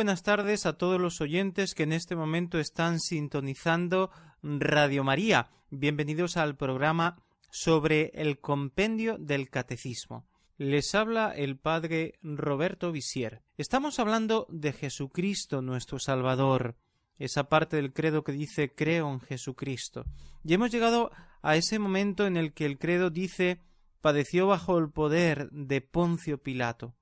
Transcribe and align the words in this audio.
Buenas 0.00 0.22
tardes 0.22 0.64
a 0.64 0.78
todos 0.78 0.98
los 0.98 1.20
oyentes 1.20 1.74
que 1.74 1.82
en 1.82 1.92
este 1.92 2.16
momento 2.16 2.58
están 2.58 3.00
sintonizando 3.00 4.10
Radio 4.42 5.04
María. 5.04 5.50
Bienvenidos 5.68 6.38
al 6.38 6.56
programa 6.56 7.22
sobre 7.50 8.10
el 8.14 8.40
compendio 8.40 9.18
del 9.18 9.50
catecismo. 9.50 10.26
Les 10.56 10.94
habla 10.94 11.34
el 11.36 11.58
padre 11.58 12.18
Roberto 12.22 12.92
Visier. 12.92 13.42
Estamos 13.58 13.98
hablando 13.98 14.46
de 14.48 14.72
Jesucristo 14.72 15.60
nuestro 15.60 15.98
Salvador, 15.98 16.76
esa 17.18 17.50
parte 17.50 17.76
del 17.76 17.92
credo 17.92 18.24
que 18.24 18.32
dice 18.32 18.74
creo 18.74 19.12
en 19.12 19.20
Jesucristo. 19.20 20.06
Y 20.42 20.54
hemos 20.54 20.70
llegado 20.70 21.10
a 21.42 21.56
ese 21.56 21.78
momento 21.78 22.26
en 22.26 22.38
el 22.38 22.54
que 22.54 22.64
el 22.64 22.78
credo 22.78 23.10
dice 23.10 23.60
padeció 24.00 24.46
bajo 24.46 24.78
el 24.78 24.88
poder 24.88 25.50
de 25.50 25.82
Poncio 25.82 26.42
Pilato. 26.42 26.94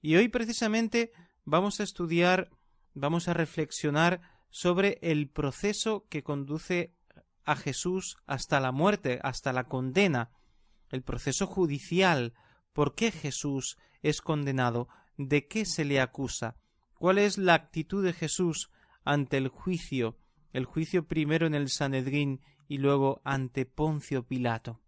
Y 0.00 0.14
hoy 0.14 0.28
precisamente 0.28 1.10
vamos 1.44 1.80
a 1.80 1.82
estudiar, 1.82 2.50
vamos 2.94 3.28
a 3.28 3.34
reflexionar 3.34 4.20
sobre 4.50 4.98
el 5.02 5.28
proceso 5.28 6.06
que 6.08 6.22
conduce 6.22 6.94
a 7.44 7.56
Jesús 7.56 8.16
hasta 8.26 8.60
la 8.60 8.72
muerte, 8.72 9.20
hasta 9.22 9.52
la 9.52 9.64
condena, 9.64 10.30
el 10.90 11.02
proceso 11.02 11.46
judicial, 11.46 12.34
por 12.72 12.94
qué 12.94 13.10
Jesús 13.10 13.76
es 14.02 14.20
condenado, 14.20 14.88
de 15.16 15.46
qué 15.46 15.64
se 15.64 15.84
le 15.84 16.00
acusa, 16.00 16.56
cuál 16.94 17.18
es 17.18 17.38
la 17.38 17.54
actitud 17.54 18.04
de 18.04 18.12
Jesús 18.12 18.70
ante 19.04 19.36
el 19.36 19.48
juicio, 19.48 20.18
el 20.52 20.64
juicio 20.64 21.06
primero 21.06 21.46
en 21.46 21.54
el 21.54 21.68
Sanedrín 21.68 22.40
y 22.68 22.78
luego 22.78 23.20
ante 23.24 23.66
Poncio 23.66 24.26
Pilato. 24.26 24.80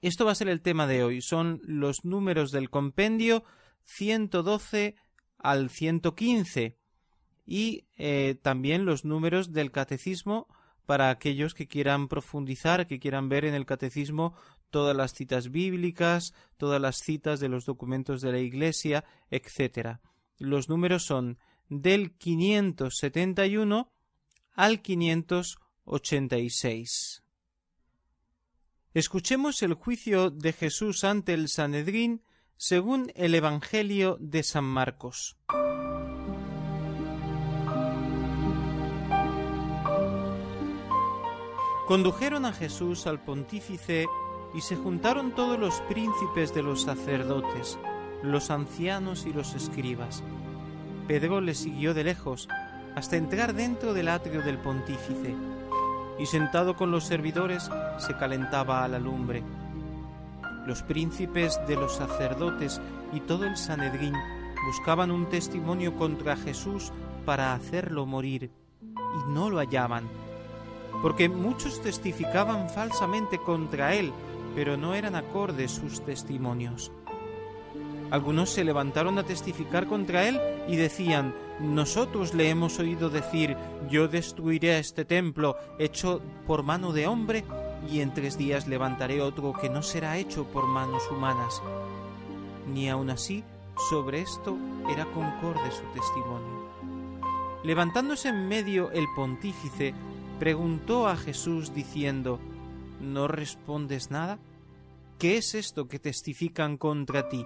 Esto 0.00 0.24
va 0.24 0.32
a 0.32 0.36
ser 0.36 0.48
el 0.48 0.62
tema 0.62 0.86
de 0.86 1.04
hoy. 1.04 1.22
Son 1.22 1.60
los 1.64 2.04
números 2.04 2.50
del 2.50 2.70
compendio 2.70 3.44
112 3.84 4.96
al 5.42 5.70
115 5.70 6.76
y 7.46 7.86
eh, 7.96 8.36
también 8.40 8.84
los 8.84 9.04
números 9.04 9.52
del 9.52 9.70
catecismo 9.70 10.48
para 10.86 11.10
aquellos 11.10 11.54
que 11.54 11.68
quieran 11.68 12.08
profundizar, 12.08 12.86
que 12.86 12.98
quieran 12.98 13.28
ver 13.28 13.44
en 13.44 13.54
el 13.54 13.66
catecismo 13.66 14.34
todas 14.70 14.96
las 14.96 15.12
citas 15.12 15.50
bíblicas, 15.50 16.32
todas 16.56 16.80
las 16.80 16.98
citas 16.98 17.40
de 17.40 17.48
los 17.48 17.66
documentos 17.66 18.20
de 18.20 18.32
la 18.32 18.38
Iglesia, 18.38 19.04
etc. 19.30 19.98
Los 20.38 20.68
números 20.68 21.04
son 21.04 21.38
del 21.68 22.16
571 22.16 23.92
al 24.54 24.82
586. 24.82 27.22
Escuchemos 28.94 29.62
el 29.62 29.74
juicio 29.74 30.30
de 30.30 30.52
Jesús 30.52 31.04
ante 31.04 31.32
el 31.32 31.48
Sanedrín 31.48 32.22
según 32.56 33.12
el 33.14 33.34
Evangelio 33.34 34.16
de 34.20 34.42
San 34.42 34.64
Marcos. 34.64 35.36
Condujeron 41.86 42.44
a 42.44 42.52
Jesús 42.52 43.06
al 43.06 43.20
pontífice 43.20 44.06
y 44.54 44.60
se 44.60 44.76
juntaron 44.76 45.34
todos 45.34 45.58
los 45.58 45.80
príncipes 45.82 46.54
de 46.54 46.62
los 46.62 46.82
sacerdotes, 46.82 47.78
los 48.22 48.50
ancianos 48.50 49.26
y 49.26 49.32
los 49.32 49.54
escribas. 49.54 50.22
Pedro 51.08 51.40
le 51.40 51.54
siguió 51.54 51.94
de 51.94 52.04
lejos 52.04 52.48
hasta 52.94 53.16
entrar 53.16 53.54
dentro 53.54 53.94
del 53.94 54.08
atrio 54.08 54.42
del 54.42 54.58
pontífice, 54.58 55.34
y 56.18 56.26
sentado 56.26 56.76
con 56.76 56.90
los 56.90 57.04
servidores 57.04 57.70
se 57.98 58.16
calentaba 58.16 58.84
a 58.84 58.88
la 58.88 58.98
lumbre 58.98 59.42
los 60.66 60.82
príncipes 60.82 61.60
de 61.66 61.76
los 61.76 61.96
sacerdotes 61.96 62.80
y 63.12 63.20
todo 63.20 63.44
el 63.44 63.56
Sanedrín 63.56 64.14
buscaban 64.66 65.10
un 65.10 65.28
testimonio 65.28 65.96
contra 65.96 66.36
Jesús 66.36 66.92
para 67.24 67.52
hacerlo 67.54 68.06
morir, 68.06 68.50
y 68.82 69.32
no 69.32 69.50
lo 69.50 69.58
hallaban, 69.58 70.08
porque 71.02 71.28
muchos 71.28 71.82
testificaban 71.82 72.68
falsamente 72.70 73.38
contra 73.38 73.94
él, 73.94 74.12
pero 74.54 74.76
no 74.76 74.94
eran 74.94 75.16
acordes 75.16 75.72
sus 75.72 76.04
testimonios. 76.04 76.92
Algunos 78.10 78.50
se 78.50 78.62
levantaron 78.62 79.18
a 79.18 79.22
testificar 79.22 79.86
contra 79.86 80.28
él 80.28 80.38
y 80.68 80.76
decían, 80.76 81.34
nosotros 81.60 82.34
le 82.34 82.50
hemos 82.50 82.78
oído 82.78 83.08
decir, 83.08 83.56
yo 83.88 84.06
destruiré 84.06 84.78
este 84.78 85.06
templo 85.06 85.56
hecho 85.78 86.20
por 86.46 86.62
mano 86.62 86.92
de 86.92 87.06
hombre 87.06 87.42
y 87.90 88.00
en 88.00 88.14
tres 88.14 88.38
días 88.38 88.66
levantaré 88.66 89.20
otro 89.20 89.52
que 89.52 89.68
no 89.68 89.82
será 89.82 90.16
hecho 90.18 90.44
por 90.44 90.66
manos 90.66 91.02
humanas. 91.10 91.62
Ni 92.72 92.88
aun 92.88 93.10
así 93.10 93.44
sobre 93.90 94.20
esto 94.20 94.56
era 94.88 95.06
concorde 95.06 95.70
su 95.70 95.84
testimonio. 95.92 96.62
Levantándose 97.64 98.28
en 98.28 98.48
medio 98.48 98.90
el 98.92 99.06
pontífice, 99.14 99.94
preguntó 100.38 101.08
a 101.08 101.16
Jesús 101.16 101.74
diciendo, 101.74 102.38
¿No 103.00 103.28
respondes 103.28 104.10
nada? 104.10 104.38
¿Qué 105.18 105.36
es 105.36 105.54
esto 105.54 105.88
que 105.88 105.98
testifican 105.98 106.76
contra 106.76 107.28
ti? 107.28 107.44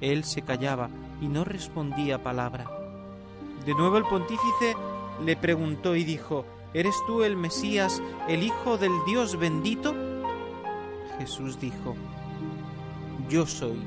Él 0.00 0.24
se 0.24 0.42
callaba 0.42 0.90
y 1.20 1.28
no 1.28 1.44
respondía 1.44 2.22
palabra. 2.22 2.68
De 3.64 3.74
nuevo 3.74 3.96
el 3.96 4.04
pontífice 4.04 4.74
le 5.24 5.36
preguntó 5.36 5.94
y 5.94 6.02
dijo, 6.02 6.44
¿Eres 6.74 6.96
tú 7.06 7.22
el 7.22 7.36
Mesías, 7.36 8.02
el 8.28 8.42
Hijo 8.42 8.78
del 8.78 8.92
Dios 9.06 9.38
bendito? 9.38 9.94
Jesús 11.18 11.60
dijo, 11.60 11.94
Yo 13.28 13.46
soy, 13.46 13.78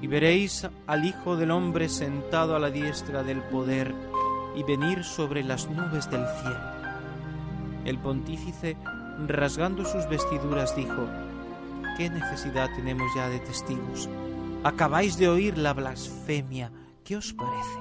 y 0.00 0.06
veréis 0.08 0.68
al 0.86 1.04
Hijo 1.04 1.36
del 1.36 1.52
Hombre 1.52 1.88
sentado 1.88 2.56
a 2.56 2.58
la 2.58 2.70
diestra 2.70 3.22
del 3.22 3.40
poder 3.42 3.94
y 4.56 4.64
venir 4.64 5.04
sobre 5.04 5.44
las 5.44 5.68
nubes 5.70 6.10
del 6.10 6.26
cielo. 6.40 6.74
El 7.84 7.98
pontífice, 7.98 8.76
rasgando 9.28 9.84
sus 9.84 10.08
vestiduras, 10.08 10.74
dijo, 10.74 11.08
¿Qué 11.96 12.10
necesidad 12.10 12.68
tenemos 12.74 13.14
ya 13.14 13.28
de 13.28 13.38
testigos? 13.38 14.08
Acabáis 14.64 15.16
de 15.18 15.28
oír 15.28 15.56
la 15.56 15.72
blasfemia, 15.72 16.72
¿qué 17.04 17.16
os 17.16 17.32
parece? 17.32 17.78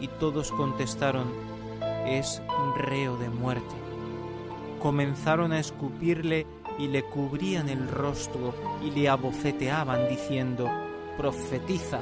Y 0.00 0.06
todos 0.06 0.52
contestaron, 0.52 1.32
es 2.06 2.42
reo 2.76 3.16
de 3.16 3.28
muerte. 3.28 3.74
Comenzaron 4.80 5.52
a 5.52 5.60
escupirle 5.60 6.46
y 6.78 6.88
le 6.88 7.02
cubrían 7.02 7.68
el 7.68 7.88
rostro 7.88 8.54
y 8.82 8.90
le 8.90 9.08
abofeteaban 9.08 10.08
diciendo, 10.08 10.70
profetiza. 11.16 12.00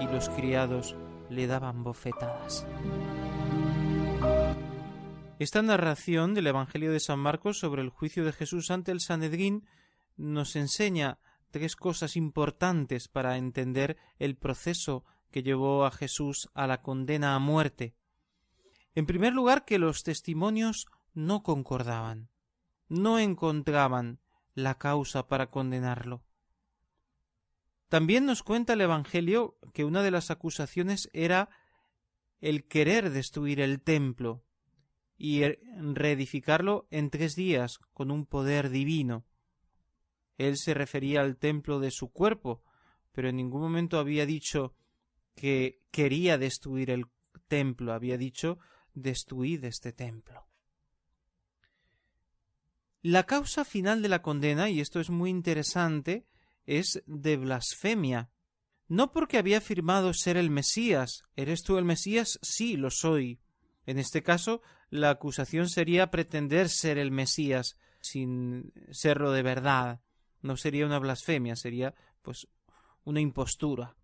Y 0.00 0.06
los 0.06 0.28
criados 0.30 0.96
le 1.30 1.46
daban 1.46 1.84
bofetadas. 1.84 2.66
Esta 5.38 5.62
narración 5.62 6.34
del 6.34 6.48
Evangelio 6.48 6.92
de 6.92 7.00
San 7.00 7.18
Marcos 7.18 7.58
sobre 7.58 7.82
el 7.82 7.90
juicio 7.90 8.24
de 8.24 8.32
Jesús 8.32 8.70
ante 8.70 8.92
el 8.92 9.00
Sanedrín 9.00 9.66
nos 10.16 10.56
enseña 10.56 11.18
tres 11.50 11.76
cosas 11.76 12.16
importantes 12.16 13.08
para 13.08 13.36
entender 13.36 13.96
el 14.18 14.36
proceso 14.36 15.04
que 15.30 15.42
llevó 15.42 15.84
a 15.84 15.90
Jesús 15.90 16.48
a 16.54 16.66
la 16.66 16.82
condena 16.82 17.34
a 17.34 17.38
muerte. 17.38 17.94
En 18.94 19.06
primer 19.06 19.32
lugar, 19.32 19.64
que 19.64 19.78
los 19.78 20.02
testimonios 20.02 20.86
no 21.14 21.42
concordaban, 21.42 22.28
no 22.88 23.18
encontraban 23.18 24.20
la 24.54 24.78
causa 24.78 25.26
para 25.26 25.50
condenarlo. 25.50 26.22
También 27.88 28.24
nos 28.24 28.42
cuenta 28.42 28.72
el 28.72 28.80
Evangelio 28.80 29.58
que 29.72 29.84
una 29.84 30.02
de 30.02 30.10
las 30.10 30.30
acusaciones 30.30 31.10
era 31.12 31.50
el 32.40 32.66
querer 32.66 33.10
destruir 33.10 33.60
el 33.60 33.80
templo 33.80 34.44
y 35.16 35.42
reedificarlo 35.44 36.86
en 36.90 37.10
tres 37.10 37.36
días 37.36 37.78
con 37.92 38.10
un 38.10 38.26
poder 38.26 38.70
divino. 38.70 39.24
Él 40.38 40.56
se 40.56 40.74
refería 40.74 41.20
al 41.20 41.36
templo 41.36 41.78
de 41.78 41.90
su 41.90 42.10
cuerpo, 42.10 42.62
pero 43.12 43.28
en 43.28 43.36
ningún 43.36 43.62
momento 43.62 43.98
había 43.98 44.26
dicho 44.26 44.74
que 45.34 45.80
quería 45.90 46.36
destruir 46.36 46.90
el 46.90 47.06
templo, 47.46 47.92
había 47.92 48.18
dicho 48.18 48.58
destruid 48.94 49.64
este 49.64 49.92
templo. 49.92 50.48
La 53.02 53.24
causa 53.24 53.64
final 53.64 54.00
de 54.00 54.08
la 54.08 54.22
condena, 54.22 54.70
y 54.70 54.80
esto 54.80 54.98
es 54.98 55.10
muy 55.10 55.28
interesante, 55.28 56.26
es 56.64 57.02
de 57.06 57.36
blasfemia. 57.36 58.30
No 58.88 59.12
porque 59.12 59.38
había 59.38 59.58
afirmado 59.58 60.14
ser 60.14 60.36
el 60.36 60.50
Mesías. 60.50 61.22
¿Eres 61.36 61.62
tú 61.62 61.76
el 61.76 61.84
Mesías? 61.84 62.38
Sí, 62.40 62.76
lo 62.76 62.90
soy. 62.90 63.40
En 63.86 63.98
este 63.98 64.22
caso, 64.22 64.62
la 64.88 65.10
acusación 65.10 65.68
sería 65.68 66.10
pretender 66.10 66.68
ser 66.68 66.96
el 66.96 67.10
Mesías 67.10 67.76
sin 68.00 68.72
serlo 68.90 69.32
de 69.32 69.42
verdad. 69.42 70.00
No 70.40 70.56
sería 70.56 70.86
una 70.86 70.98
blasfemia, 70.98 71.56
sería 71.56 71.94
pues 72.22 72.48
una 73.04 73.20
impostura. 73.20 73.96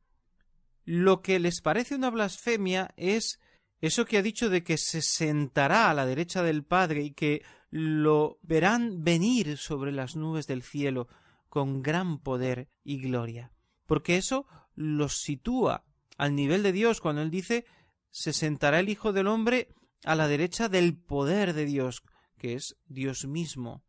Lo 0.84 1.22
que 1.22 1.38
les 1.38 1.60
parece 1.60 1.94
una 1.94 2.10
blasfemia 2.10 2.92
es 2.96 3.38
eso 3.80 4.04
que 4.04 4.18
ha 4.18 4.22
dicho 4.22 4.50
de 4.50 4.62
que 4.62 4.76
se 4.76 5.02
sentará 5.02 5.90
a 5.90 5.94
la 5.94 6.06
derecha 6.06 6.42
del 6.42 6.64
Padre 6.64 7.02
y 7.02 7.12
que 7.12 7.42
lo 7.70 8.38
verán 8.42 9.04
venir 9.04 9.56
sobre 9.56 9.92
las 9.92 10.16
nubes 10.16 10.46
del 10.46 10.62
cielo 10.62 11.08
con 11.48 11.82
gran 11.82 12.18
poder 12.18 12.68
y 12.84 13.00
gloria. 13.00 13.52
Porque 13.86 14.16
eso 14.16 14.46
los 14.74 15.20
sitúa 15.20 15.84
al 16.18 16.34
nivel 16.34 16.62
de 16.62 16.72
Dios 16.72 17.00
cuando 17.00 17.22
él 17.22 17.30
dice 17.30 17.64
se 18.10 18.32
sentará 18.32 18.80
el 18.80 18.88
Hijo 18.88 19.12
del 19.12 19.28
Hombre 19.28 19.68
a 20.04 20.14
la 20.14 20.28
derecha 20.28 20.68
del 20.68 20.96
poder 20.96 21.52
de 21.52 21.64
Dios, 21.64 22.02
que 22.38 22.54
es 22.54 22.76
Dios 22.86 23.26
mismo. 23.26 23.84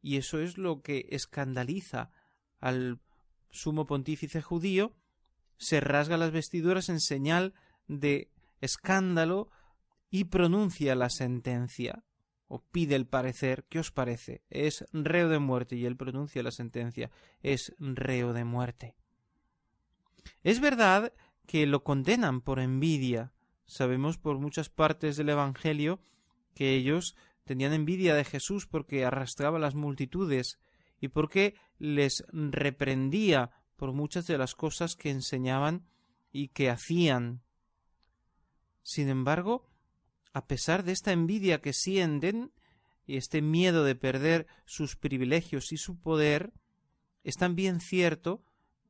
Y 0.00 0.16
eso 0.16 0.40
es 0.40 0.58
lo 0.58 0.82
que 0.82 1.06
escandaliza 1.10 2.10
al 2.58 3.00
sumo 3.50 3.86
pontífice 3.86 4.42
judío, 4.42 4.94
se 5.56 5.80
rasga 5.80 6.16
las 6.16 6.32
vestiduras 6.32 6.88
en 6.88 7.00
señal 7.00 7.54
de 7.88 8.30
escándalo 8.60 9.50
y 10.10 10.24
pronuncia 10.24 10.94
la 10.94 11.10
sentencia 11.10 12.04
o 12.48 12.62
pide 12.62 12.94
el 12.94 13.06
parecer, 13.06 13.64
¿qué 13.68 13.78
os 13.78 13.90
parece? 13.90 14.42
Es 14.50 14.84
reo 14.92 15.28
de 15.28 15.38
muerte 15.38 15.76
y 15.76 15.84
él 15.84 15.96
pronuncia 15.96 16.42
la 16.42 16.52
sentencia, 16.52 17.10
es 17.42 17.74
reo 17.78 18.32
de 18.32 18.44
muerte. 18.44 18.94
Es 20.42 20.60
verdad 20.60 21.12
que 21.46 21.66
lo 21.66 21.82
condenan 21.82 22.40
por 22.40 22.60
envidia. 22.60 23.32
Sabemos 23.66 24.18
por 24.18 24.38
muchas 24.38 24.68
partes 24.68 25.16
del 25.16 25.28
Evangelio 25.30 26.00
que 26.54 26.74
ellos 26.74 27.16
tenían 27.44 27.72
envidia 27.72 28.14
de 28.14 28.24
Jesús 28.24 28.66
porque 28.66 29.04
arrastraba 29.04 29.58
las 29.58 29.74
multitudes 29.74 30.58
y 31.00 31.08
porque 31.08 31.54
les 31.78 32.24
reprendía 32.32 33.50
por 33.76 33.92
muchas 33.92 34.26
de 34.26 34.38
las 34.38 34.54
cosas 34.54 34.96
que 34.96 35.10
enseñaban 35.10 35.86
y 36.32 36.48
que 36.48 36.70
hacían. 36.70 37.42
Sin 38.86 39.08
embargo, 39.08 39.66
a 40.32 40.46
pesar 40.46 40.84
de 40.84 40.92
esta 40.92 41.10
envidia 41.10 41.60
que 41.60 41.72
sienten 41.72 42.52
y 43.04 43.16
este 43.16 43.42
miedo 43.42 43.82
de 43.82 43.96
perder 43.96 44.46
sus 44.64 44.94
privilegios 44.94 45.72
y 45.72 45.76
su 45.76 45.98
poder, 45.98 46.52
es 47.24 47.34
también 47.34 47.80
cierto 47.80 48.44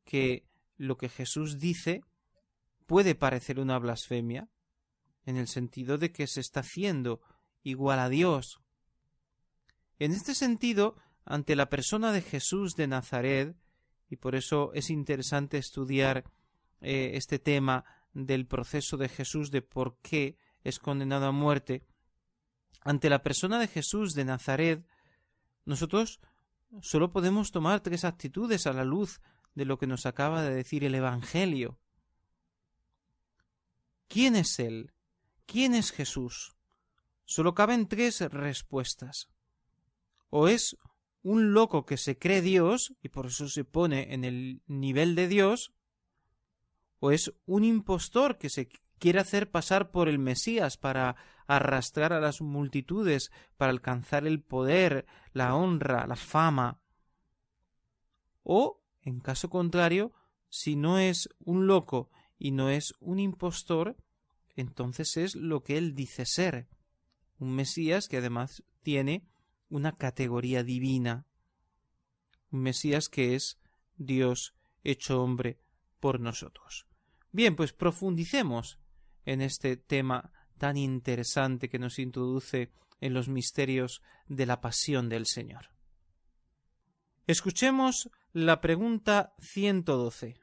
que 0.04 0.44
lo 0.76 0.98
que 0.98 1.08
Jesús 1.08 1.58
dice 1.58 2.02
puede 2.84 3.14
parecer 3.14 3.58
una 3.58 3.78
blasfemia, 3.78 4.50
en 5.24 5.38
el 5.38 5.48
sentido 5.48 5.96
de 5.96 6.12
que 6.12 6.26
se 6.26 6.40
está 6.40 6.60
haciendo 6.60 7.22
igual 7.62 7.98
a 7.98 8.10
Dios. 8.10 8.60
En 9.98 10.12
este 10.12 10.34
sentido, 10.34 10.96
ante 11.24 11.56
la 11.56 11.70
persona 11.70 12.12
de 12.12 12.20
Jesús 12.20 12.76
de 12.76 12.86
Nazaret, 12.86 13.56
y 14.10 14.16
por 14.16 14.34
eso 14.34 14.74
es 14.74 14.90
interesante 14.90 15.56
estudiar 15.56 16.30
eh, 16.82 17.12
este 17.14 17.38
tema 17.38 17.86
del 18.24 18.46
proceso 18.46 18.96
de 18.96 19.10
Jesús 19.10 19.50
de 19.50 19.60
por 19.60 19.98
qué 20.00 20.38
es 20.64 20.78
condenado 20.78 21.26
a 21.26 21.32
muerte, 21.32 21.84
ante 22.80 23.10
la 23.10 23.22
persona 23.22 23.58
de 23.58 23.68
Jesús 23.68 24.14
de 24.14 24.24
Nazaret, 24.24 24.86
nosotros 25.66 26.20
solo 26.80 27.12
podemos 27.12 27.50
tomar 27.50 27.80
tres 27.80 28.04
actitudes 28.04 28.66
a 28.66 28.72
la 28.72 28.84
luz 28.84 29.20
de 29.54 29.66
lo 29.66 29.78
que 29.78 29.86
nos 29.86 30.06
acaba 30.06 30.42
de 30.42 30.54
decir 30.54 30.82
el 30.84 30.94
Evangelio. 30.94 31.78
¿Quién 34.08 34.34
es 34.34 34.58
Él? 34.58 34.92
¿Quién 35.44 35.74
es 35.74 35.92
Jesús? 35.92 36.56
Solo 37.24 37.54
caben 37.54 37.86
tres 37.86 38.20
respuestas. 38.20 39.28
O 40.30 40.48
es 40.48 40.76
un 41.22 41.52
loco 41.52 41.84
que 41.84 41.96
se 41.96 42.18
cree 42.18 42.40
Dios 42.40 42.94
y 43.02 43.08
por 43.08 43.26
eso 43.26 43.48
se 43.48 43.64
pone 43.64 44.14
en 44.14 44.24
el 44.24 44.62
nivel 44.66 45.14
de 45.16 45.28
Dios, 45.28 45.72
o 47.00 47.10
es 47.10 47.32
un 47.46 47.64
impostor 47.64 48.38
que 48.38 48.50
se 48.50 48.68
quiere 48.98 49.20
hacer 49.20 49.50
pasar 49.50 49.90
por 49.90 50.08
el 50.08 50.18
Mesías 50.18 50.76
para 50.76 51.16
arrastrar 51.46 52.12
a 52.12 52.20
las 52.20 52.40
multitudes, 52.40 53.30
para 53.56 53.70
alcanzar 53.70 54.26
el 54.26 54.40
poder, 54.40 55.06
la 55.32 55.54
honra, 55.54 56.06
la 56.06 56.16
fama. 56.16 56.80
O, 58.42 58.80
en 59.02 59.20
caso 59.20 59.48
contrario, 59.50 60.12
si 60.48 60.76
no 60.76 60.98
es 60.98 61.28
un 61.38 61.66
loco 61.66 62.10
y 62.38 62.50
no 62.50 62.70
es 62.70 62.94
un 63.00 63.18
impostor, 63.18 63.96
entonces 64.56 65.16
es 65.16 65.34
lo 65.34 65.62
que 65.62 65.78
él 65.78 65.94
dice 65.94 66.24
ser, 66.26 66.68
un 67.38 67.54
Mesías 67.54 68.08
que 68.08 68.18
además 68.18 68.64
tiene 68.82 69.24
una 69.68 69.92
categoría 69.92 70.62
divina, 70.62 71.26
un 72.50 72.62
Mesías 72.62 73.08
que 73.08 73.34
es 73.34 73.58
Dios 73.96 74.54
hecho 74.84 75.22
hombre 75.22 75.58
por 76.00 76.20
nosotros. 76.20 76.85
Bien, 77.36 77.54
pues 77.54 77.74
profundicemos 77.74 78.78
en 79.26 79.42
este 79.42 79.76
tema 79.76 80.32
tan 80.56 80.78
interesante 80.78 81.68
que 81.68 81.78
nos 81.78 81.98
introduce 81.98 82.72
en 83.02 83.12
los 83.12 83.28
misterios 83.28 84.00
de 84.26 84.46
la 84.46 84.62
pasión 84.62 85.10
del 85.10 85.26
Señor. 85.26 85.68
Escuchemos 87.26 88.08
la 88.32 88.62
pregunta 88.62 89.34
112. 89.38 90.40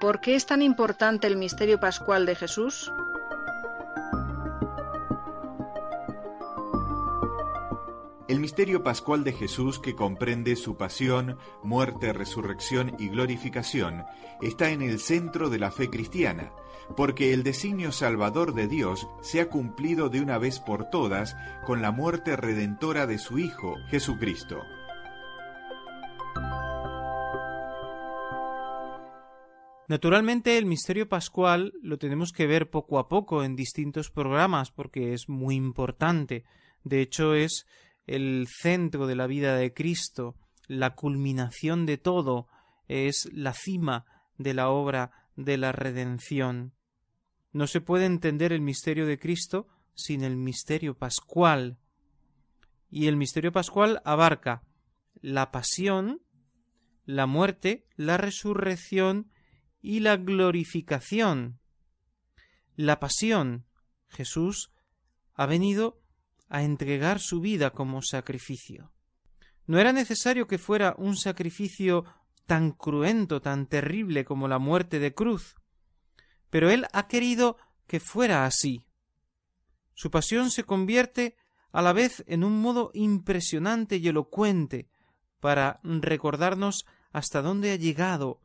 ¿Por 0.00 0.20
qué 0.20 0.36
es 0.36 0.46
tan 0.46 0.62
importante 0.62 1.26
el 1.26 1.36
misterio 1.36 1.80
pascual 1.80 2.24
de 2.24 2.36
Jesús? 2.36 2.88
El 8.32 8.40
misterio 8.40 8.82
pascual 8.82 9.24
de 9.24 9.34
Jesús, 9.34 9.78
que 9.78 9.94
comprende 9.94 10.56
su 10.56 10.78
pasión, 10.78 11.36
muerte, 11.62 12.14
resurrección 12.14 12.96
y 12.98 13.10
glorificación, 13.10 14.06
está 14.40 14.70
en 14.70 14.80
el 14.80 15.00
centro 15.00 15.50
de 15.50 15.58
la 15.58 15.70
fe 15.70 15.90
cristiana, 15.90 16.50
porque 16.96 17.34
el 17.34 17.42
designio 17.42 17.92
salvador 17.92 18.54
de 18.54 18.68
Dios 18.68 19.06
se 19.20 19.42
ha 19.42 19.50
cumplido 19.50 20.08
de 20.08 20.22
una 20.22 20.38
vez 20.38 20.60
por 20.60 20.88
todas 20.88 21.36
con 21.66 21.82
la 21.82 21.90
muerte 21.90 22.34
redentora 22.34 23.06
de 23.06 23.18
su 23.18 23.38
Hijo, 23.38 23.74
Jesucristo. 23.90 24.62
Naturalmente 29.88 30.56
el 30.56 30.64
misterio 30.64 31.06
pascual 31.06 31.74
lo 31.82 31.98
tenemos 31.98 32.32
que 32.32 32.46
ver 32.46 32.70
poco 32.70 32.98
a 32.98 33.10
poco 33.10 33.44
en 33.44 33.56
distintos 33.56 34.10
programas 34.10 34.70
porque 34.70 35.12
es 35.12 35.28
muy 35.28 35.54
importante. 35.54 36.44
De 36.82 37.02
hecho 37.02 37.34
es 37.34 37.66
el 38.06 38.46
centro 38.48 39.06
de 39.06 39.16
la 39.16 39.26
vida 39.26 39.56
de 39.56 39.72
Cristo, 39.72 40.36
la 40.66 40.94
culminación 40.94 41.86
de 41.86 41.98
todo, 41.98 42.48
es 42.88 43.28
la 43.32 43.52
cima 43.52 44.04
de 44.38 44.54
la 44.54 44.68
obra 44.68 45.28
de 45.36 45.56
la 45.56 45.72
redención. 45.72 46.74
No 47.52 47.66
se 47.66 47.80
puede 47.80 48.06
entender 48.06 48.52
el 48.52 48.60
misterio 48.60 49.06
de 49.06 49.18
Cristo 49.18 49.68
sin 49.94 50.24
el 50.24 50.36
misterio 50.36 50.96
pascual. 50.96 51.78
Y 52.90 53.06
el 53.06 53.16
misterio 53.16 53.52
pascual 53.52 54.00
abarca 54.04 54.62
la 55.20 55.50
pasión, 55.50 56.22
la 57.04 57.26
muerte, 57.26 57.86
la 57.96 58.16
resurrección 58.16 59.30
y 59.80 60.00
la 60.00 60.16
glorificación. 60.16 61.60
La 62.76 63.00
pasión. 63.00 63.66
Jesús 64.08 64.72
ha 65.34 65.46
venido 65.46 66.01
a 66.52 66.62
entregar 66.62 67.18
su 67.18 67.40
vida 67.40 67.70
como 67.70 68.02
sacrificio. 68.02 68.92
No 69.66 69.78
era 69.78 69.90
necesario 69.90 70.46
que 70.46 70.58
fuera 70.58 70.94
un 70.98 71.16
sacrificio 71.16 72.04
tan 72.46 72.72
cruento, 72.72 73.40
tan 73.40 73.66
terrible 73.66 74.26
como 74.26 74.48
la 74.48 74.58
muerte 74.58 74.98
de 74.98 75.14
cruz, 75.14 75.56
pero 76.50 76.70
Él 76.70 76.86
ha 76.92 77.08
querido 77.08 77.56
que 77.86 78.00
fuera 78.00 78.44
así. 78.44 78.84
Su 79.94 80.10
pasión 80.10 80.50
se 80.50 80.64
convierte 80.64 81.36
a 81.72 81.80
la 81.80 81.94
vez 81.94 82.22
en 82.26 82.44
un 82.44 82.60
modo 82.60 82.90
impresionante 82.92 83.96
y 83.96 84.08
elocuente 84.08 84.90
para 85.40 85.80
recordarnos 85.82 86.84
hasta 87.12 87.40
dónde 87.40 87.72
ha 87.72 87.76
llegado 87.76 88.42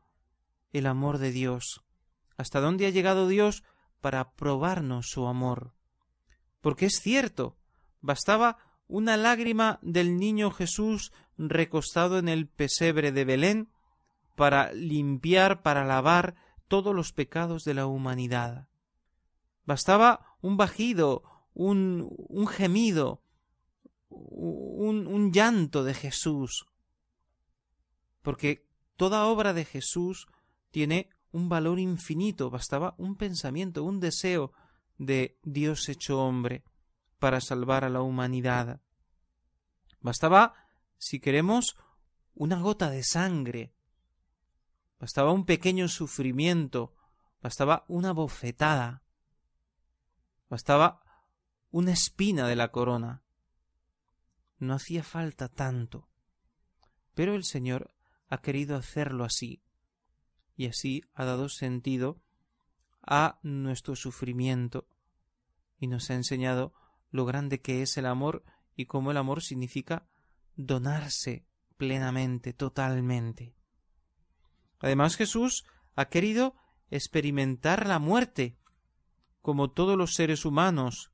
el 0.72 0.86
amor 0.86 1.18
de 1.18 1.30
Dios, 1.30 1.84
hasta 2.38 2.60
dónde 2.60 2.86
ha 2.86 2.90
llegado 2.90 3.28
Dios 3.28 3.64
para 4.00 4.32
probarnos 4.32 5.08
su 5.10 5.26
amor. 5.26 5.74
Porque 6.62 6.86
es 6.86 7.00
cierto, 7.02 7.57
Bastaba 8.00 8.58
una 8.86 9.16
lágrima 9.16 9.78
del 9.82 10.18
niño 10.18 10.50
Jesús 10.50 11.12
recostado 11.36 12.18
en 12.18 12.28
el 12.28 12.48
pesebre 12.48 13.12
de 13.12 13.24
Belén 13.24 13.68
para 14.34 14.72
limpiar, 14.72 15.62
para 15.62 15.84
lavar 15.84 16.36
todos 16.68 16.94
los 16.94 17.12
pecados 17.12 17.64
de 17.64 17.74
la 17.74 17.86
humanidad. 17.86 18.68
Bastaba 19.64 20.36
un 20.40 20.56
bajido, 20.56 21.22
un, 21.52 22.08
un 22.28 22.46
gemido, 22.46 23.22
un, 24.08 25.06
un 25.06 25.32
llanto 25.32 25.84
de 25.84 25.92
Jesús, 25.92 26.66
porque 28.22 28.66
toda 28.96 29.26
obra 29.26 29.52
de 29.52 29.64
Jesús 29.64 30.26
tiene 30.70 31.10
un 31.30 31.48
valor 31.48 31.78
infinito, 31.78 32.48
bastaba 32.48 32.94
un 32.96 33.16
pensamiento, 33.16 33.84
un 33.84 34.00
deseo 34.00 34.52
de 34.96 35.38
Dios 35.42 35.88
hecho 35.88 36.20
hombre 36.20 36.64
para 37.18 37.40
salvar 37.40 37.84
a 37.84 37.88
la 37.88 38.02
humanidad. 38.02 38.80
Bastaba, 40.00 40.54
si 40.98 41.20
queremos, 41.20 41.76
una 42.34 42.60
gota 42.60 42.90
de 42.90 43.02
sangre, 43.02 43.74
bastaba 44.98 45.32
un 45.32 45.44
pequeño 45.44 45.88
sufrimiento, 45.88 46.94
bastaba 47.42 47.84
una 47.88 48.12
bofetada, 48.12 49.02
bastaba 50.48 51.02
una 51.70 51.92
espina 51.92 52.46
de 52.46 52.56
la 52.56 52.70
corona. 52.70 53.22
No 54.58 54.74
hacía 54.74 55.02
falta 55.02 55.48
tanto. 55.48 56.08
Pero 57.14 57.34
el 57.34 57.44
Señor 57.44 57.94
ha 58.28 58.38
querido 58.38 58.76
hacerlo 58.76 59.24
así, 59.24 59.62
y 60.56 60.66
así 60.66 61.04
ha 61.14 61.24
dado 61.24 61.48
sentido 61.48 62.20
a 63.02 63.38
nuestro 63.42 63.96
sufrimiento, 63.96 64.88
y 65.78 65.86
nos 65.86 66.10
ha 66.10 66.14
enseñado 66.14 66.74
lo 67.10 67.24
grande 67.24 67.60
que 67.60 67.82
es 67.82 67.96
el 67.96 68.06
amor 68.06 68.44
y 68.76 68.86
cómo 68.86 69.10
el 69.10 69.16
amor 69.16 69.42
significa 69.42 70.08
donarse 70.56 71.46
plenamente, 71.76 72.52
totalmente. 72.52 73.54
Además 74.80 75.16
Jesús 75.16 75.64
ha 75.96 76.06
querido 76.06 76.54
experimentar 76.90 77.86
la 77.86 77.98
muerte, 77.98 78.58
como 79.40 79.70
todos 79.70 79.96
los 79.96 80.14
seres 80.14 80.44
humanos. 80.44 81.12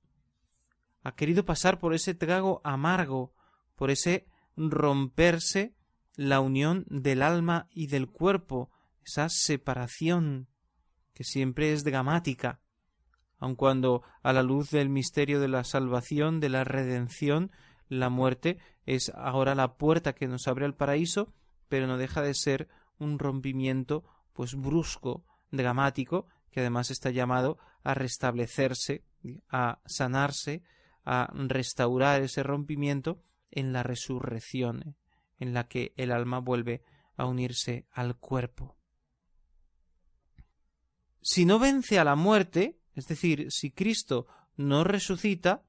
Ha 1.03 1.15
querido 1.15 1.45
pasar 1.45 1.79
por 1.79 1.95
ese 1.95 2.15
trago 2.15 2.61
amargo, 2.65 3.35
por 3.77 3.91
ese 3.91 4.27
romperse 4.57 5.75
la 6.17 6.41
unión 6.41 6.85
del 6.89 7.23
alma 7.23 7.69
y 7.71 7.89
del 7.89 8.09
cuerpo, 8.09 8.71
esa 9.05 9.29
separación 9.29 10.49
que 11.13 11.25
siempre 11.25 11.73
es 11.73 11.85
dramática, 11.85 12.61
aun 13.45 13.57
cuando 13.57 14.03
a 14.23 14.33
la 14.33 14.43
luz 14.43 14.71
del 14.71 14.89
misterio 14.89 15.39
de 15.39 15.49
la 15.49 15.65
salvación, 15.65 16.41
de 16.41 16.49
la 16.49 16.65
redención, 16.65 17.53
la 17.91 18.09
muerte 18.09 18.59
es 18.87 19.13
ahora 19.15 19.55
la 19.55 19.77
puerta 19.77 20.15
que 20.15 20.27
nos 20.27 20.49
abre 20.49 20.65
al 20.65 20.75
paraíso, 20.75 21.31
pero 21.69 21.87
no 21.87 21.99
deja 21.99 22.23
de 22.23 22.33
ser 22.33 22.69
un 22.99 23.19
rompimiento 23.19 24.03
pues 24.33 24.55
brusco, 24.55 25.27
dramático, 25.51 26.27
que 26.51 26.61
además 26.61 26.91
está 26.91 27.11
llamado 27.11 27.59
a 27.83 27.93
restablecerse, 27.93 29.05
a 29.51 29.81
sanarse, 29.85 30.63
a 31.05 31.31
restaurar 31.35 32.23
ese 32.23 32.43
rompimiento 32.43 33.21
en 33.51 33.75
la 33.75 33.83
resurrección, 33.83 34.97
en 35.39 35.53
la 35.53 35.69
que 35.69 35.93
el 35.99 36.13
alma 36.13 36.39
vuelve 36.39 36.83
a 37.19 37.27
unirse 37.27 37.87
al 37.93 38.17
cuerpo. 38.17 38.79
Si 41.21 41.45
no 41.45 41.59
vence 41.59 41.99
a 41.99 42.05
la 42.05 42.17
muerte, 42.17 42.79
es 42.95 43.07
decir, 43.09 43.51
si 43.51 43.71
Cristo 43.71 44.27
no 44.57 44.85
resucita, 44.85 45.63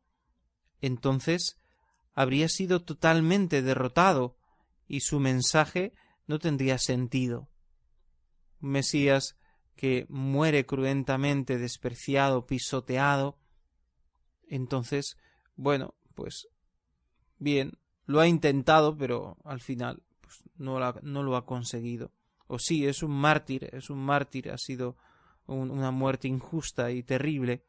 entonces 0.81 1.57
habría 2.13 2.47
sido 2.49 2.81
totalmente 2.81 3.61
derrotado 3.61 4.37
y 4.87 5.01
su 5.01 5.19
mensaje 5.19 5.93
no 6.27 6.39
tendría 6.39 6.77
sentido. 6.77 7.49
Un 8.61 8.71
Mesías 8.71 9.35
que 9.75 10.05
muere 10.09 10.65
cruentamente, 10.65 11.57
despreciado, 11.57 12.45
pisoteado, 12.45 13.37
entonces, 14.47 15.17
bueno, 15.55 15.95
pues 16.13 16.47
bien, 17.37 17.77
lo 18.05 18.19
ha 18.19 18.27
intentado, 18.27 18.97
pero 18.97 19.37
al 19.43 19.59
final 19.59 20.01
pues, 20.21 20.43
no, 20.57 20.79
no, 21.01 21.23
lo 21.23 21.35
ha 21.35 21.45
conseguido. 21.45 22.11
O 22.47 22.59
sí, 22.59 22.85
es 22.85 23.03
un 23.03 23.11
mártir, 23.11 23.69
es 23.73 23.89
un 23.89 23.99
mártir, 23.99 24.51
ha 24.51 24.57
sido 24.57 24.97
una 25.47 25.91
muerte 25.91 26.27
injusta 26.27 26.91
y 26.91 27.03
terrible, 27.03 27.63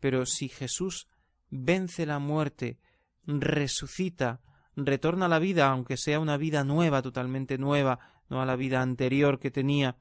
pero 0.00 0.26
si 0.26 0.48
Jesús 0.48 1.08
vence 1.50 2.06
la 2.06 2.18
muerte, 2.18 2.78
resucita, 3.24 4.40
retorna 4.74 5.26
a 5.26 5.28
la 5.28 5.38
vida, 5.38 5.70
aunque 5.70 5.96
sea 5.96 6.20
una 6.20 6.36
vida 6.36 6.64
nueva, 6.64 7.02
totalmente 7.02 7.58
nueva, 7.58 7.98
no 8.28 8.40
a 8.40 8.46
la 8.46 8.56
vida 8.56 8.80
anterior 8.80 9.38
que 9.38 9.50
tenía, 9.50 9.98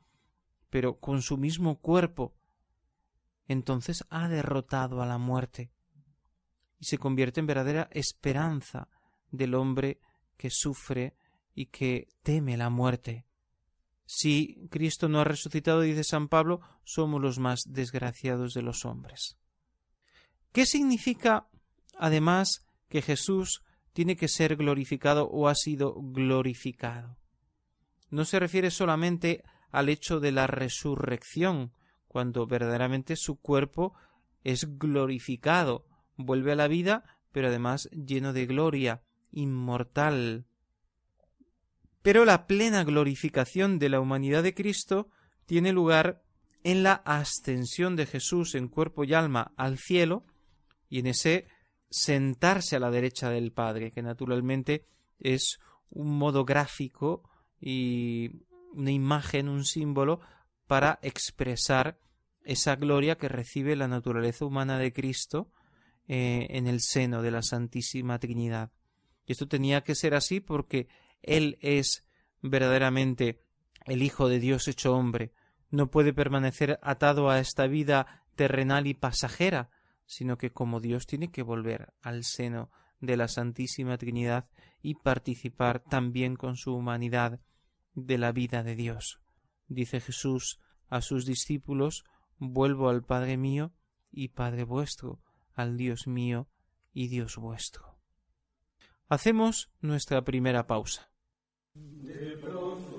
pero 0.69 0.99
con 0.99 1.21
su 1.21 1.37
mismo 1.37 1.79
cuerpo, 1.79 2.35
entonces 3.47 4.05
ha 4.09 4.29
derrotado 4.29 5.01
a 5.01 5.05
la 5.05 5.17
muerte 5.17 5.71
y 6.79 6.85
se 6.85 6.97
convierte 6.97 7.41
en 7.41 7.47
verdadera 7.47 7.89
esperanza 7.91 8.87
del 9.29 9.53
hombre 9.55 9.99
que 10.37 10.49
sufre 10.49 11.15
y 11.53 11.67
que 11.67 12.07
teme 12.23 12.57
la 12.57 12.69
muerte. 12.69 13.25
Si 14.13 14.67
Cristo 14.69 15.07
no 15.07 15.21
ha 15.21 15.23
resucitado, 15.23 15.79
dice 15.79 16.03
San 16.03 16.27
Pablo, 16.27 16.59
somos 16.83 17.21
los 17.21 17.39
más 17.39 17.63
desgraciados 17.65 18.53
de 18.53 18.61
los 18.61 18.83
hombres. 18.83 19.37
¿Qué 20.51 20.65
significa, 20.65 21.47
además, 21.97 22.67
que 22.89 23.01
Jesús 23.01 23.63
tiene 23.93 24.17
que 24.17 24.27
ser 24.27 24.57
glorificado 24.57 25.29
o 25.29 25.47
ha 25.47 25.55
sido 25.55 25.95
glorificado? 25.95 27.15
No 28.09 28.25
se 28.25 28.37
refiere 28.41 28.69
solamente 28.69 29.45
al 29.71 29.87
hecho 29.87 30.19
de 30.19 30.33
la 30.33 30.45
resurrección, 30.45 31.71
cuando 32.09 32.47
verdaderamente 32.47 33.15
su 33.15 33.39
cuerpo 33.39 33.93
es 34.43 34.77
glorificado, 34.77 35.85
vuelve 36.17 36.51
a 36.51 36.57
la 36.57 36.67
vida, 36.67 37.05
pero 37.31 37.47
además 37.47 37.89
lleno 37.93 38.33
de 38.33 38.45
gloria, 38.45 39.03
inmortal. 39.31 40.47
Pero 42.01 42.25
la 42.25 42.47
plena 42.47 42.83
glorificación 42.83 43.79
de 43.79 43.89
la 43.89 43.99
humanidad 43.99 44.43
de 44.43 44.53
Cristo 44.53 45.09
tiene 45.45 45.71
lugar 45.71 46.23
en 46.63 46.83
la 46.83 46.93
ascensión 46.93 47.95
de 47.95 48.05
Jesús 48.05 48.55
en 48.55 48.67
cuerpo 48.67 49.03
y 49.03 49.13
alma 49.13 49.53
al 49.57 49.77
cielo 49.77 50.25
y 50.89 50.99
en 50.99 51.07
ese 51.07 51.47
sentarse 51.89 52.75
a 52.75 52.79
la 52.79 52.91
derecha 52.91 53.29
del 53.29 53.51
Padre, 53.51 53.91
que 53.91 54.01
naturalmente 54.01 54.85
es 55.19 55.59
un 55.89 56.17
modo 56.17 56.45
gráfico 56.45 57.29
y 57.59 58.43
una 58.73 58.91
imagen, 58.91 59.49
un 59.49 59.65
símbolo 59.65 60.21
para 60.67 60.99
expresar 61.01 61.99
esa 62.43 62.75
gloria 62.75 63.17
que 63.17 63.27
recibe 63.27 63.75
la 63.75 63.87
naturaleza 63.87 64.45
humana 64.45 64.77
de 64.77 64.93
Cristo 64.93 65.51
eh, 66.07 66.47
en 66.49 66.67
el 66.67 66.81
seno 66.81 67.21
de 67.21 67.31
la 67.31 67.43
Santísima 67.43 68.19
Trinidad. 68.19 68.71
Y 69.25 69.33
esto 69.33 69.47
tenía 69.47 69.81
que 69.81 69.95
ser 69.95 70.15
así 70.15 70.39
porque 70.39 70.87
Él 71.23 71.57
es 71.61 72.05
verdaderamente 72.41 73.41
el 73.85 74.03
Hijo 74.03 74.27
de 74.27 74.39
Dios 74.39 74.67
hecho 74.67 74.95
hombre. 74.95 75.33
No 75.69 75.89
puede 75.89 76.13
permanecer 76.13 76.79
atado 76.81 77.29
a 77.29 77.39
esta 77.39 77.67
vida 77.67 78.23
terrenal 78.35 78.87
y 78.87 78.93
pasajera, 78.93 79.69
sino 80.05 80.37
que 80.37 80.51
como 80.51 80.79
Dios 80.79 81.05
tiene 81.05 81.31
que 81.31 81.43
volver 81.43 81.93
al 82.01 82.23
seno 82.23 82.71
de 82.99 83.17
la 83.17 83.27
Santísima 83.27 83.97
Trinidad 83.97 84.49
y 84.81 84.95
participar 84.95 85.79
también 85.79 86.35
con 86.35 86.55
su 86.55 86.73
humanidad 86.75 87.39
de 87.93 88.17
la 88.17 88.31
vida 88.31 88.63
de 88.63 88.75
Dios. 88.75 89.19
Dice 89.67 89.99
Jesús 89.99 90.59
a 90.89 91.01
sus 91.01 91.25
discípulos 91.25 92.03
Vuelvo 92.43 92.89
al 92.89 93.03
Padre 93.03 93.37
mío 93.37 93.71
y 94.11 94.29
Padre 94.29 94.63
vuestro, 94.63 95.21
al 95.53 95.77
Dios 95.77 96.07
mío 96.07 96.47
y 96.91 97.07
Dios 97.07 97.37
vuestro. 97.37 97.99
Hacemos 99.09 99.69
nuestra 99.79 100.23
primera 100.23 100.65
pausa. 100.65 101.10
De 101.73 102.37
pronto. 102.41 102.90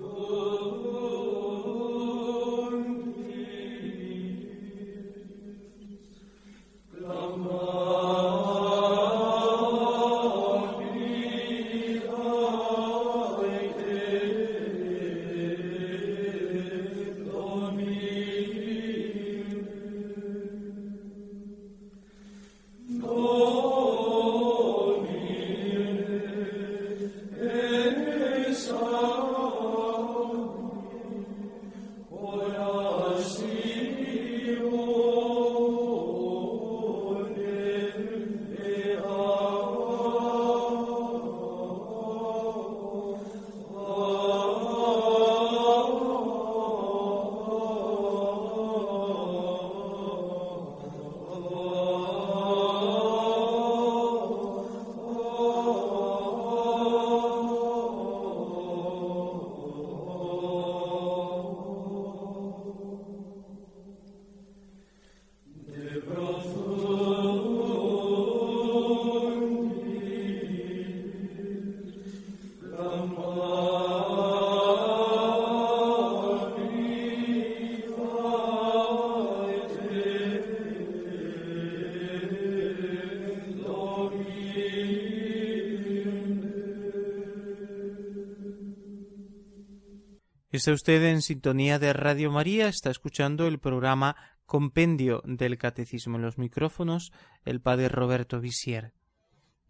Está 90.52 90.72
usted 90.72 91.02
en 91.04 91.22
sintonía 91.22 91.78
de 91.78 91.94
Radio 91.94 92.30
María, 92.30 92.68
está 92.68 92.90
escuchando 92.90 93.46
el 93.46 93.58
programa 93.58 94.16
Compendio 94.44 95.22
del 95.24 95.56
Catecismo 95.56 96.16
en 96.16 96.22
los 96.22 96.36
micrófonos, 96.36 97.10
el 97.46 97.62
padre 97.62 97.88
Roberto 97.88 98.38
Visier. 98.38 98.92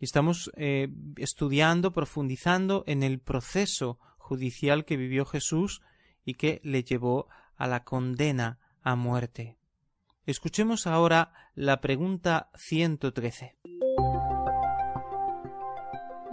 Estamos 0.01 0.51
eh, 0.57 0.89
estudiando, 1.19 1.93
profundizando 1.93 2.83
en 2.89 3.05
el 3.05 3.21
proceso 3.21 4.01
judicial 4.19 4.85
que 4.85 4.97
vivió 4.97 5.25
Jesús 5.25 5.83
y 6.25 6.35
que 6.35 6.61
le 6.65 6.83
llevó 6.83 7.29
a 7.57 7.69
la 7.69 7.85
condena 7.85 8.59
a 8.83 8.97
muerte. 8.97 9.57
Escuchemos 10.27 10.89
ahora 10.89 11.33
la 11.55 11.81
pregunta 11.81 12.51
113. 12.57 13.57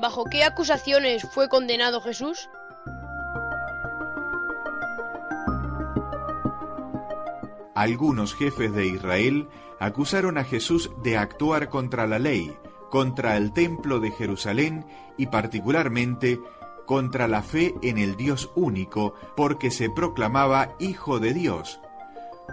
¿Bajo 0.01 0.24
qué 0.24 0.44
acusaciones 0.44 1.22
fue 1.36 1.50
condenado 1.50 2.01
Jesús? 2.01 2.50
Algunos 7.79 8.36
jefes 8.36 8.74
de 8.74 8.88
Israel 8.88 9.48
acusaron 9.79 10.38
a 10.38 10.43
Jesús 10.43 10.91
de 11.01 11.15
actuar 11.15 11.69
contra 11.69 12.07
la 12.07 12.19
ley, 12.19 12.53
contra 12.89 13.38
el 13.38 13.53
templo 13.53 14.01
de 14.01 14.12
Jerusalén 14.12 14.86
y 15.17 15.27
particularmente 15.27 16.41
contra 16.86 17.29
la 17.29 17.41
fe 17.41 17.74
en 17.81 17.98
el 17.98 18.17
Dios 18.17 18.51
único, 18.53 19.13
porque 19.38 19.71
se 19.71 19.89
proclamaba 19.89 20.75
Hijo 20.77 21.21
de 21.21 21.33
Dios. 21.33 21.79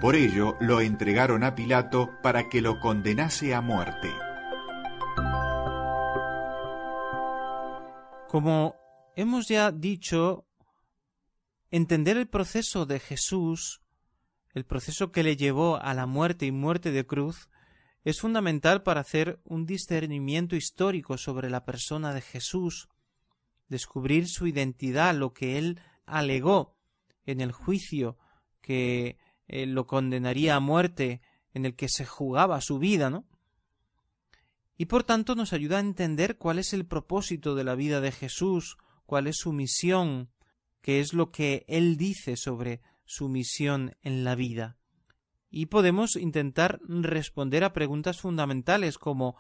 Por 0.01 0.15
ello 0.15 0.55
lo 0.61 0.81
entregaron 0.81 1.43
a 1.43 1.57
Pilato 1.57 2.09
para 2.23 2.49
que 2.49 2.61
lo 2.61 2.79
condenase 2.79 3.53
a 3.53 3.61
muerte. 3.61 4.15
Como 8.29 8.77
hemos 9.17 9.49
ya 9.49 9.73
dicho, 9.73 10.47
entender 11.73 12.17
el 12.17 12.29
proceso 12.29 12.87
de 12.87 13.01
Jesús 13.01 13.83
el 14.57 14.65
proceso 14.65 15.13
que 15.13 15.23
le 15.23 15.37
llevó 15.37 15.77
a 15.77 15.93
la 15.93 16.07
muerte 16.07 16.47
y 16.47 16.51
muerte 16.51 16.91
de 16.91 17.07
cruz, 17.07 17.51
es 18.05 18.21
fundamental 18.21 18.83
para 18.83 19.03
hacer 19.03 19.39
un 19.45 19.67
discernimiento 19.67 20.57
histórico 20.57 21.19
sobre 21.19 21.51
la 21.51 21.67
persona 21.67 22.15
de 22.15 22.23
Jesús, 22.23 22.89
descubrir 23.69 24.29
su 24.29 24.47
identidad, 24.47 25.15
lo 25.15 25.35
que 25.35 25.59
él 25.59 25.79
alegó 26.07 26.75
en 27.27 27.43
el 27.43 27.53
juicio 27.53 28.17
que 28.63 29.19
eh, 29.47 29.67
lo 29.67 29.87
condenaría 29.87 30.57
a 30.57 30.61
muerte, 30.61 31.21
en 31.53 31.67
el 31.67 31.77
que 31.77 31.91
se 31.91 32.07
jugaba 32.07 32.63
su 32.63 32.79
vida, 32.79 33.11
¿no? 33.11 33.27
Y 34.79 34.87
por 34.87 35.05
tanto 35.05 35.35
nos 35.35 35.53
ayuda 35.53 35.77
a 35.77 35.81
entender 35.81 36.39
cuál 36.39 36.59
es 36.59 36.73
el 36.73 36.87
propósito 36.87 37.57
de 37.57 37.65
la 37.65 37.75
vida 37.75 38.01
de 38.01 38.11
Jesús, 38.11 38.79
cuál 39.05 39.27
es 39.27 39.37
su 39.37 39.53
misión, 39.53 40.31
qué 40.81 41.01
es 41.01 41.13
lo 41.13 41.31
que 41.31 41.67
él 41.69 41.99
dice 41.99 42.39
sobre 42.39 42.81
su 43.07 43.29
misión 43.29 43.97
en 44.03 44.25
la 44.25 44.35
vida. 44.35 44.77
Y 45.49 45.67
podemos 45.67 46.17
intentar 46.17 46.81
responder 46.87 47.65
a 47.65 47.73
preguntas 47.73 48.21
fundamentales 48.21 48.99
como 48.99 49.37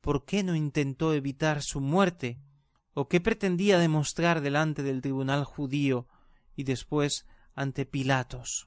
¿por 0.00 0.24
qué 0.24 0.42
no 0.42 0.56
intentó 0.56 1.14
evitar 1.14 1.62
su 1.62 1.80
muerte? 1.80 2.40
¿O 2.92 3.08
qué 3.08 3.20
pretendía 3.20 3.78
demostrar 3.78 4.40
delante 4.40 4.82
del 4.82 5.00
tribunal 5.00 5.44
judío 5.44 6.08
y 6.56 6.64
después 6.64 7.26
ante 7.54 7.86
Pilatos? 7.86 8.66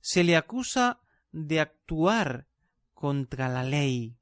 Se 0.00 0.22
le 0.22 0.36
acusa 0.36 1.00
de 1.32 1.60
actuar 1.60 2.46
contra 2.92 3.48
la 3.48 3.64
ley. 3.64 4.18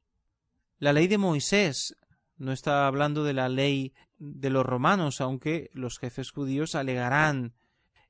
La 0.79 0.93
ley 0.93 1.09
de 1.09 1.19
Moisés 1.19 1.97
no 2.37 2.53
está 2.53 2.87
hablando 2.87 3.25
de 3.25 3.33
la 3.33 3.49
ley 3.49 3.95
de 4.19 4.51
los 4.51 4.65
romanos, 4.65 5.21
aunque 5.21 5.71
los 5.73 5.99
jefes 5.99 6.31
judíos 6.31 6.75
alegarán 6.75 7.55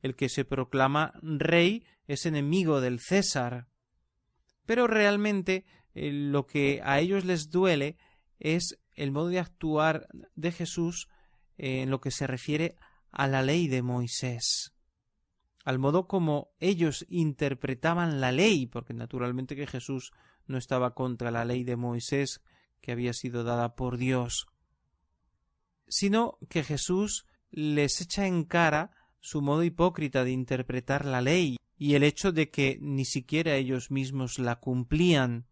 el 0.02 0.16
que 0.16 0.28
se 0.28 0.44
proclama 0.44 1.14
rey 1.22 1.84
es 2.06 2.26
enemigo 2.26 2.80
del 2.80 3.00
César. 3.00 3.68
Pero 4.66 4.86
realmente 4.86 5.64
eh, 5.94 6.12
lo 6.12 6.46
que 6.46 6.80
a 6.84 7.00
ellos 7.00 7.24
les 7.24 7.50
duele 7.50 7.96
es 8.38 8.78
el 8.94 9.12
modo 9.12 9.28
de 9.28 9.38
actuar 9.38 10.08
de 10.34 10.52
Jesús 10.52 11.08
en 11.56 11.90
lo 11.90 12.00
que 12.00 12.10
se 12.10 12.26
refiere 12.26 12.76
a 13.10 13.28
la 13.28 13.42
ley 13.42 13.68
de 13.68 13.82
Moisés, 13.82 14.74
al 15.64 15.78
modo 15.78 16.08
como 16.08 16.50
ellos 16.58 17.06
interpretaban 17.08 18.20
la 18.20 18.32
ley, 18.32 18.66
porque 18.66 18.94
naturalmente 18.94 19.54
que 19.54 19.66
Jesús 19.66 20.12
no 20.46 20.58
estaba 20.58 20.94
contra 20.94 21.30
la 21.30 21.44
ley 21.44 21.62
de 21.62 21.76
Moisés 21.76 22.42
que 22.80 22.90
había 22.90 23.12
sido 23.12 23.44
dada 23.44 23.76
por 23.76 23.96
Dios, 23.96 24.46
sino 25.86 26.38
que 26.48 26.64
Jesús 26.64 27.26
les 27.50 28.00
echa 28.00 28.26
en 28.26 28.44
cara 28.44 28.90
su 29.22 29.40
modo 29.40 29.62
hipócrita 29.62 30.24
de 30.24 30.32
interpretar 30.32 31.06
la 31.06 31.22
ley 31.22 31.56
y 31.78 31.94
el 31.94 32.02
hecho 32.02 32.32
de 32.32 32.50
que 32.50 32.76
ni 32.82 33.04
siquiera 33.04 33.54
ellos 33.54 33.90
mismos 33.90 34.38
la 34.38 34.56
cumplían 34.56 35.46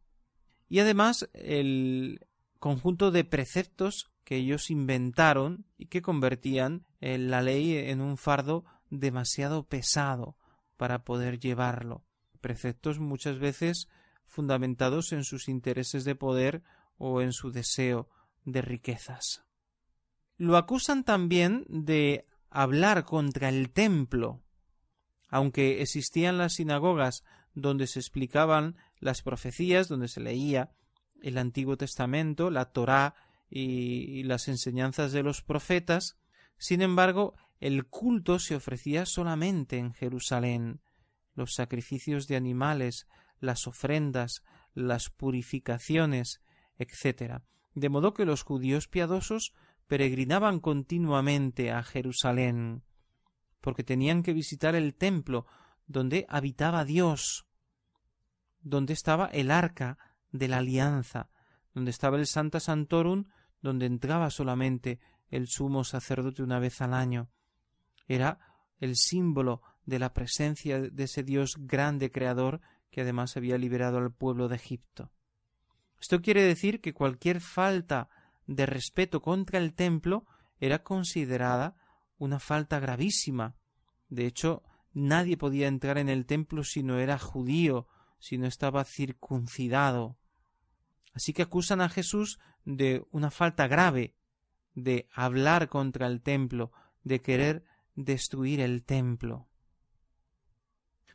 y 0.68 0.80
además 0.80 1.30
el 1.32 2.26
conjunto 2.58 3.10
de 3.10 3.24
preceptos 3.24 4.10
que 4.24 4.36
ellos 4.36 4.70
inventaron 4.70 5.64
y 5.78 5.86
que 5.86 6.02
convertían 6.02 6.84
la 7.00 7.42
ley 7.42 7.76
en 7.76 8.00
un 8.00 8.16
fardo 8.16 8.64
demasiado 8.90 9.66
pesado 9.66 10.36
para 10.76 11.04
poder 11.04 11.38
llevarlo. 11.38 12.04
Preceptos 12.40 13.00
muchas 13.00 13.38
veces 13.38 13.88
fundamentados 14.26 15.12
en 15.12 15.24
sus 15.24 15.48
intereses 15.48 16.04
de 16.04 16.14
poder 16.14 16.62
o 16.98 17.22
en 17.22 17.32
su 17.32 17.50
deseo 17.50 18.08
de 18.44 18.62
riquezas. 18.62 19.44
Lo 20.36 20.56
acusan 20.56 21.04
también 21.04 21.64
de 21.68 22.26
hablar 22.50 23.04
contra 23.04 23.48
el 23.48 23.70
templo. 23.70 24.42
Aunque 25.28 25.80
existían 25.82 26.38
las 26.38 26.54
sinagogas 26.54 27.24
donde 27.54 27.86
se 27.86 28.00
explicaban 28.00 28.76
las 28.98 29.22
profecías, 29.22 29.88
donde 29.88 30.08
se 30.08 30.20
leía 30.20 30.72
el 31.22 31.38
Antiguo 31.38 31.76
Testamento, 31.76 32.50
la 32.50 32.66
Torá 32.66 33.14
y, 33.48 34.22
las 34.24 34.48
enseñanzas 34.48 35.12
de 35.12 35.22
los 35.22 35.42
profetas, 35.42 36.16
sin 36.56 36.82
embargo, 36.82 37.34
el 37.58 37.86
culto 37.86 38.38
se 38.38 38.56
ofrecía 38.56 39.06
solamente 39.06 39.78
en 39.78 39.92
Jerusalén. 39.92 40.80
Los 41.34 41.54
sacrificios 41.54 42.26
de 42.26 42.36
animales, 42.36 43.06
las 43.38 43.66
ofrendas, 43.66 44.42
las 44.74 45.10
purificaciones, 45.10 46.42
etc. 46.78 47.42
De 47.74 47.88
modo 47.88 48.14
que 48.14 48.24
los 48.24 48.42
judíos 48.42 48.88
piadosos 48.88 49.52
peregrinaban 49.90 50.60
continuamente 50.60 51.72
a 51.72 51.82
Jerusalén, 51.82 52.84
porque 53.60 53.82
tenían 53.82 54.22
que 54.22 54.32
visitar 54.32 54.76
el 54.76 54.94
templo 54.94 55.46
donde 55.88 56.26
habitaba 56.28 56.84
Dios, 56.84 57.48
donde 58.60 58.92
estaba 58.92 59.26
el 59.26 59.50
arca 59.50 59.98
de 60.30 60.46
la 60.46 60.58
alianza, 60.58 61.28
donde 61.74 61.90
estaba 61.90 62.18
el 62.18 62.28
Santa 62.28 62.60
Santorum, 62.60 63.24
donde 63.62 63.86
entraba 63.86 64.30
solamente 64.30 65.00
el 65.28 65.48
sumo 65.48 65.82
sacerdote 65.82 66.44
una 66.44 66.60
vez 66.60 66.80
al 66.80 66.94
año. 66.94 67.28
Era 68.06 68.38
el 68.78 68.94
símbolo 68.94 69.60
de 69.86 69.98
la 69.98 70.14
presencia 70.14 70.80
de 70.80 71.02
ese 71.02 71.24
Dios 71.24 71.56
grande 71.58 72.12
creador 72.12 72.60
que 72.92 73.00
además 73.00 73.36
había 73.36 73.58
liberado 73.58 73.98
al 73.98 74.12
pueblo 74.12 74.46
de 74.46 74.54
Egipto. 74.54 75.10
Esto 76.00 76.22
quiere 76.22 76.44
decir 76.44 76.80
que 76.80 76.94
cualquier 76.94 77.40
falta 77.40 78.08
de 78.50 78.66
respeto 78.66 79.22
contra 79.22 79.60
el 79.60 79.74
templo 79.74 80.26
era 80.58 80.82
considerada 80.82 81.76
una 82.18 82.40
falta 82.40 82.80
gravísima. 82.80 83.54
De 84.08 84.26
hecho, 84.26 84.64
nadie 84.92 85.36
podía 85.36 85.68
entrar 85.68 85.98
en 85.98 86.08
el 86.08 86.26
templo 86.26 86.64
si 86.64 86.82
no 86.82 86.98
era 86.98 87.16
judío, 87.16 87.86
si 88.18 88.38
no 88.38 88.48
estaba 88.48 88.84
circuncidado. 88.84 90.18
Así 91.14 91.32
que 91.32 91.42
acusan 91.42 91.80
a 91.80 91.88
Jesús 91.88 92.40
de 92.64 93.06
una 93.12 93.30
falta 93.30 93.68
grave, 93.68 94.16
de 94.74 95.08
hablar 95.14 95.68
contra 95.68 96.08
el 96.08 96.20
templo, 96.20 96.72
de 97.04 97.20
querer 97.20 97.64
destruir 97.94 98.58
el 98.60 98.82
templo. 98.82 99.48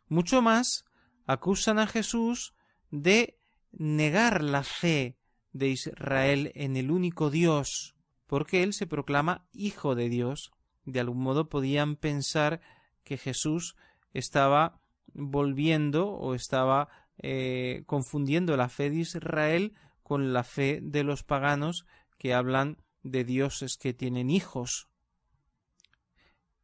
Mucho 0.07 0.41
más 0.41 0.85
acusan 1.25 1.79
a 1.79 1.87
Jesús 1.87 2.53
de 2.91 3.41
negar 3.73 4.41
la 4.41 4.63
fe 4.63 5.17
de 5.55 5.69
Israel 5.69 6.51
en 6.53 6.75
el 6.75 6.91
único 6.91 7.29
Dios, 7.29 7.95
porque 8.27 8.61
él 8.61 8.73
se 8.73 8.87
proclama 8.87 9.47
Hijo 9.53 9.95
de 9.95 10.09
Dios. 10.09 10.51
De 10.83 10.99
algún 10.99 11.19
modo 11.19 11.47
podían 11.47 11.95
pensar 11.95 12.59
que 13.05 13.15
Jesús 13.15 13.77
estaba 14.13 14.81
volviendo 15.13 16.09
o 16.09 16.35
estaba 16.35 16.89
eh, 17.19 17.83
confundiendo 17.85 18.57
la 18.57 18.67
fe 18.67 18.89
de 18.89 18.97
Israel 18.97 19.73
con 20.03 20.33
la 20.33 20.43
fe 20.43 20.79
de 20.81 21.05
los 21.05 21.23
paganos 21.23 21.85
que 22.17 22.33
hablan 22.33 22.83
de 23.03 23.23
dioses 23.23 23.77
que 23.77 23.93
tienen 23.93 24.29
hijos. 24.29 24.89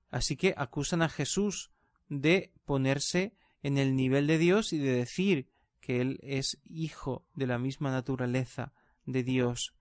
Así 0.09 0.35
que 0.35 0.53
acusan 0.57 1.01
a 1.01 1.07
Jesús 1.07 1.71
de 2.09 2.51
ponerse 2.65 3.37
en 3.63 3.77
el 3.77 3.95
nivel 3.95 4.27
de 4.27 4.37
Dios 4.37 4.73
y 4.73 4.79
de 4.79 4.91
decir 4.91 5.47
que 5.79 6.01
Él 6.01 6.19
es 6.23 6.59
hijo 6.65 7.25
de 7.35 7.47
la 7.47 7.57
misma 7.57 7.89
naturaleza 7.89 8.73
de 9.05 9.23
Dios. 9.23 9.73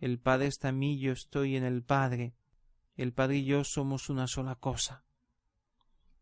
El 0.00 0.18
Padre 0.18 0.46
está 0.46 0.70
en 0.70 0.78
mí, 0.78 0.98
yo 0.98 1.12
estoy 1.12 1.56
en 1.56 1.64
el 1.64 1.82
Padre. 1.82 2.34
El 2.96 3.12
Padre 3.12 3.38
y 3.38 3.44
yo 3.44 3.64
somos 3.64 4.08
una 4.08 4.26
sola 4.26 4.56
cosa. 4.56 5.04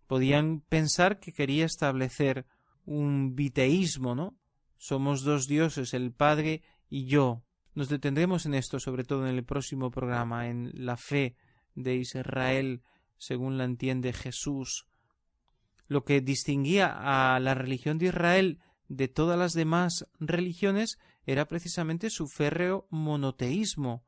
Podían 0.07 0.61
pensar 0.61 1.18
que 1.18 1.33
quería 1.33 1.64
establecer 1.64 2.46
un 2.85 3.35
viteísmo, 3.35 4.14
¿no? 4.14 4.37
Somos 4.76 5.22
dos 5.22 5.46
dioses, 5.46 5.94
el 5.94 6.12
Padre 6.12 6.62
y 6.88 7.07
yo. 7.07 7.42
Nos 7.74 7.88
detendremos 7.88 8.46
en 8.46 8.54
esto, 8.54 8.78
sobre 8.78 9.04
todo 9.04 9.26
en 9.26 9.35
el 9.35 9.44
próximo 9.44 9.90
programa, 9.90 10.48
en 10.48 10.70
la 10.74 10.96
fe 10.96 11.37
de 11.74 11.96
Israel 11.96 12.83
según 13.18 13.59
la 13.59 13.64
entiende 13.64 14.12
Jesús. 14.12 14.87
Lo 15.87 16.04
que 16.04 16.20
distinguía 16.20 17.35
a 17.35 17.40
la 17.40 17.54
religión 17.54 17.98
de 17.98 18.07
Israel 18.07 18.61
de 18.88 19.09
todas 19.09 19.38
las 19.38 19.52
demás 19.52 20.07
religiones 20.20 20.98
era 21.26 21.46
precisamente 21.46 22.10
su 22.10 22.26
férreo 22.28 22.87
monoteísmo, 22.90 24.04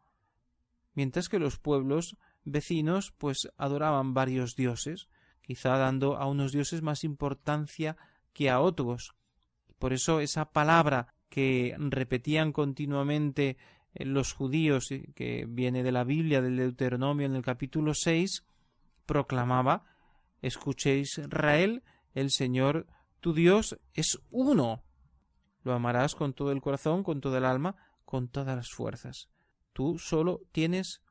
mientras 0.94 1.28
que 1.28 1.38
los 1.38 1.58
pueblos 1.58 2.16
vecinos 2.44 3.12
pues 3.18 3.48
adoraban 3.56 4.14
varios 4.14 4.56
dioses, 4.56 5.08
quizá 5.42 5.76
dando 5.76 6.16
a 6.16 6.26
unos 6.26 6.52
dioses 6.52 6.82
más 6.82 7.04
importancia 7.04 7.96
que 8.32 8.50
a 8.50 8.60
otros. 8.60 9.14
Por 9.78 9.92
eso 9.92 10.20
esa 10.20 10.52
palabra 10.52 11.14
que 11.28 11.74
repetían 11.78 12.52
continuamente 12.52 13.56
eh, 13.94 14.04
los 14.04 14.32
judíos, 14.32 14.88
que 15.14 15.46
viene 15.48 15.82
de 15.82 15.92
la 15.92 16.04
Biblia, 16.04 16.40
del 16.40 16.56
Deuteronomio 16.56 17.26
en 17.26 17.34
el 17.34 17.42
capítulo 17.42 17.94
seis, 17.94 18.44
proclamaba 19.06 19.84
Escuchéis 20.42 21.18
Israel, 21.18 21.82
el 22.14 22.30
Señor 22.30 22.86
tu 23.20 23.32
Dios 23.34 23.78
es 23.94 24.18
uno. 24.30 24.85
Lo 25.66 25.72
amarás 25.72 26.14
con 26.14 26.32
todo 26.32 26.52
el 26.52 26.60
corazón, 26.60 27.02
con 27.02 27.20
toda 27.20 27.38
el 27.38 27.44
alma, 27.44 27.74
con 28.04 28.28
todas 28.28 28.54
las 28.54 28.70
fuerzas. 28.70 29.28
Tú 29.72 29.98
solo 29.98 30.42
tienes 30.52 31.02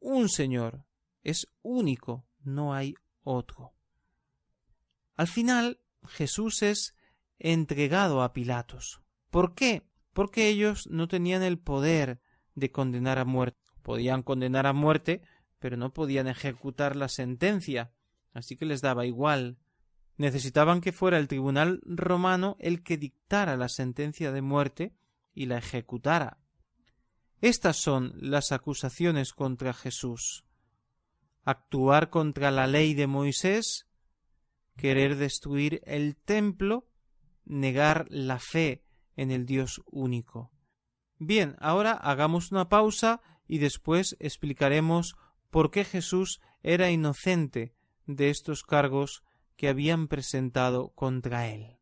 un 0.00 0.28
Señor, 0.28 0.84
es 1.22 1.46
único, 1.62 2.26
no 2.44 2.74
hay 2.74 2.94
otro. 3.24 3.72
Al 5.16 5.28
final, 5.28 5.80
Jesús 6.06 6.60
es 6.62 6.94
entregado 7.38 8.20
a 8.20 8.34
Pilatos. 8.34 9.00
¿Por 9.30 9.54
qué? 9.54 9.88
Porque 10.12 10.48
ellos 10.48 10.86
no 10.90 11.08
tenían 11.08 11.42
el 11.42 11.58
poder 11.58 12.20
de 12.54 12.70
condenar 12.70 13.18
a 13.18 13.24
muerte. 13.24 13.58
Podían 13.80 14.22
condenar 14.22 14.66
a 14.66 14.74
muerte, 14.74 15.22
pero 15.58 15.78
no 15.78 15.94
podían 15.94 16.28
ejecutar 16.28 16.96
la 16.96 17.08
sentencia, 17.08 17.92
así 18.34 18.56
que 18.56 18.66
les 18.66 18.82
daba 18.82 19.06
igual. 19.06 19.56
Necesitaban 20.16 20.80
que 20.80 20.92
fuera 20.92 21.18
el 21.18 21.28
tribunal 21.28 21.80
romano 21.84 22.56
el 22.60 22.82
que 22.82 22.96
dictara 22.96 23.56
la 23.56 23.68
sentencia 23.68 24.32
de 24.32 24.42
muerte 24.42 24.94
y 25.34 25.46
la 25.46 25.58
ejecutara. 25.58 26.38
Estas 27.40 27.76
son 27.76 28.12
las 28.16 28.52
acusaciones 28.52 29.32
contra 29.32 29.72
Jesús. 29.72 30.44
Actuar 31.44 32.10
contra 32.10 32.50
la 32.50 32.66
ley 32.66 32.94
de 32.94 33.08
Moisés, 33.08 33.88
querer 34.76 35.16
destruir 35.16 35.82
el 35.84 36.16
templo, 36.16 36.86
negar 37.44 38.06
la 38.10 38.38
fe 38.38 38.84
en 39.16 39.30
el 39.30 39.44
Dios 39.44 39.82
único. 39.86 40.52
Bien, 41.18 41.56
ahora 41.58 41.92
hagamos 41.92 42.52
una 42.52 42.68
pausa 42.68 43.20
y 43.48 43.58
después 43.58 44.16
explicaremos 44.20 45.16
por 45.50 45.70
qué 45.70 45.84
Jesús 45.84 46.40
era 46.62 46.90
inocente 46.90 47.74
de 48.06 48.30
estos 48.30 48.62
cargos 48.62 49.22
que 49.62 49.68
habían 49.68 50.08
presentado 50.08 50.88
contra 50.88 51.46
él. 51.48 51.78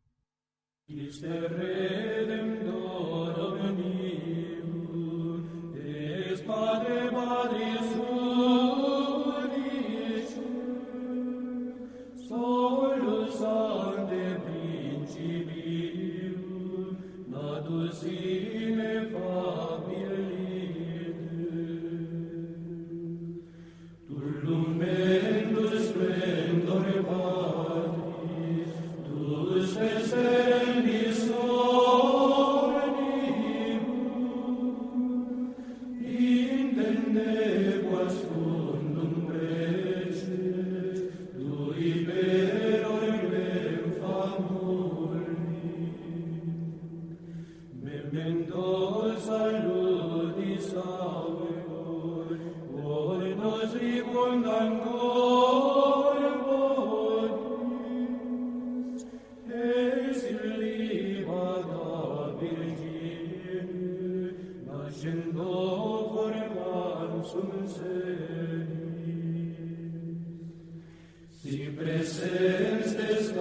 Siempre 71.42 72.04
sens 72.04 72.96
des 72.96 73.32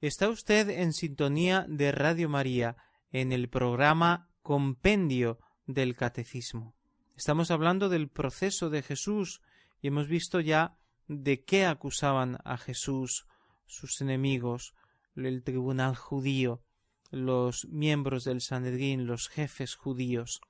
Está 0.00 0.28
usted 0.28 0.70
en 0.70 0.92
sintonía 0.92 1.66
de 1.68 1.90
Radio 1.90 2.28
María 2.28 2.76
en 3.10 3.32
el 3.32 3.48
programa 3.48 4.30
Compendio 4.42 5.40
del 5.66 5.96
Catecismo. 5.96 6.76
Estamos 7.16 7.50
hablando 7.50 7.88
del 7.88 8.08
proceso 8.08 8.70
de 8.70 8.82
Jesús 8.82 9.42
y 9.82 9.88
hemos 9.88 10.06
visto 10.06 10.38
ya 10.38 10.78
de 11.08 11.42
qué 11.42 11.66
acusaban 11.66 12.38
a 12.44 12.58
Jesús 12.58 13.26
sus 13.66 14.00
enemigos, 14.00 14.72
el 15.16 15.42
tribunal 15.42 15.96
judío, 15.96 16.62
los 17.10 17.66
miembros 17.66 18.22
del 18.22 18.40
Sanedrín, 18.40 19.04
los 19.04 19.28
jefes 19.28 19.74
judíos. 19.74 20.40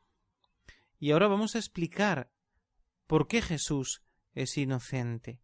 Y 1.00 1.12
ahora 1.12 1.26
vamos 1.26 1.54
a 1.54 1.58
explicar 1.58 2.30
por 3.06 3.28
qué 3.28 3.40
Jesús 3.40 4.02
es 4.34 4.58
inocente. 4.58 5.40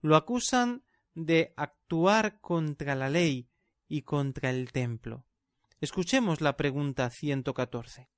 Lo 0.00 0.14
acusan 0.14 0.84
de 1.14 1.52
actuar 1.56 2.40
contra 2.40 2.94
la 2.94 3.08
ley 3.08 3.48
y 3.88 4.02
contra 4.02 4.50
el 4.50 4.72
templo. 4.72 5.24
Escuchemos 5.80 6.40
la 6.40 6.56
pregunta 6.56 7.10
114. 7.10 8.08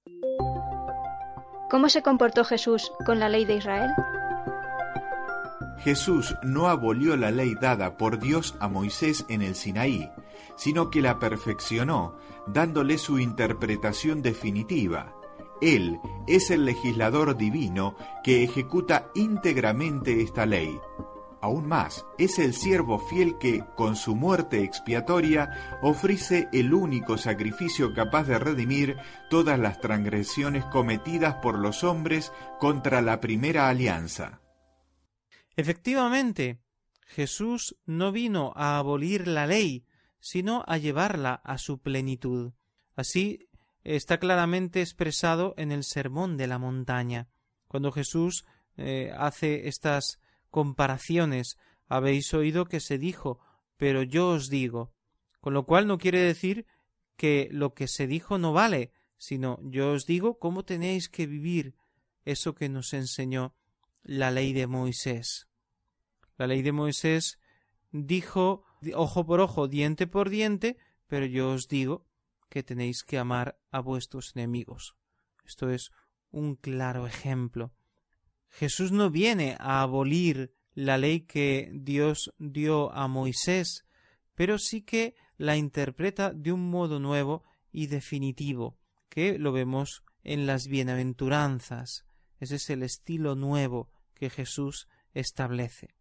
¿Cómo 1.69 1.89
se 1.89 2.03
comportó 2.03 2.45
Jesús 2.45 2.93
con 3.05 3.19
la 3.19 3.29
ley 3.29 3.45
de 3.45 3.57
Israel? 3.57 3.91
Jesús 5.79 6.35
no 6.43 6.69
abolió 6.69 7.17
la 7.17 7.31
ley 7.31 7.55
dada 7.61 7.97
por 7.97 8.19
Dios 8.19 8.57
a 8.61 8.69
Moisés 8.69 9.27
en 9.29 9.43
el 9.43 9.55
Sinaí, 9.55 10.11
sino 10.57 10.91
que 10.91 11.03
la 11.03 11.19
perfeccionó, 11.19 12.17
dándole 12.47 12.99
su 12.99 13.19
interpretación 13.19 14.23
definitiva. 14.23 15.15
Él 15.61 15.99
es 16.27 16.51
el 16.51 16.65
legislador 16.65 17.37
divino 17.37 17.97
que 18.23 18.43
ejecuta 18.45 19.11
íntegramente 19.15 20.23
esta 20.23 20.47
ley. 20.47 20.79
Aún 21.47 21.69
más, 21.69 22.05
es 22.19 22.41
el 22.41 22.55
siervo 22.55 22.99
fiel 22.99 23.39
que, 23.39 23.65
con 23.77 23.95
su 23.95 24.17
muerte 24.17 24.65
expiatoria, 24.65 25.79
ofrece 25.81 26.49
el 26.53 26.75
único 26.75 27.19
sacrificio 27.19 27.95
capaz 27.95 28.25
de 28.25 28.37
redimir 28.41 28.97
todas 29.31 29.57
las 29.57 29.81
transgresiones 29.81 30.65
cometidas 30.65 31.37
por 31.37 31.57
los 31.57 31.85
hombres 31.85 32.33
contra 32.59 33.01
la 33.01 33.21
primera 33.21 33.69
alianza. 33.69 34.41
Efectivamente, 35.55 36.59
Jesús 37.07 37.77
no 37.87 38.11
vino 38.11 38.53
a 38.57 38.79
abolir 38.79 39.29
la 39.29 39.47
ley, 39.47 39.87
sino 40.19 40.65
a 40.67 40.79
llevarla 40.79 41.35
a 41.45 41.59
su 41.59 41.79
plenitud. 41.79 42.55
Así 42.97 43.49
está 43.85 44.19
claramente 44.19 44.81
expresado 44.81 45.55
en 45.57 45.71
el 45.71 45.85
Sermón 45.85 46.37
de 46.39 46.49
la 46.49 46.59
Montaña, 46.59 47.29
cuando 47.69 47.93
Jesús 47.93 48.45
eh, 48.77 49.15
hace 49.17 49.69
estas 49.69 50.19
comparaciones. 50.51 51.57
Habéis 51.87 52.33
oído 52.35 52.67
que 52.67 52.81
se 52.81 52.99
dijo, 52.99 53.41
pero 53.77 54.03
yo 54.03 54.31
os 54.31 54.49
digo. 54.49 54.93
Con 55.41 55.55
lo 55.55 55.65
cual 55.67 55.87
no 55.87 55.99
quiere 55.99 56.21
decir 56.21 56.67
que 57.17 57.49
lo 57.53 57.75
que 57.75 57.89
se 57.89 58.07
dijo 58.07 58.39
no 58.39 58.53
vale, 58.53 58.93
sino 59.17 59.59
yo 59.63 59.93
os 59.93 60.07
digo 60.07 60.39
cómo 60.39 60.65
tenéis 60.65 61.09
que 61.09 61.27
vivir 61.27 61.75
eso 62.25 62.55
que 62.55 62.69
nos 62.69 62.93
enseñó 62.93 63.55
la 64.03 64.31
ley 64.31 64.53
de 64.53 64.67
Moisés. 64.67 65.49
La 66.37 66.47
ley 66.47 66.63
de 66.63 66.73
Moisés 66.73 67.39
dijo 67.93 68.65
ojo 68.95 69.25
por 69.25 69.41
ojo, 69.41 69.69
diente 69.69 70.07
por 70.07 70.29
diente, 70.29 70.77
pero 71.07 71.27
yo 71.27 71.51
os 71.51 71.69
digo 71.69 72.07
que 72.49 72.63
tenéis 72.63 73.03
que 73.03 73.19
amar 73.19 73.59
a 73.71 73.81
vuestros 73.81 74.37
enemigos. 74.37 74.97
Esto 75.45 75.71
es 75.71 75.91
un 76.31 76.57
claro 76.57 77.07
ejemplo. 77.07 77.73
Jesús 78.49 78.93
no 78.93 79.11
viene 79.11 79.57
a 79.59 79.83
abolir 79.83 80.55
la 80.75 80.99
ley 80.99 81.21
que 81.21 81.71
Dios 81.73 82.33
dio 82.39 82.93
a 82.93 83.09
Moisés, 83.09 83.87
pero 84.35 84.59
sí 84.59 84.83
que 84.83 85.15
la 85.39 85.57
interpreta 85.57 86.33
de 86.33 86.53
un 86.53 86.71
modo 86.71 87.01
nuevo 87.01 87.45
y 87.73 87.87
definitivo, 87.87 88.79
que 89.09 89.39
lo 89.39 89.53
vemos 89.53 90.03
en 90.23 90.47
las 90.47 90.67
bienaventuranzas. 90.67 92.05
Ese 92.41 92.57
es 92.57 92.71
el 92.71 92.83
estilo 92.83 93.35
nuevo 93.35 93.91
que 94.15 94.31
Jesús 94.31 94.89
establece. 95.15 95.95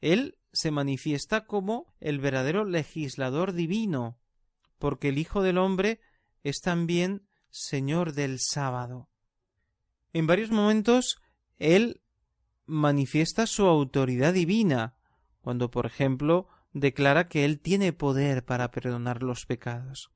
Él 0.00 0.38
se 0.52 0.70
manifiesta 0.70 1.46
como 1.46 1.94
el 2.00 2.20
verdadero 2.20 2.64
legislador 2.64 3.52
divino, 3.52 4.18
porque 4.78 5.08
el 5.08 5.18
Hijo 5.18 5.42
del 5.42 5.58
Hombre 5.58 6.00
es 6.42 6.60
también 6.60 7.26
Señor 7.50 8.12
del 8.12 8.38
sábado. 8.40 9.08
En 10.12 10.26
varios 10.26 10.50
momentos 10.50 11.20
Él 11.58 12.00
manifiesta 12.66 13.46
su 13.46 13.66
autoridad 13.66 14.34
divina, 14.34 14.94
cuando, 15.40 15.70
por 15.70 15.86
ejemplo, 15.86 16.48
declara 16.72 17.28
que 17.28 17.44
Él 17.44 17.60
tiene 17.60 17.92
poder 17.92 18.44
para 18.44 18.70
perdonar 18.70 19.22
los 19.22 19.46
pecados, 19.46 20.10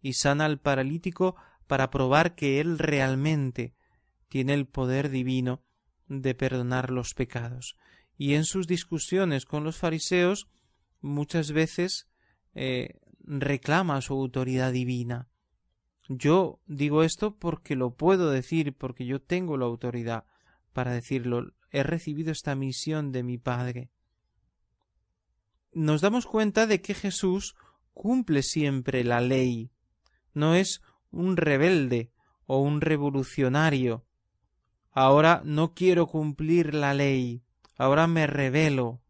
y 0.00 0.14
sana 0.14 0.46
al 0.46 0.58
paralítico 0.58 1.36
para 1.66 1.90
probar 1.90 2.34
que 2.34 2.60
Él 2.60 2.78
realmente 2.78 3.74
tiene 4.28 4.54
el 4.54 4.66
poder 4.66 5.10
divino 5.10 5.62
de 6.08 6.34
perdonar 6.34 6.90
los 6.90 7.14
pecados. 7.14 7.76
Y 8.16 8.34
en 8.34 8.44
sus 8.44 8.66
discusiones 8.66 9.44
con 9.44 9.64
los 9.64 9.76
fariseos 9.76 10.48
muchas 11.00 11.52
veces 11.52 12.08
eh, 12.54 12.98
reclama 13.20 14.00
su 14.00 14.14
autoridad 14.14 14.72
divina. 14.72 15.28
Yo 16.08 16.60
digo 16.66 17.02
esto 17.02 17.36
porque 17.36 17.76
lo 17.76 17.94
puedo 17.94 18.30
decir, 18.30 18.74
porque 18.74 19.04
yo 19.04 19.20
tengo 19.20 19.56
la 19.58 19.66
autoridad 19.66 20.24
para 20.78 20.92
decirlo. 20.92 21.54
He 21.72 21.82
recibido 21.82 22.30
esta 22.30 22.54
misión 22.54 23.10
de 23.10 23.24
mi 23.24 23.36
Padre. 23.36 23.90
Nos 25.72 26.02
damos 26.02 26.24
cuenta 26.24 26.68
de 26.68 26.80
que 26.80 26.94
Jesús 26.94 27.56
cumple 27.94 28.44
siempre 28.44 29.02
la 29.02 29.20
ley. 29.20 29.72
No 30.34 30.54
es 30.54 30.80
un 31.10 31.36
rebelde 31.36 32.12
o 32.46 32.60
un 32.60 32.80
revolucionario. 32.80 34.06
Ahora 34.92 35.42
no 35.44 35.74
quiero 35.74 36.06
cumplir 36.06 36.74
la 36.74 36.94
ley. 36.94 37.42
Ahora 37.76 38.06
me 38.06 38.28
rebelo. 38.28 39.00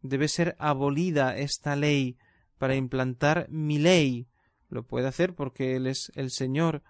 Debe 0.00 0.26
ser 0.26 0.56
abolida 0.58 1.36
esta 1.36 1.76
ley 1.76 2.16
para 2.56 2.76
implantar 2.76 3.46
mi 3.50 3.78
ley. 3.78 4.26
Lo 4.70 4.86
puede 4.86 5.08
hacer 5.08 5.34
porque 5.34 5.76
Él 5.76 5.86
es 5.86 6.12
el 6.14 6.30
Señor, 6.30 6.82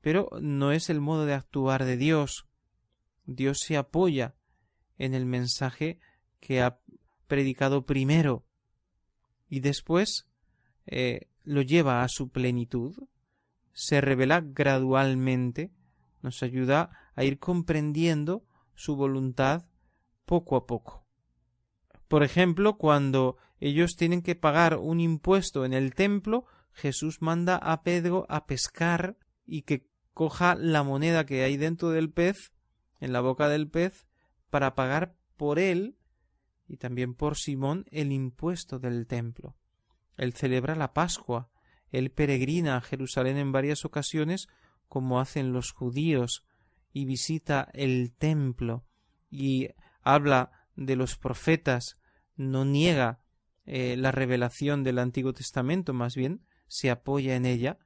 pero 0.00 0.30
no 0.40 0.72
es 0.72 0.88
el 0.88 1.02
modo 1.02 1.26
de 1.26 1.34
actuar 1.34 1.84
de 1.84 1.98
Dios. 1.98 2.46
Dios 3.26 3.58
se 3.64 3.76
apoya 3.76 4.34
en 4.98 5.14
el 5.14 5.26
mensaje 5.26 6.00
que 6.40 6.62
ha 6.62 6.80
predicado 7.26 7.84
primero 7.84 8.44
y 9.48 9.60
después 9.60 10.28
eh, 10.86 11.28
lo 11.44 11.62
lleva 11.62 12.02
a 12.02 12.08
su 12.08 12.30
plenitud, 12.30 12.96
se 13.72 14.00
revela 14.00 14.40
gradualmente, 14.40 15.72
nos 16.22 16.42
ayuda 16.42 16.90
a 17.14 17.24
ir 17.24 17.38
comprendiendo 17.38 18.44
su 18.74 18.96
voluntad 18.96 19.66
poco 20.24 20.56
a 20.56 20.66
poco. 20.66 21.06
Por 22.08 22.22
ejemplo, 22.22 22.76
cuando 22.76 23.36
ellos 23.58 23.96
tienen 23.96 24.22
que 24.22 24.34
pagar 24.34 24.76
un 24.78 25.00
impuesto 25.00 25.64
en 25.64 25.72
el 25.72 25.94
templo, 25.94 26.44
Jesús 26.72 27.22
manda 27.22 27.56
a 27.56 27.82
Pedro 27.82 28.26
a 28.28 28.46
pescar 28.46 29.16
y 29.44 29.62
que 29.62 29.88
coja 30.12 30.54
la 30.54 30.82
moneda 30.82 31.26
que 31.26 31.42
hay 31.42 31.56
dentro 31.56 31.90
del 31.90 32.10
pez, 32.10 32.52
en 33.00 33.12
la 33.12 33.20
boca 33.20 33.48
del 33.48 33.68
pez, 33.68 34.06
para 34.50 34.74
pagar 34.74 35.14
por 35.36 35.58
él 35.58 35.96
y 36.68 36.76
también 36.76 37.14
por 37.14 37.36
Simón 37.36 37.84
el 37.90 38.12
impuesto 38.12 38.78
del 38.78 39.06
templo. 39.06 39.56
Él 40.16 40.32
celebra 40.32 40.74
la 40.74 40.92
Pascua, 40.92 41.50
él 41.90 42.10
peregrina 42.10 42.76
a 42.76 42.80
Jerusalén 42.80 43.36
en 43.36 43.52
varias 43.52 43.84
ocasiones 43.84 44.48
como 44.88 45.20
hacen 45.20 45.52
los 45.52 45.72
judíos 45.72 46.44
y 46.92 47.04
visita 47.04 47.68
el 47.74 48.12
templo 48.12 48.84
y 49.30 49.68
habla 50.02 50.50
de 50.76 50.96
los 50.96 51.16
profetas, 51.16 51.98
no 52.36 52.64
niega 52.64 53.20
eh, 53.64 53.96
la 53.96 54.12
revelación 54.12 54.84
del 54.84 54.98
Antiguo 54.98 55.32
Testamento, 55.32 55.92
más 55.92 56.14
bien 56.14 56.42
se 56.68 56.90
apoya 56.90 57.36
en 57.36 57.46
ella 57.46 57.78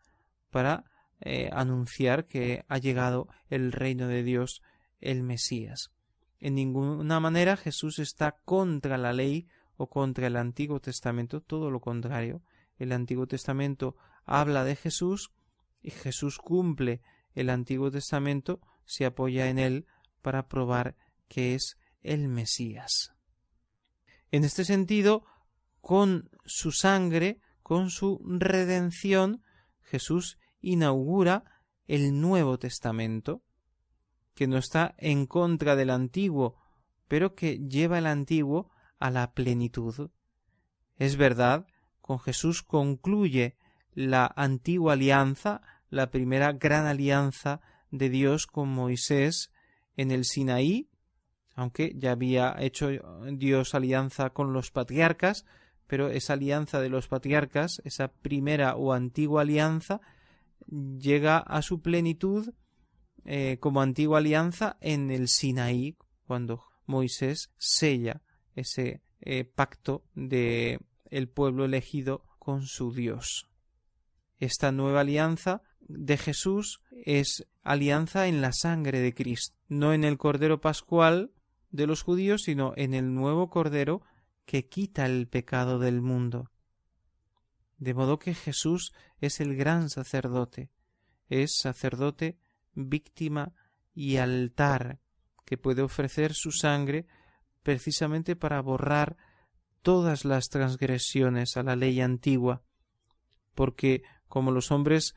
para 0.50 0.84
eh, 1.20 1.50
anunciar 1.52 2.26
que 2.26 2.64
ha 2.68 2.78
llegado 2.78 3.28
el 3.48 3.72
reino 3.72 4.08
de 4.08 4.22
Dios, 4.22 4.62
el 5.00 5.22
Mesías. 5.22 5.90
En 6.38 6.54
ninguna 6.54 7.20
manera 7.20 7.56
Jesús 7.56 7.98
está 7.98 8.32
contra 8.44 8.96
la 8.96 9.12
ley 9.12 9.46
o 9.76 9.88
contra 9.88 10.26
el 10.26 10.36
Antiguo 10.36 10.80
Testamento, 10.80 11.40
todo 11.40 11.70
lo 11.70 11.80
contrario. 11.80 12.42
El 12.78 12.92
Antiguo 12.92 13.26
Testamento 13.26 13.96
habla 14.24 14.64
de 14.64 14.76
Jesús 14.76 15.32
y 15.82 15.90
Jesús 15.90 16.38
cumple 16.38 17.00
el 17.34 17.50
Antiguo 17.50 17.90
Testamento, 17.90 18.60
se 18.84 19.04
apoya 19.04 19.48
en 19.48 19.58
él 19.58 19.86
para 20.22 20.48
probar 20.48 20.96
que 21.28 21.54
es 21.54 21.78
el 22.02 22.28
Mesías. 22.28 23.12
En 24.30 24.44
este 24.44 24.64
sentido, 24.64 25.24
con 25.80 26.30
su 26.44 26.72
sangre, 26.72 27.40
con 27.62 27.90
su 27.90 28.20
redención, 28.24 29.42
Jesús 29.80 30.38
inaugura 30.60 31.44
el 31.86 32.20
Nuevo 32.20 32.58
Testamento, 32.58 33.42
que 34.40 34.46
no 34.46 34.56
está 34.56 34.94
en 34.96 35.26
contra 35.26 35.76
del 35.76 35.90
Antiguo, 35.90 36.56
pero 37.08 37.34
que 37.34 37.58
lleva 37.58 37.98
el 37.98 38.06
Antiguo 38.06 38.70
a 38.98 39.10
la 39.10 39.34
plenitud. 39.34 40.08
Es 40.96 41.16
verdad, 41.16 41.66
con 42.00 42.18
Jesús 42.20 42.62
concluye 42.62 43.58
la 43.92 44.32
antigua 44.34 44.94
alianza, 44.94 45.60
la 45.90 46.10
primera 46.10 46.52
gran 46.52 46.86
alianza 46.86 47.60
de 47.90 48.08
Dios 48.08 48.46
con 48.46 48.70
Moisés 48.70 49.52
en 49.98 50.10
el 50.10 50.24
Sinaí, 50.24 50.88
aunque 51.54 51.92
ya 51.94 52.12
había 52.12 52.56
hecho 52.60 52.88
Dios 53.32 53.74
alianza 53.74 54.30
con 54.30 54.54
los 54.54 54.70
patriarcas, 54.70 55.44
pero 55.86 56.08
esa 56.08 56.32
alianza 56.32 56.80
de 56.80 56.88
los 56.88 57.08
patriarcas, 57.08 57.82
esa 57.84 58.08
primera 58.08 58.74
o 58.76 58.94
antigua 58.94 59.42
alianza, 59.42 60.00
llega 60.66 61.36
a 61.36 61.60
su 61.60 61.82
plenitud 61.82 62.54
eh, 63.32 63.58
como 63.60 63.80
antigua 63.80 64.18
alianza 64.18 64.76
en 64.80 65.12
el 65.12 65.28
Sinaí, 65.28 65.96
cuando 66.26 66.64
Moisés 66.86 67.52
sella 67.58 68.22
ese 68.56 69.02
eh, 69.20 69.44
pacto 69.44 70.04
de 70.16 70.80
el 71.10 71.28
pueblo 71.28 71.64
elegido 71.64 72.24
con 72.40 72.66
su 72.66 72.92
Dios. 72.92 73.48
Esta 74.40 74.72
nueva 74.72 75.02
alianza 75.02 75.62
de 75.78 76.16
Jesús 76.16 76.82
es 77.04 77.46
alianza 77.62 78.26
en 78.26 78.40
la 78.40 78.52
sangre 78.52 78.98
de 78.98 79.14
Cristo, 79.14 79.56
no 79.68 79.92
en 79.92 80.02
el 80.02 80.18
Cordero 80.18 80.60
Pascual 80.60 81.30
de 81.70 81.86
los 81.86 82.02
judíos, 82.02 82.42
sino 82.46 82.72
en 82.74 82.94
el 82.94 83.14
nuevo 83.14 83.48
Cordero 83.48 84.02
que 84.44 84.66
quita 84.66 85.06
el 85.06 85.28
pecado 85.28 85.78
del 85.78 86.00
mundo. 86.00 86.50
De 87.78 87.94
modo 87.94 88.18
que 88.18 88.34
Jesús 88.34 88.92
es 89.20 89.38
el 89.38 89.54
gran 89.54 89.88
sacerdote, 89.88 90.72
es 91.28 91.52
sacerdote, 91.60 92.36
víctima 92.88 93.52
y 93.94 94.16
altar, 94.16 95.00
que 95.44 95.58
puede 95.58 95.82
ofrecer 95.82 96.32
su 96.32 96.52
sangre 96.52 97.06
precisamente 97.62 98.36
para 98.36 98.60
borrar 98.62 99.16
todas 99.82 100.24
las 100.24 100.48
transgresiones 100.48 101.56
a 101.56 101.62
la 101.62 101.76
ley 101.76 102.00
antigua, 102.00 102.62
porque 103.54 104.02
como 104.28 104.52
los 104.52 104.70
hombres 104.70 105.14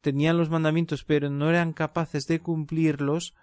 tenían 0.00 0.36
los 0.38 0.50
mandamientos 0.50 1.04
pero 1.04 1.30
no 1.30 1.50
eran 1.50 1.72
capaces 1.72 2.26
de 2.26 2.40
cumplirlos, 2.40 3.34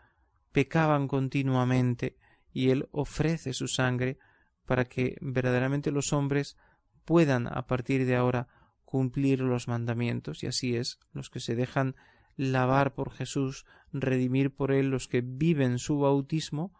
pecaban 0.51 1.07
continuamente, 1.07 2.17
y 2.53 2.69
Él 2.69 2.87
ofrece 2.91 3.53
su 3.53 3.67
sangre 3.67 4.17
para 4.65 4.85
que 4.85 5.17
verdaderamente 5.21 5.91
los 5.91 6.13
hombres 6.13 6.55
puedan 7.03 7.47
a 7.47 7.67
partir 7.67 8.05
de 8.05 8.15
ahora 8.15 8.47
cumplir 8.85 9.41
los 9.41 9.67
mandamientos, 9.67 10.43
y 10.43 10.47
así 10.47 10.75
es, 10.75 10.99
los 11.11 11.29
que 11.29 11.39
se 11.39 11.55
dejan 11.55 11.95
lavar 12.37 12.93
por 12.93 13.11
Jesús, 13.11 13.65
redimir 13.91 14.53
por 14.53 14.71
Él, 14.71 14.89
los 14.89 15.07
que 15.07 15.21
viven 15.21 15.79
su 15.79 15.99
bautismo, 15.99 16.73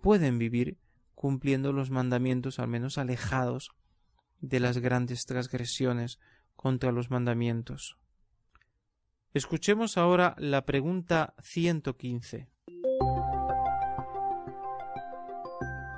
pueden 0.00 0.38
vivir 0.38 0.78
cumpliendo 1.14 1.72
los 1.72 1.90
mandamientos, 1.90 2.58
al 2.58 2.68
menos 2.68 2.98
alejados 2.98 3.72
de 4.40 4.60
las 4.60 4.78
grandes 4.78 5.26
transgresiones 5.26 6.20
contra 6.54 6.92
los 6.92 7.10
mandamientos. 7.10 7.98
Escuchemos 9.34 9.98
ahora 9.98 10.34
la 10.38 10.64
pregunta 10.64 11.34
115. 11.42 12.48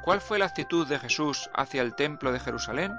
¿Cuál 0.04 0.20
fue 0.20 0.38
la 0.38 0.46
actitud 0.46 0.88
de 0.88 0.98
Jesús 0.98 1.50
hacia 1.54 1.82
el 1.82 1.94
templo 1.94 2.32
de 2.32 2.40
Jerusalén? 2.40 2.92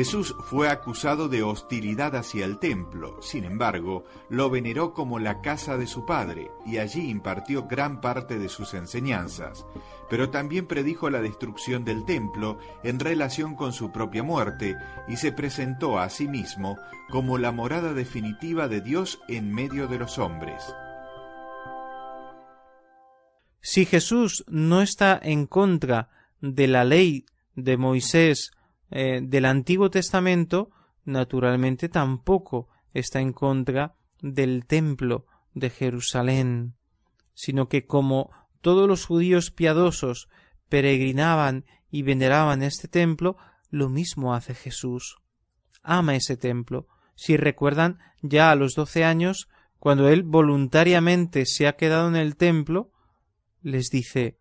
Jesús 0.00 0.34
fue 0.46 0.70
acusado 0.70 1.28
de 1.28 1.42
hostilidad 1.42 2.16
hacia 2.16 2.46
el 2.46 2.58
templo, 2.58 3.20
sin 3.20 3.44
embargo, 3.44 4.06
lo 4.30 4.48
veneró 4.48 4.94
como 4.94 5.18
la 5.18 5.42
casa 5.42 5.76
de 5.76 5.86
su 5.86 6.06
padre, 6.06 6.50
y 6.64 6.78
allí 6.78 7.10
impartió 7.10 7.66
gran 7.66 8.00
parte 8.00 8.38
de 8.38 8.48
sus 8.48 8.72
enseñanzas, 8.72 9.66
pero 10.08 10.30
también 10.30 10.66
predijo 10.66 11.10
la 11.10 11.20
destrucción 11.20 11.84
del 11.84 12.06
templo 12.06 12.58
en 12.82 12.98
relación 12.98 13.54
con 13.54 13.74
su 13.74 13.92
propia 13.92 14.22
muerte, 14.22 14.74
y 15.06 15.18
se 15.18 15.32
presentó 15.32 15.98
a 15.98 16.08
sí 16.08 16.26
mismo 16.26 16.78
como 17.10 17.36
la 17.36 17.52
morada 17.52 17.92
definitiva 17.92 18.68
de 18.68 18.80
Dios 18.80 19.20
en 19.28 19.52
medio 19.52 19.86
de 19.86 19.98
los 19.98 20.18
hombres. 20.18 20.64
Si 23.60 23.84
Jesús 23.84 24.46
no 24.48 24.80
está 24.80 25.20
en 25.22 25.46
contra 25.46 26.08
de 26.40 26.68
la 26.68 26.84
ley 26.84 27.26
de 27.54 27.76
Moisés 27.76 28.52
eh, 28.90 29.20
del 29.22 29.44
Antiguo 29.44 29.90
Testamento, 29.90 30.70
naturalmente 31.04 31.88
tampoco 31.88 32.68
está 32.92 33.20
en 33.20 33.32
contra 33.32 33.94
del 34.20 34.66
templo 34.66 35.26
de 35.54 35.70
Jerusalén, 35.70 36.74
sino 37.34 37.68
que 37.68 37.86
como 37.86 38.30
todos 38.60 38.88
los 38.88 39.06
judíos 39.06 39.50
piadosos 39.50 40.28
peregrinaban 40.68 41.64
y 41.90 42.02
veneraban 42.02 42.62
este 42.62 42.88
templo, 42.88 43.36
lo 43.70 43.88
mismo 43.88 44.34
hace 44.34 44.54
Jesús. 44.54 45.16
Ama 45.82 46.16
ese 46.16 46.36
templo. 46.36 46.86
Si 47.14 47.36
recuerdan, 47.36 47.98
ya 48.22 48.50
a 48.50 48.56
los 48.56 48.74
doce 48.74 49.04
años, 49.04 49.48
cuando 49.78 50.08
él 50.08 50.22
voluntariamente 50.22 51.46
se 51.46 51.66
ha 51.66 51.76
quedado 51.76 52.08
en 52.08 52.16
el 52.16 52.36
templo, 52.36 52.92
les 53.62 53.88
dice 53.90 54.38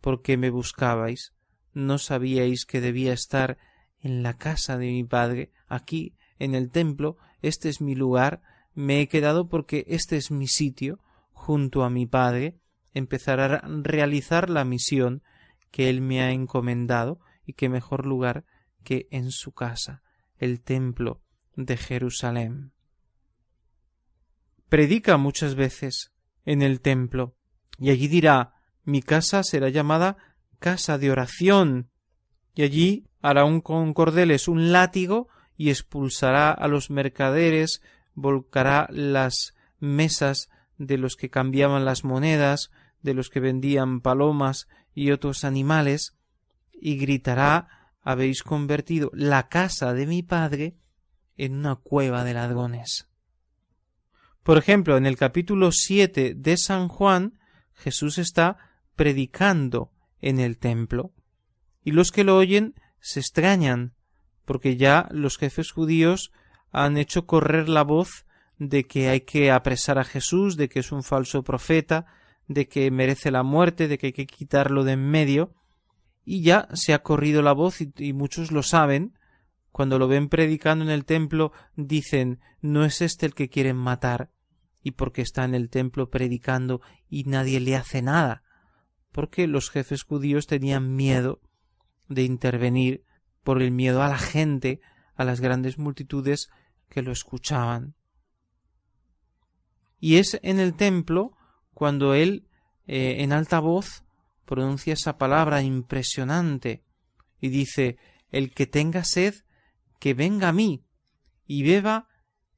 ¿Por 0.00 0.22
qué 0.22 0.36
me 0.36 0.50
buscabais? 0.50 1.32
¿No 1.72 1.98
sabíais 1.98 2.66
que 2.66 2.80
debía 2.80 3.12
estar 3.12 3.56
en 4.02 4.22
la 4.22 4.34
casa 4.34 4.76
de 4.76 4.86
mi 4.86 5.04
padre, 5.04 5.52
aquí, 5.68 6.14
en 6.38 6.54
el 6.54 6.70
templo, 6.70 7.16
este 7.40 7.68
es 7.68 7.80
mi 7.80 7.94
lugar, 7.94 8.42
me 8.74 9.00
he 9.00 9.08
quedado 9.08 9.48
porque 9.48 9.84
este 9.88 10.16
es 10.16 10.30
mi 10.30 10.48
sitio, 10.48 10.98
junto 11.32 11.84
a 11.84 11.90
mi 11.90 12.06
padre, 12.06 12.58
empezar 12.94 13.40
a 13.40 13.62
realizar 13.66 14.50
la 14.50 14.64
misión 14.64 15.22
que 15.70 15.88
él 15.88 16.00
me 16.00 16.20
ha 16.22 16.32
encomendado, 16.32 17.20
y 17.44 17.54
qué 17.54 17.68
mejor 17.68 18.06
lugar 18.06 18.44
que 18.84 19.08
en 19.10 19.30
su 19.30 19.52
casa, 19.52 20.02
el 20.38 20.60
templo 20.60 21.22
de 21.56 21.76
Jerusalén. 21.76 22.72
Predica 24.68 25.16
muchas 25.16 25.54
veces 25.54 26.12
en 26.44 26.62
el 26.62 26.80
templo, 26.80 27.36
y 27.78 27.90
allí 27.90 28.08
dirá 28.08 28.54
mi 28.84 29.02
casa 29.02 29.42
será 29.42 29.68
llamada 29.68 30.16
casa 30.58 30.98
de 30.98 31.10
oración, 31.10 31.90
y 32.54 32.62
allí 32.62 33.06
hará 33.20 33.44
un 33.44 33.60
con 33.60 33.94
cordeles 33.94 34.48
un 34.48 34.72
látigo 34.72 35.28
y 35.56 35.70
expulsará 35.70 36.50
a 36.50 36.68
los 36.68 36.90
mercaderes, 36.90 37.82
volcará 38.14 38.88
las 38.90 39.54
mesas 39.78 40.50
de 40.78 40.98
los 40.98 41.16
que 41.16 41.30
cambiaban 41.30 41.84
las 41.84 42.04
monedas, 42.04 42.70
de 43.02 43.14
los 43.14 43.30
que 43.30 43.40
vendían 43.40 44.00
palomas 44.00 44.68
y 44.94 45.10
otros 45.10 45.44
animales, 45.44 46.16
y 46.72 46.96
gritará 46.96 47.68
habéis 48.02 48.42
convertido 48.42 49.10
la 49.14 49.48
casa 49.48 49.94
de 49.94 50.06
mi 50.06 50.22
padre 50.22 50.76
en 51.36 51.54
una 51.54 51.76
cueva 51.76 52.24
de 52.24 52.34
ladrones. 52.34 53.08
Por 54.42 54.58
ejemplo, 54.58 54.96
en 54.96 55.06
el 55.06 55.16
capítulo 55.16 55.70
siete 55.70 56.34
de 56.34 56.56
San 56.56 56.88
Juan, 56.88 57.38
Jesús 57.74 58.18
está 58.18 58.58
predicando 58.96 59.92
en 60.20 60.40
el 60.40 60.58
templo, 60.58 61.12
y 61.84 61.92
los 61.92 62.12
que 62.12 62.24
lo 62.24 62.36
oyen 62.36 62.74
se 63.00 63.20
extrañan, 63.20 63.94
porque 64.44 64.76
ya 64.76 65.08
los 65.10 65.38
jefes 65.38 65.70
judíos 65.70 66.32
han 66.70 66.96
hecho 66.96 67.26
correr 67.26 67.68
la 67.68 67.82
voz 67.82 68.26
de 68.58 68.84
que 68.84 69.08
hay 69.08 69.22
que 69.22 69.50
apresar 69.50 69.98
a 69.98 70.04
Jesús, 70.04 70.56
de 70.56 70.68
que 70.68 70.80
es 70.80 70.92
un 70.92 71.02
falso 71.02 71.42
profeta, 71.42 72.06
de 72.48 72.68
que 72.68 72.90
merece 72.90 73.30
la 73.30 73.42
muerte, 73.42 73.88
de 73.88 73.98
que 73.98 74.08
hay 74.08 74.12
que 74.12 74.26
quitarlo 74.26 74.84
de 74.84 74.92
en 74.92 75.10
medio, 75.10 75.54
y 76.24 76.42
ya 76.42 76.68
se 76.72 76.94
ha 76.94 77.02
corrido 77.02 77.42
la 77.42 77.52
voz 77.52 77.80
y, 77.80 78.12
muchos 78.12 78.52
lo 78.52 78.62
saben, 78.62 79.18
cuando 79.72 79.98
lo 79.98 80.06
ven 80.06 80.28
predicando 80.28 80.84
en 80.84 80.90
el 80.90 81.04
templo 81.04 81.52
dicen 81.76 82.40
no 82.60 82.84
es 82.84 83.00
este 83.00 83.26
el 83.26 83.34
que 83.34 83.48
quieren 83.48 83.76
matar, 83.76 84.30
y 84.82 84.92
porque 84.92 85.22
está 85.22 85.44
en 85.44 85.54
el 85.54 85.68
templo 85.68 86.10
predicando 86.10 86.80
y 87.08 87.24
nadie 87.24 87.58
le 87.58 87.74
hace 87.74 88.02
nada, 88.02 88.44
porque 89.10 89.46
los 89.46 89.70
jefes 89.70 90.04
judíos 90.04 90.46
tenían 90.46 90.94
miedo 90.94 91.40
de 92.14 92.22
intervenir 92.24 93.04
por 93.42 93.60
el 93.60 93.70
miedo 93.70 94.02
a 94.02 94.08
la 94.08 94.18
gente, 94.18 94.80
a 95.14 95.24
las 95.24 95.40
grandes 95.40 95.78
multitudes 95.78 96.48
que 96.88 97.02
lo 97.02 97.12
escuchaban. 97.12 97.94
Y 99.98 100.16
es 100.16 100.38
en 100.42 100.58
el 100.58 100.74
templo 100.74 101.36
cuando 101.74 102.14
él, 102.14 102.48
eh, 102.86 103.22
en 103.22 103.32
alta 103.32 103.60
voz, 103.60 104.04
pronuncia 104.44 104.94
esa 104.94 105.16
palabra 105.16 105.62
impresionante 105.62 106.84
y 107.40 107.48
dice 107.48 107.98
El 108.30 108.52
que 108.52 108.66
tenga 108.66 109.04
sed, 109.04 109.34
que 109.98 110.14
venga 110.14 110.48
a 110.48 110.52
mí, 110.52 110.84
y 111.46 111.62
beba 111.62 112.08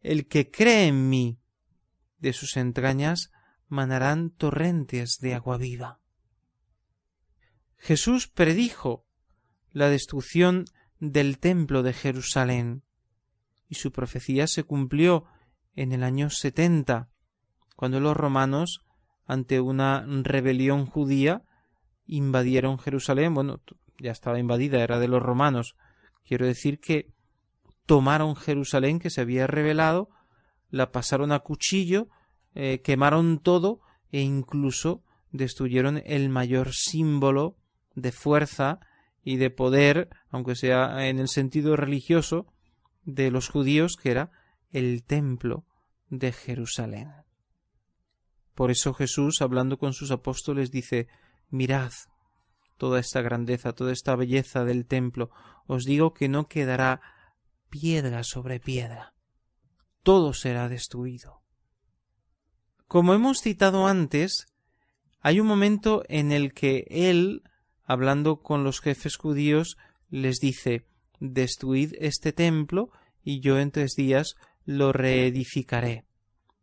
el 0.01 0.27
que 0.27 0.51
cree 0.51 0.87
en 0.87 1.09
mí. 1.09 1.39
De 2.19 2.33
sus 2.33 2.57
entrañas 2.57 3.31
manarán 3.69 4.31
torrentes 4.31 5.19
de 5.21 5.35
agua 5.35 5.57
viva. 5.57 6.01
Jesús 7.77 8.29
predijo 8.29 9.07
la 9.75 9.91
destrucción 9.91 10.65
del 11.01 11.39
templo 11.39 11.83
de 11.83 11.93
Jerusalén. 11.93 12.83
Y 13.69 13.75
su 13.75 13.93
profecía 13.93 14.47
se 14.47 14.63
cumplió 14.63 15.25
en 15.75 15.93
el 15.93 16.05
año 16.05 16.31
setenta, 16.31 17.11
cuando 17.77 17.99
los 17.99 18.17
romanos, 18.17 18.81
ante 19.27 19.61
una 19.61 20.07
rebelión 20.07 20.87
judía, 20.87 21.43
invadieron 22.07 22.79
Jerusalén. 22.79 23.35
Bueno, 23.35 23.61
ya 23.99 24.13
estaba 24.13 24.39
invadida, 24.39 24.83
era 24.83 25.01
de 25.01 25.09
los 25.09 25.23
romanos. 25.23 25.75
Quiero 26.25 26.47
decir 26.47 26.79
que 26.79 27.13
tomaron 27.85 28.37
Jerusalén, 28.37 29.01
que 29.01 29.11
se 29.11 29.21
había 29.21 29.49
rebelado, 29.49 30.09
la 30.71 30.93
pasaron 30.93 31.33
a 31.33 31.41
cuchillo, 31.41 32.09
eh, 32.55 32.81
quemaron 32.83 33.41
todo 33.41 33.81
e 34.13 34.21
incluso 34.21 35.03
destruyeron 35.33 36.01
el 36.07 36.29
mayor 36.29 36.73
símbolo 36.73 37.57
de 37.97 38.13
fuerza 38.13 38.79
y 39.25 39.37
de 39.37 39.51
poder, 39.51 40.11
aunque 40.29 40.55
sea 40.55 41.09
en 41.09 41.19
el 41.19 41.29
sentido 41.29 41.77
religioso, 41.77 42.47
de 43.05 43.31
los 43.31 43.49
judíos, 43.49 43.97
que 43.97 44.11
era 44.11 44.31
el 44.71 45.03
templo 45.05 45.65
de 46.09 46.33
Jerusalén. 46.33 47.13
Por 48.55 48.71
eso 48.71 48.95
Jesús, 48.95 49.41
hablando 49.41 49.79
con 49.79 49.93
sus 49.93 50.11
apóstoles, 50.11 50.71
dice 50.71 51.09
Mirad 51.51 51.93
toda 52.77 53.01
esta 53.01 53.23
grandeza, 53.23 53.73
toda 53.73 53.93
esta 53.93 54.17
belleza 54.17 54.65
del 54.65 54.87
templo. 54.87 55.31
Os 55.67 55.85
digo 55.85 56.13
que 56.13 56.29
no 56.29 56.49
quedará 56.49 57.01
piedra 57.71 58.23
sobre 58.25 58.61
piedra. 58.61 59.15
Todo 60.03 60.35
será 60.35 60.69
destruido. 60.69 61.43
Como 62.87 63.15
hemos 63.15 63.41
citado 63.41 63.87
antes, 63.87 64.47
hay 65.21 65.41
un 65.41 65.47
momento 65.47 66.05
en 66.09 66.33
el 66.33 66.53
que 66.53 66.85
él, 66.91 67.43
hablando 67.85 68.41
con 68.41 68.65
los 68.65 68.81
jefes 68.81 69.17
judíos, 69.17 69.77
les 70.11 70.39
dice 70.39 70.87
Destruid 71.21 71.95
este 71.99 72.33
templo 72.33 72.91
y 73.23 73.41
yo 73.41 73.59
en 73.59 73.71
tres 73.71 73.95
días 73.95 74.37
lo 74.65 74.93
reedificaré. 74.93 76.05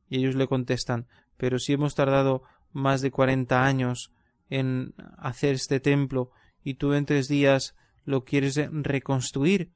Y 0.09 0.17
ellos 0.17 0.35
le 0.35 0.47
contestan 0.47 1.07
Pero 1.37 1.59
si 1.59 1.73
hemos 1.73 1.95
tardado 1.95 2.43
más 2.71 3.01
de 3.01 3.11
cuarenta 3.11 3.65
años 3.65 4.11
en 4.49 4.93
hacer 5.17 5.55
este 5.55 5.79
templo 5.79 6.31
y 6.63 6.75
tú 6.75 6.93
en 6.93 7.05
tres 7.05 7.27
días 7.27 7.75
lo 8.05 8.23
quieres 8.23 8.59
reconstruir. 8.71 9.71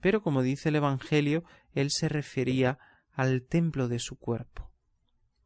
Pero 0.00 0.22
como 0.22 0.42
dice 0.42 0.70
el 0.70 0.76
Evangelio, 0.76 1.44
él 1.74 1.90
se 1.90 2.08
refería 2.08 2.78
al 3.12 3.42
templo 3.42 3.88
de 3.88 3.98
su 3.98 4.16
cuerpo. 4.16 4.70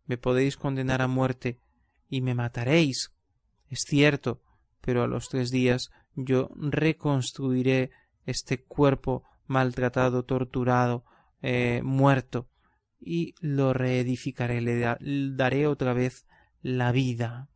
Me 0.07 0.19
podéis 0.19 0.57
condenar 0.57 1.03
a 1.03 1.09
muerte 1.09 1.59
y 2.09 2.21
me 2.21 2.35
mataréis. 2.35 3.13
Es 3.69 3.81
cierto, 3.81 4.41
pero 4.87 5.03
a 5.03 5.09
los 5.09 5.29
tres 5.29 5.51
días 5.51 5.91
yo 6.15 6.49
reconstruiré 6.55 7.91
este 8.25 8.63
cuerpo 8.63 9.25
maltratado, 9.49 10.25
torturado, 10.25 11.05
eh, 11.43 11.81
muerto, 11.83 12.49
y 13.01 13.35
lo 13.41 13.73
reedificaré, 13.73 14.61
le 14.61 14.79
daré 15.35 15.67
otra 15.67 15.93
vez 15.93 16.25
la 16.63 16.93
vida. 16.93 17.49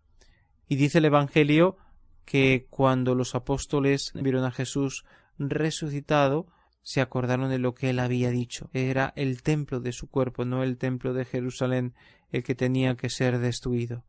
Y 0.66 0.74
dice 0.74 0.98
el 0.98 1.04
Evangelio 1.04 1.76
que 2.24 2.66
cuando 2.68 3.14
los 3.14 3.36
apóstoles 3.36 4.10
vieron 4.14 4.44
a 4.44 4.50
Jesús 4.50 5.04
resucitado, 5.38 6.48
se 6.82 7.00
acordaron 7.00 7.48
de 7.48 7.58
lo 7.58 7.74
que 7.74 7.90
él 7.90 8.00
había 8.00 8.30
dicho. 8.30 8.70
Era 8.72 9.12
el 9.14 9.42
templo 9.42 9.78
de 9.78 9.92
su 9.92 10.08
cuerpo, 10.08 10.44
no 10.44 10.64
el 10.64 10.78
templo 10.78 11.14
de 11.14 11.24
Jerusalén, 11.24 11.94
el 12.32 12.42
que 12.42 12.56
tenía 12.56 12.96
que 12.96 13.08
ser 13.08 13.38
destruido. 13.38 14.04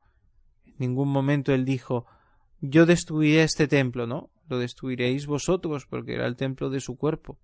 En 0.66 0.76
ningún 0.80 1.10
momento 1.10 1.54
él 1.54 1.66
dijo 1.66 2.08
yo 2.62 2.86
destruiré 2.86 3.44
este 3.44 3.68
templo, 3.68 4.08
no, 4.08 4.32
lo 4.48 4.60
destruiréis 4.60 5.26
vosotros, 5.26 5.86
porque 5.86 6.14
era 6.14 6.28
el 6.28 6.36
templo 6.36 6.70
de 6.70 6.80
su 6.80 6.96
cuerpo. 6.96 7.40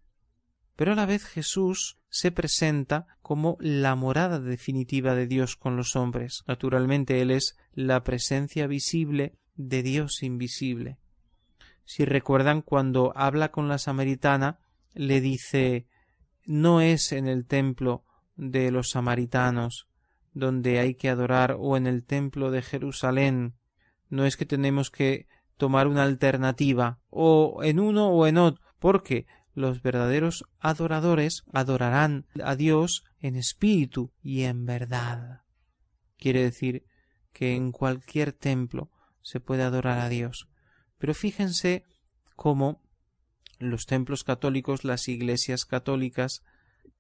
Pero 0.76 0.94
a 0.94 0.96
la 0.96 1.06
vez 1.06 1.26
Jesús 1.26 1.98
se 2.10 2.32
presenta 2.32 3.08
como 3.22 3.58
la 3.60 3.96
morada 3.96 4.40
definitiva 4.40 5.16
de 5.16 5.28
Dios 5.28 5.56
con 5.56 5.76
los 5.76 5.96
hombres. 5.96 6.44
Naturalmente 6.48 7.22
Él 7.22 7.32
es 7.32 7.58
la 7.74 8.04
presencia 8.04 8.68
visible 8.68 9.36
de 9.56 9.82
Dios 9.82 10.22
invisible. 10.22 11.00
Si 11.84 12.06
recuerdan 12.06 12.62
cuando 12.62 13.12
habla 13.16 13.50
con 13.52 13.68
la 13.68 13.80
samaritana, 13.80 14.60
le 14.94 15.20
dice 15.20 15.88
no 16.46 16.80
es 16.80 17.12
en 17.12 17.28
el 17.28 17.46
templo 17.46 18.06
de 18.36 18.72
los 18.72 18.92
samaritanos 18.92 19.88
donde 20.34 20.80
hay 20.80 20.96
que 20.96 21.10
adorar 21.10 21.58
o 21.60 21.76
en 21.76 21.88
el 21.88 22.06
templo 22.06 22.52
de 22.52 22.62
Jerusalén. 22.62 23.56
No 24.10 24.26
es 24.26 24.38
que 24.38 24.46
tenemos 24.46 24.92
que 24.92 25.28
tomar 25.58 25.88
una 25.88 26.04
alternativa 26.04 27.00
o 27.10 27.64
en 27.64 27.80
uno 27.80 28.10
o 28.10 28.28
en 28.28 28.38
otro, 28.38 28.64
porque 28.80 29.26
los 29.54 29.82
verdaderos 29.82 30.46
adoradores 30.60 31.44
adorarán 31.52 32.28
a 32.44 32.56
Dios 32.56 33.04
en 33.20 33.36
espíritu 33.36 34.14
y 34.22 34.44
en 34.44 34.66
verdad. 34.66 35.42
Quiere 36.18 36.44
decir 36.44 36.86
que 37.34 37.56
en 37.56 37.72
cualquier 37.72 38.34
templo 38.34 38.92
se 39.22 39.40
puede 39.40 39.64
adorar 39.64 40.00
a 40.00 40.10
Dios. 40.10 40.48
Pero 40.98 41.14
fíjense 41.14 41.86
cómo 42.36 42.82
los 43.60 43.86
templos 43.86 44.24
católicos, 44.24 44.84
las 44.84 45.08
iglesias 45.08 45.66
católicas, 45.66 46.44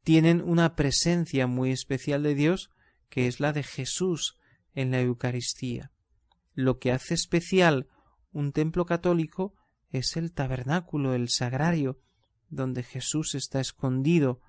tienen 0.03 0.41
una 0.41 0.75
presencia 0.75 1.47
muy 1.47 1.71
especial 1.71 2.23
de 2.23 2.35
Dios, 2.35 2.71
que 3.09 3.27
es 3.27 3.39
la 3.39 3.53
de 3.53 3.63
Jesús 3.63 4.37
en 4.73 4.91
la 4.91 5.01
Eucaristía. 5.01 5.91
Lo 6.57 6.79
que 6.79 6.91
hace 6.91 7.13
especial 7.13 7.87
un 8.31 8.51
templo 8.51 8.87
católico 8.87 9.53
es 9.91 10.17
el 10.17 10.33
tabernáculo, 10.33 11.13
el 11.13 11.29
sagrario, 11.29 11.99
donde 12.49 12.81
Jesús 12.81 13.35
está 13.35 13.59
escondido 13.59 14.41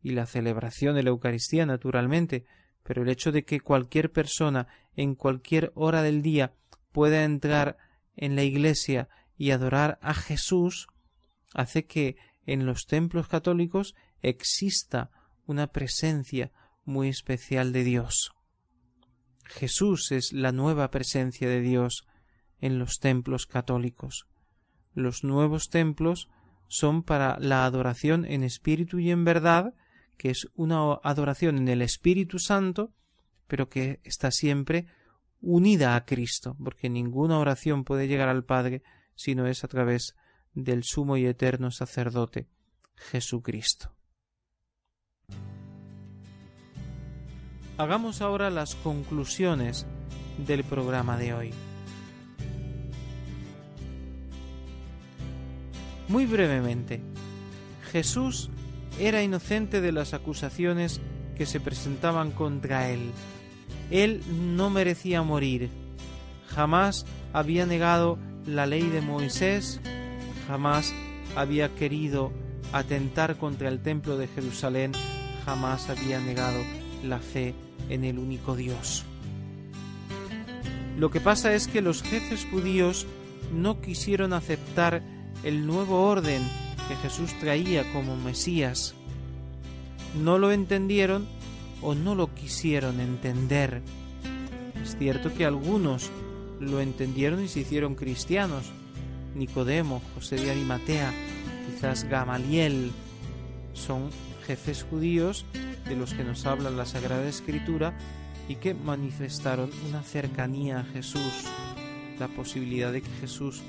y 0.00 0.12
la 0.12 0.26
celebración 0.26 0.94
de 0.94 1.02
la 1.02 1.10
Eucaristía 1.10 1.66
naturalmente, 1.66 2.44
pero 2.84 3.02
el 3.02 3.08
hecho 3.08 3.32
de 3.32 3.44
que 3.44 3.58
cualquier 3.58 4.12
persona 4.12 4.68
en 4.94 5.16
cualquier 5.16 5.72
hora 5.74 6.02
del 6.02 6.22
día 6.22 6.54
pueda 6.92 7.24
entrar 7.24 7.78
en 8.14 8.36
la 8.36 8.44
iglesia 8.44 9.08
y 9.36 9.50
adorar 9.50 9.98
a 10.02 10.14
Jesús 10.14 10.86
hace 11.52 11.84
que 11.84 12.16
en 12.44 12.64
los 12.64 12.86
templos 12.86 13.26
católicos 13.26 13.96
exista 14.22 15.10
una 15.46 15.72
presencia 15.72 16.52
muy 16.84 17.08
especial 17.08 17.72
de 17.72 17.82
Dios. 17.82 18.35
Jesús 19.46 20.12
es 20.12 20.32
la 20.32 20.52
nueva 20.52 20.90
presencia 20.90 21.48
de 21.48 21.60
Dios 21.60 22.06
en 22.60 22.78
los 22.78 22.98
templos 22.98 23.46
católicos. 23.46 24.26
Los 24.94 25.24
nuevos 25.24 25.68
templos 25.68 26.28
son 26.68 27.02
para 27.02 27.38
la 27.38 27.64
adoración 27.64 28.24
en 28.24 28.42
espíritu 28.42 28.98
y 28.98 29.10
en 29.10 29.24
verdad, 29.24 29.74
que 30.16 30.30
es 30.30 30.48
una 30.54 30.94
adoración 31.02 31.58
en 31.58 31.68
el 31.68 31.82
Espíritu 31.82 32.38
Santo, 32.38 32.92
pero 33.46 33.68
que 33.68 34.00
está 34.02 34.30
siempre 34.30 34.86
unida 35.40 35.94
a 35.94 36.04
Cristo, 36.04 36.56
porque 36.62 36.88
ninguna 36.88 37.38
oración 37.38 37.84
puede 37.84 38.08
llegar 38.08 38.28
al 38.28 38.44
Padre 38.44 38.82
si 39.14 39.34
no 39.34 39.46
es 39.46 39.62
a 39.64 39.68
través 39.68 40.16
del 40.54 40.82
sumo 40.82 41.16
y 41.16 41.26
eterno 41.26 41.70
sacerdote, 41.70 42.48
Jesucristo. 42.96 43.94
Hagamos 47.78 48.22
ahora 48.22 48.48
las 48.48 48.74
conclusiones 48.74 49.84
del 50.46 50.64
programa 50.64 51.18
de 51.18 51.34
hoy. 51.34 51.50
Muy 56.08 56.24
brevemente, 56.24 57.02
Jesús 57.92 58.48
era 58.98 59.22
inocente 59.22 59.82
de 59.82 59.92
las 59.92 60.14
acusaciones 60.14 61.02
que 61.36 61.44
se 61.44 61.60
presentaban 61.60 62.30
contra 62.30 62.88
él. 62.88 63.10
Él 63.90 64.22
no 64.56 64.70
merecía 64.70 65.22
morir. 65.22 65.68
Jamás 66.48 67.04
había 67.34 67.66
negado 67.66 68.18
la 68.46 68.64
ley 68.64 68.88
de 68.88 69.02
Moisés, 69.02 69.82
jamás 70.48 70.94
había 71.36 71.74
querido 71.74 72.32
atentar 72.72 73.36
contra 73.36 73.68
el 73.68 73.80
templo 73.82 74.16
de 74.16 74.28
Jerusalén, 74.28 74.92
jamás 75.44 75.90
había 75.90 76.20
negado 76.20 76.58
la 77.02 77.18
fe 77.18 77.54
en 77.88 78.04
el 78.04 78.18
único 78.18 78.56
Dios. 78.56 79.04
Lo 80.98 81.10
que 81.10 81.20
pasa 81.20 81.54
es 81.54 81.68
que 81.68 81.82
los 81.82 82.02
jefes 82.02 82.46
judíos 82.50 83.06
no 83.54 83.80
quisieron 83.80 84.32
aceptar 84.32 85.02
el 85.44 85.66
nuevo 85.66 86.08
orden 86.08 86.42
que 86.88 86.96
Jesús 86.96 87.32
traía 87.38 87.90
como 87.92 88.16
Mesías. 88.16 88.94
No 90.22 90.38
lo 90.38 90.52
entendieron 90.52 91.26
o 91.82 91.94
no 91.94 92.14
lo 92.14 92.34
quisieron 92.34 93.00
entender. 93.00 93.82
Es 94.82 94.96
cierto 94.96 95.34
que 95.34 95.44
algunos 95.44 96.10
lo 96.60 96.80
entendieron 96.80 97.44
y 97.44 97.48
se 97.48 97.60
hicieron 97.60 97.94
cristianos. 97.94 98.64
Nicodemo, 99.34 100.00
José 100.14 100.36
de 100.36 100.50
Arimatea, 100.50 101.12
quizás 101.66 102.04
Gamaliel, 102.04 102.90
son 103.74 104.08
jefes 104.46 104.84
judíos 104.88 105.44
de 105.88 105.96
los 105.96 106.14
que 106.14 106.22
nos 106.22 106.46
habla 106.46 106.70
la 106.70 106.86
Sagrada 106.86 107.28
Escritura 107.28 107.96
y 108.48 108.56
que 108.56 108.74
manifestaron 108.74 109.70
una 109.88 110.02
cercanía 110.02 110.80
a 110.80 110.84
Jesús, 110.84 111.44
la 112.20 112.28
posibilidad 112.28 112.92
de 112.92 113.02
que 113.02 113.10
Jesús 113.20 113.62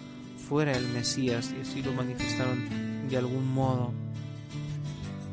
fuera 0.47 0.77
el 0.77 0.87
Mesías 0.89 1.53
y 1.57 1.61
así 1.61 1.81
lo 1.81 1.93
manifestaron 1.93 3.09
de 3.09 3.17
algún 3.17 3.51
modo. 3.51 3.91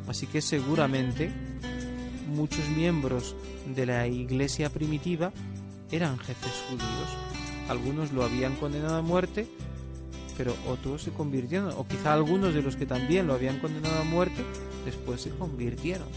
Así 0.09 0.27
que 0.27 0.41
seguramente 0.41 1.31
muchos 2.29 2.67
miembros 2.71 3.37
de 3.75 3.87
la 3.87 4.07
iglesia 4.07 4.71
primitiva 4.71 5.33
eran 5.91 6.19
jefes 6.19 6.65
judíos. 6.71 7.69
Algunos 7.69 8.13
lo 8.13 8.25
habían 8.25 8.57
condenado 8.57 8.97
a 8.97 9.03
muerte, 9.03 9.47
pero 10.37 10.55
otros 10.69 11.03
se 11.03 11.13
convirtieron, 11.13 11.73
o 11.77 11.87
quizá 11.87 12.13
algunos 12.13 12.55
de 12.55 12.63
los 12.63 12.77
que 12.77 12.87
también 12.87 13.27
lo 13.27 13.35
habían 13.35 13.59
condenado 13.61 14.01
a 14.01 14.05
muerte, 14.05 14.43
después 14.85 15.21
se 15.21 15.31
convirtieron. 15.31 16.09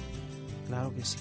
Claro 0.68 0.93
que 0.93 1.05
sí. 1.05 1.18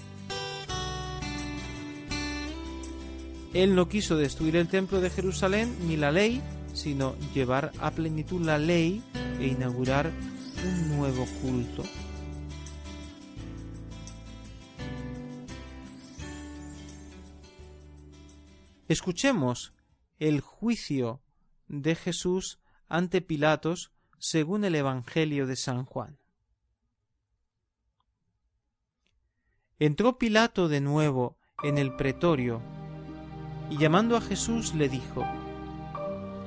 Él 3.55 3.75
no 3.75 3.89
quiso 3.89 4.17
destruir 4.17 4.57
el 4.57 4.69
templo 4.69 5.01
de 5.01 5.11
Jerusalén 5.11 5.75
ni 5.87 5.97
la 5.97 6.13
ley, 6.13 6.43
sino 6.75 7.17
llevar 7.35 7.73
a 7.81 7.91
plenitud 7.91 8.43
la 8.43 8.59
ley 8.59 9.03
e 9.41 9.47
inaugurar 9.47 10.11
un 10.65 10.97
nuevo 10.97 11.25
culto. 11.41 11.83
Escuchemos 18.89 19.73
el 20.19 20.41
juicio 20.41 21.23
de 21.67 21.95
Jesús 21.95 22.61
ante 22.89 23.20
Pilatos 23.20 23.93
según 24.18 24.64
el 24.64 24.74
Evangelio 24.74 25.47
de 25.47 25.57
San 25.57 25.84
Juan. 25.84 26.18
Entró 29.78 30.16
Pilato 30.18 30.68
de 30.68 30.80
nuevo 30.80 31.37
en 31.62 31.78
el 31.78 31.95
pretorio 31.97 32.62
y 33.70 33.76
llamando 33.78 34.16
a 34.16 34.20
Jesús 34.20 34.74
le 34.74 34.89
dijo, 34.89 35.24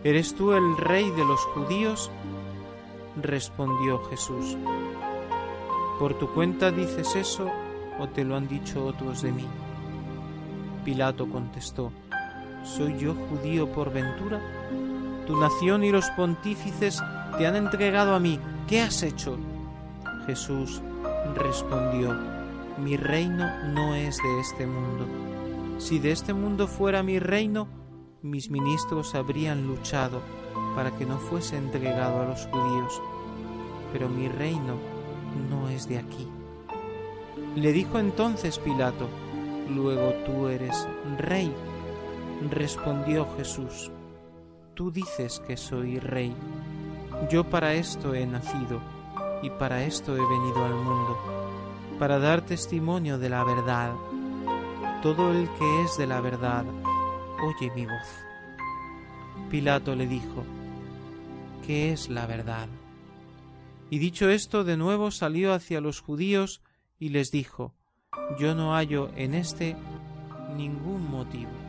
¿Eres 0.03 0.33
tú 0.33 0.53
el 0.53 0.77
rey 0.77 1.09
de 1.11 1.25
los 1.25 1.41
judíos? 1.53 2.09
Respondió 3.21 4.03
Jesús, 4.05 4.57
¿por 5.99 6.17
tu 6.17 6.33
cuenta 6.33 6.71
dices 6.71 7.15
eso 7.15 7.51
o 7.99 8.07
te 8.07 8.23
lo 8.23 8.35
han 8.35 8.47
dicho 8.47 8.85
otros 8.85 9.21
de 9.21 9.31
mí? 9.31 9.45
Pilato 10.85 11.29
contestó, 11.29 11.91
¿soy 12.63 12.97
yo 12.97 13.13
judío 13.13 13.71
por 13.71 13.91
ventura? 13.91 14.41
Tu 15.29 15.39
nación 15.39 15.83
y 15.83 15.91
los 15.91 16.09
pontífices 16.17 17.03
te 17.37 17.45
han 17.45 17.55
entregado 17.55 18.15
a 18.15 18.19
mí, 18.19 18.39
¿qué 18.67 18.81
has 18.81 19.03
hecho? 19.03 19.37
Jesús 20.25 20.81
respondió, 21.35 22.17
mi 22.79 22.97
reino 22.97 23.47
no 23.67 23.93
es 23.93 24.17
de 24.17 24.39
este 24.39 24.65
mundo. 24.65 25.05
Si 25.77 25.99
de 25.99 26.13
este 26.13 26.33
mundo 26.33 26.65
fuera 26.67 27.03
mi 27.03 27.19
reino, 27.19 27.67
mis 28.23 28.49
ministros 28.49 29.13
habrían 29.13 29.67
luchado 29.67 30.23
para 30.75 30.97
que 30.97 31.05
no 31.05 31.19
fuese 31.19 31.57
entregado 31.57 32.23
a 32.23 32.25
los 32.25 32.47
judíos, 32.47 32.99
pero 33.93 34.09
mi 34.09 34.29
reino 34.29 34.77
no 35.47 35.69
es 35.69 35.87
de 35.87 35.99
aquí. 35.99 36.27
Le 37.55 37.71
dijo 37.71 37.99
entonces 37.99 38.57
Pilato, 38.57 39.07
luego 39.69 40.11
tú 40.25 40.47
eres 40.47 40.87
rey. 41.19 41.53
Respondió 42.49 43.27
Jesús, 43.37 43.91
tú 44.79 44.91
dices 44.91 45.41
que 45.45 45.57
soy 45.57 45.99
rey. 45.99 46.33
Yo 47.29 47.43
para 47.43 47.73
esto 47.73 48.15
he 48.15 48.25
nacido 48.25 48.79
y 49.43 49.49
para 49.49 49.83
esto 49.83 50.15
he 50.15 50.21
venido 50.21 50.63
al 50.63 50.73
mundo, 50.73 51.17
para 51.99 52.17
dar 52.17 52.45
testimonio 52.45 53.17
de 53.17 53.27
la 53.27 53.43
verdad. 53.43 53.91
Todo 55.03 55.33
el 55.33 55.49
que 55.49 55.81
es 55.83 55.97
de 55.97 56.07
la 56.07 56.21
verdad, 56.21 56.63
oye 57.43 57.69
mi 57.75 57.85
voz. 57.85 58.07
Pilato 59.51 59.95
le 59.95 60.07
dijo, 60.07 60.45
¿qué 61.67 61.91
es 61.91 62.07
la 62.07 62.25
verdad? 62.25 62.69
Y 63.89 63.99
dicho 63.99 64.29
esto, 64.29 64.63
de 64.63 64.77
nuevo 64.77 65.11
salió 65.11 65.53
hacia 65.53 65.81
los 65.81 65.99
judíos 65.99 66.61
y 66.97 67.09
les 67.09 67.31
dijo, 67.31 67.73
yo 68.39 68.55
no 68.55 68.73
hallo 68.73 69.09
en 69.17 69.33
este 69.33 69.75
ningún 70.55 71.11
motivo. 71.11 71.68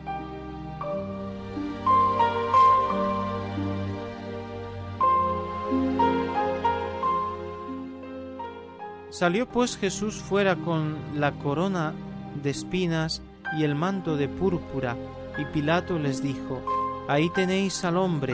Salió 9.21 9.47
pues 9.47 9.77
Jesús 9.77 10.15
fuera 10.15 10.55
con 10.55 10.97
la 11.15 11.33
corona 11.33 11.93
de 12.41 12.49
espinas 12.49 13.21
y 13.55 13.63
el 13.63 13.75
manto 13.75 14.17
de 14.17 14.27
púrpura, 14.27 14.97
y 15.37 15.45
Pilato 15.53 15.99
les 15.99 16.23
dijo, 16.23 16.59
Ahí 17.07 17.29
tenéis 17.29 17.85
al 17.85 17.97
hombre. 17.97 18.33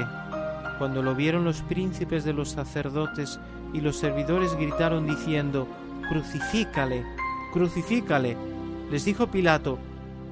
Cuando 0.78 1.04
lo 1.04 1.14
vieron 1.14 1.44
los 1.44 1.62
príncipes 1.64 2.24
de 2.24 2.32
los 2.32 2.52
sacerdotes 2.52 3.38
y 3.74 3.82
los 3.82 3.98
servidores 3.98 4.56
gritaron 4.56 5.06
diciendo, 5.06 5.68
Crucifícale, 6.08 7.04
crucifícale. 7.52 8.38
Les 8.90 9.04
dijo 9.04 9.28
Pilato, 9.28 9.80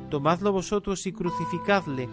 Tomadlo 0.09 0.53
vosotros 0.53 1.05
y 1.05 1.11
crucificadle, 1.11 2.07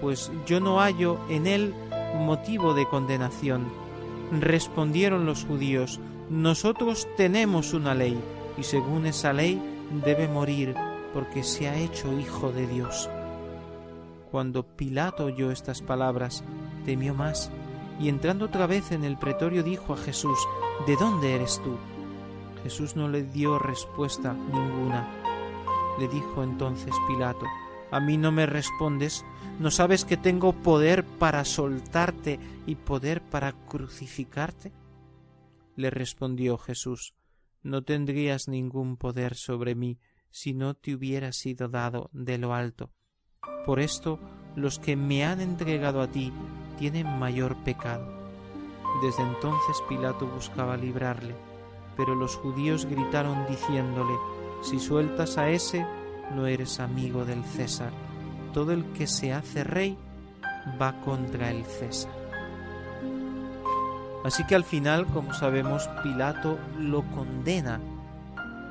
pues 0.00 0.32
yo 0.46 0.58
no 0.58 0.80
hallo 0.80 1.20
en 1.28 1.46
él 1.46 1.72
motivo 2.16 2.74
de 2.74 2.88
condenación. 2.88 3.68
Respondieron 4.32 5.26
los 5.26 5.44
judíos, 5.44 6.00
Nosotros 6.30 7.06
tenemos 7.16 7.74
una 7.74 7.94
ley, 7.94 8.18
y 8.56 8.62
según 8.62 9.04
esa 9.06 9.32
ley 9.32 9.60
debe 10.04 10.26
morir, 10.26 10.74
porque 11.12 11.42
se 11.42 11.68
ha 11.68 11.76
hecho 11.76 12.18
hijo 12.18 12.50
de 12.50 12.66
Dios. 12.66 13.10
Cuando 14.30 14.62
Pilato 14.64 15.26
oyó 15.26 15.50
estas 15.50 15.82
palabras, 15.82 16.42
temió 16.86 17.14
más, 17.14 17.50
y 18.00 18.08
entrando 18.08 18.46
otra 18.46 18.66
vez 18.66 18.90
en 18.90 19.04
el 19.04 19.18
pretorio 19.18 19.62
dijo 19.62 19.92
a 19.92 19.96
Jesús, 19.98 20.38
¿De 20.86 20.96
dónde 20.96 21.34
eres 21.34 21.60
tú? 21.62 21.76
Jesús 22.62 22.96
no 22.96 23.08
le 23.08 23.22
dio 23.22 23.58
respuesta 23.58 24.32
ninguna. 24.32 25.06
Le 26.00 26.08
dijo 26.08 26.42
entonces 26.42 26.94
Pilato, 27.06 27.46
¿A 27.90 28.00
mí 28.00 28.16
no 28.16 28.32
me 28.32 28.46
respondes? 28.46 29.24
¿No 29.60 29.70
sabes 29.70 30.04
que 30.04 30.16
tengo 30.16 30.52
poder 30.52 31.04
para 31.04 31.44
soltarte 31.44 32.40
y 32.66 32.74
poder 32.74 33.20
para 33.20 33.52
crucificarte? 33.52 34.72
Le 35.76 35.90
respondió 35.90 36.58
Jesús, 36.58 37.14
No 37.62 37.82
tendrías 37.82 38.48
ningún 38.48 38.96
poder 38.96 39.34
sobre 39.34 39.74
mí 39.74 39.98
si 40.30 40.52
no 40.52 40.74
te 40.74 40.94
hubiera 40.94 41.32
sido 41.32 41.68
dado 41.68 42.10
de 42.12 42.38
lo 42.38 42.54
alto. 42.54 42.90
Por 43.66 43.80
esto 43.80 44.18
los 44.56 44.78
que 44.78 44.96
me 44.96 45.24
han 45.24 45.40
entregado 45.40 46.00
a 46.00 46.10
ti 46.10 46.32
tienen 46.78 47.18
mayor 47.18 47.56
pecado. 47.64 48.06
Desde 49.02 49.22
entonces 49.22 49.76
Pilato 49.88 50.26
buscaba 50.26 50.76
librarle, 50.76 51.34
pero 51.96 52.14
los 52.14 52.36
judíos 52.36 52.86
gritaron 52.86 53.46
diciéndole, 53.48 54.14
si 54.62 54.78
sueltas 54.78 55.38
a 55.38 55.50
ese, 55.50 55.86
no 56.34 56.46
eres 56.46 56.80
amigo 56.80 57.24
del 57.24 57.44
César. 57.44 57.92
Todo 58.52 58.72
el 58.72 58.84
que 58.92 59.06
se 59.06 59.32
hace 59.32 59.64
rey 59.64 59.98
va 60.80 61.00
contra 61.02 61.50
el 61.50 61.64
César. 61.64 62.23
Así 64.24 64.44
que 64.46 64.54
al 64.54 64.64
final, 64.64 65.06
como 65.06 65.34
sabemos, 65.34 65.88
Pilato 66.02 66.58
lo 66.78 67.02
condena 67.10 67.78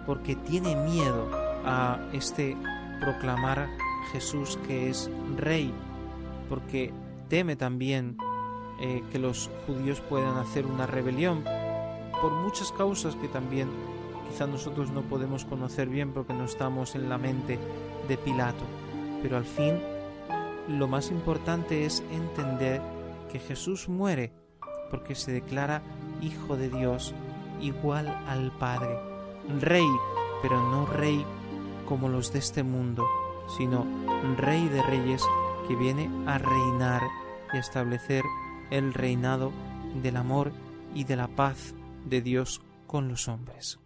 porque 0.08 0.36
tiene 0.36 0.76
miedo 0.76 1.30
a 1.64 2.00
este 2.12 2.58
proclamar 3.00 3.70
Jesús 4.12 4.58
que 4.66 4.90
es 4.90 5.10
rey, 5.38 5.72
porque 6.50 6.92
teme 7.30 7.56
también 7.56 8.18
eh, 8.82 9.04
que 9.12 9.20
los 9.20 9.52
judíos 9.68 10.02
puedan 10.02 10.38
hacer 10.38 10.66
una 10.66 10.88
rebelión 10.88 11.44
por 12.20 12.32
muchas 12.32 12.72
causas 12.72 13.16
que 13.16 13.28
también 13.28 13.70
quizá 14.30 14.48
nosotros 14.48 14.90
no 14.90 15.02
podemos 15.04 15.46
conocer 15.46 15.88
bien 15.88 16.14
porque 16.14 16.34
no 16.34 16.46
estamos 16.46 16.96
en 16.96 17.10
la 17.10 17.20
mente 17.20 17.60
de 18.08 18.18
Pilato. 18.18 18.66
Pero 19.22 19.38
al 19.38 19.46
fin 19.46 19.80
lo 20.68 20.88
más 20.88 21.12
importante 21.12 21.86
es 21.86 22.04
entender 22.12 22.82
que 23.32 23.38
Jesús 23.40 23.88
muere 23.88 24.34
porque 24.94 25.16
se 25.16 25.32
declara 25.32 25.82
Hijo 26.22 26.56
de 26.56 26.70
Dios 26.70 27.16
igual 27.60 28.08
al 28.28 28.52
Padre, 28.60 28.96
Rey, 29.60 29.88
pero 30.44 30.62
no 30.70 30.86
Rey 30.86 31.26
como 31.88 32.10
los 32.10 32.32
de 32.32 32.38
este 32.38 32.62
mundo, 32.62 33.04
sino 33.58 33.88
Rey 34.38 34.70
de 34.70 34.84
Reyes 34.84 35.24
que 35.68 35.76
viene 35.76 36.12
a 36.28 36.38
reinar 36.38 37.02
y 37.52 37.58
a 37.58 37.60
establecer 37.60 38.24
el 38.70 38.94
reinado 38.94 39.52
del 40.04 40.16
amor 40.16 40.52
y 40.94 41.06
de 41.06 41.16
la 41.16 41.28
paz 41.28 41.74
de 42.06 42.22
Dios 42.22 42.62
con 42.86 43.08
los 43.08 43.28
hombres. 43.28 43.80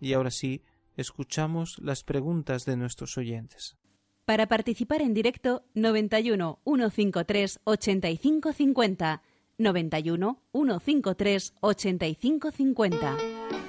Y 0.00 0.12
ahora 0.12 0.30
sí, 0.30 0.62
escuchamos 0.96 1.76
las 1.80 2.04
preguntas 2.04 2.64
de 2.66 2.76
nuestros 2.76 3.18
oyentes. 3.18 3.76
Para 4.24 4.46
participar 4.46 5.02
en 5.02 5.12
directo, 5.12 5.64
91 5.74 6.60
153 6.64 7.60
8550. 7.64 9.22
91 9.58 10.38
153 10.52 11.52
8550. 11.60 13.65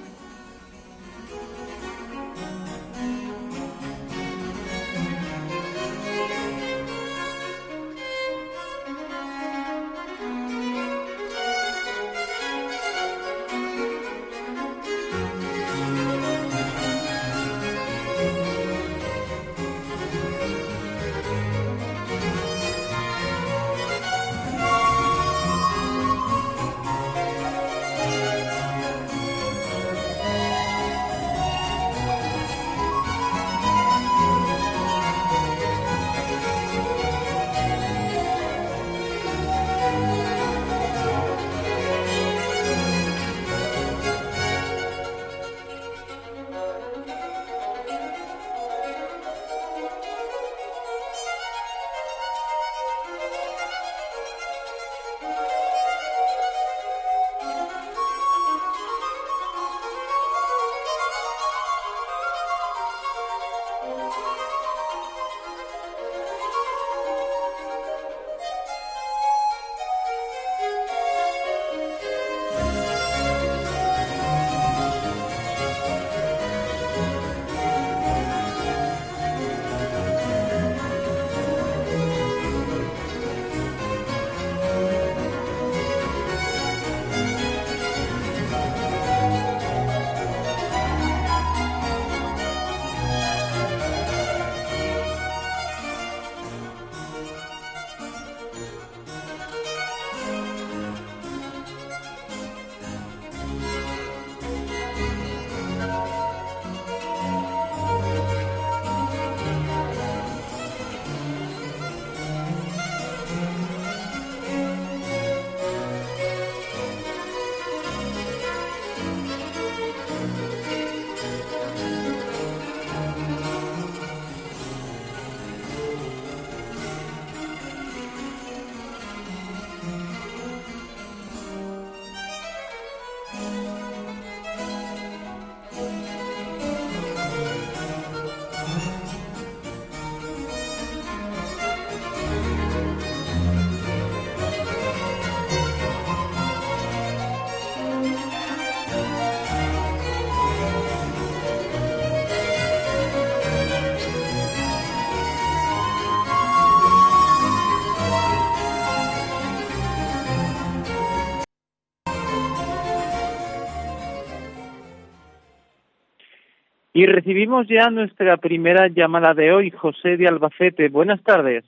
Y 166.98 167.06
recibimos 167.06 167.68
ya 167.68 167.90
nuestra 167.90 168.38
primera 168.38 168.88
llamada 168.88 169.32
de 169.32 169.52
hoy, 169.52 169.70
José 169.70 170.16
de 170.16 170.26
Albacete. 170.26 170.88
Buenas 170.88 171.22
tardes. 171.22 171.64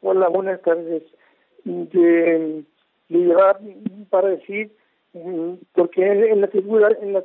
Hola, 0.00 0.28
buenas 0.28 0.62
tardes. 0.62 1.02
De, 1.64 2.62
le 3.08 3.34
para 4.10 4.28
decir, 4.28 4.70
mm, 5.12 5.54
porque 5.74 6.06
en 6.06 6.40
la 6.40 6.46
figura, 6.46 6.88
en 7.02 7.14
la 7.14 7.24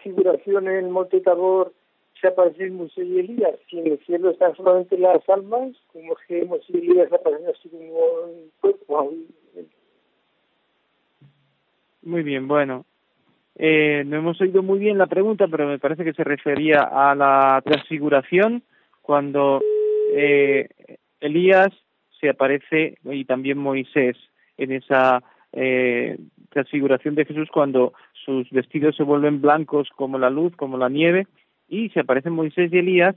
figuración 0.00 0.68
en 0.68 0.76
el 0.76 0.88
Monte 0.90 1.20
Tabor 1.22 1.72
se 2.20 2.28
aparecen 2.28 2.76
Moisés 2.76 3.04
y 3.04 3.18
Elías, 3.18 3.56
si 3.68 3.80
en 3.80 3.88
el 3.88 3.98
cielo 4.06 4.30
están 4.30 4.54
solamente 4.54 4.96
las 4.96 5.28
almas, 5.28 5.72
como 5.92 6.14
que 6.28 6.44
Moisés 6.44 6.70
y 6.70 6.88
Elías 6.88 7.12
aparecen 7.12 7.48
así 7.48 7.68
como 7.68 8.28
en 8.28 8.50
cuerpo. 8.60 9.12
Muy 12.02 12.22
bien, 12.22 12.46
bueno, 12.46 12.84
eh, 13.62 14.04
no 14.06 14.16
hemos 14.16 14.40
oído 14.40 14.62
muy 14.62 14.78
bien 14.78 14.96
la 14.96 15.06
pregunta, 15.06 15.46
pero 15.46 15.68
me 15.68 15.78
parece 15.78 16.02
que 16.02 16.14
se 16.14 16.24
refería 16.24 16.80
a 16.80 17.14
la 17.14 17.60
transfiguración 17.62 18.62
cuando 19.02 19.60
eh, 20.14 20.66
Elías 21.20 21.68
se 22.18 22.30
aparece 22.30 22.96
y 23.04 23.26
también 23.26 23.58
Moisés 23.58 24.16
en 24.56 24.72
esa 24.72 25.22
eh, 25.52 26.16
transfiguración 26.48 27.14
de 27.14 27.26
Jesús 27.26 27.50
cuando 27.52 27.92
sus 28.24 28.48
vestidos 28.48 28.96
se 28.96 29.02
vuelven 29.02 29.42
blancos 29.42 29.90
como 29.94 30.18
la 30.18 30.30
luz, 30.30 30.56
como 30.56 30.78
la 30.78 30.88
nieve, 30.88 31.26
y 31.68 31.90
se 31.90 32.00
aparecen 32.00 32.32
Moisés 32.32 32.72
y 32.72 32.78
Elías 32.78 33.14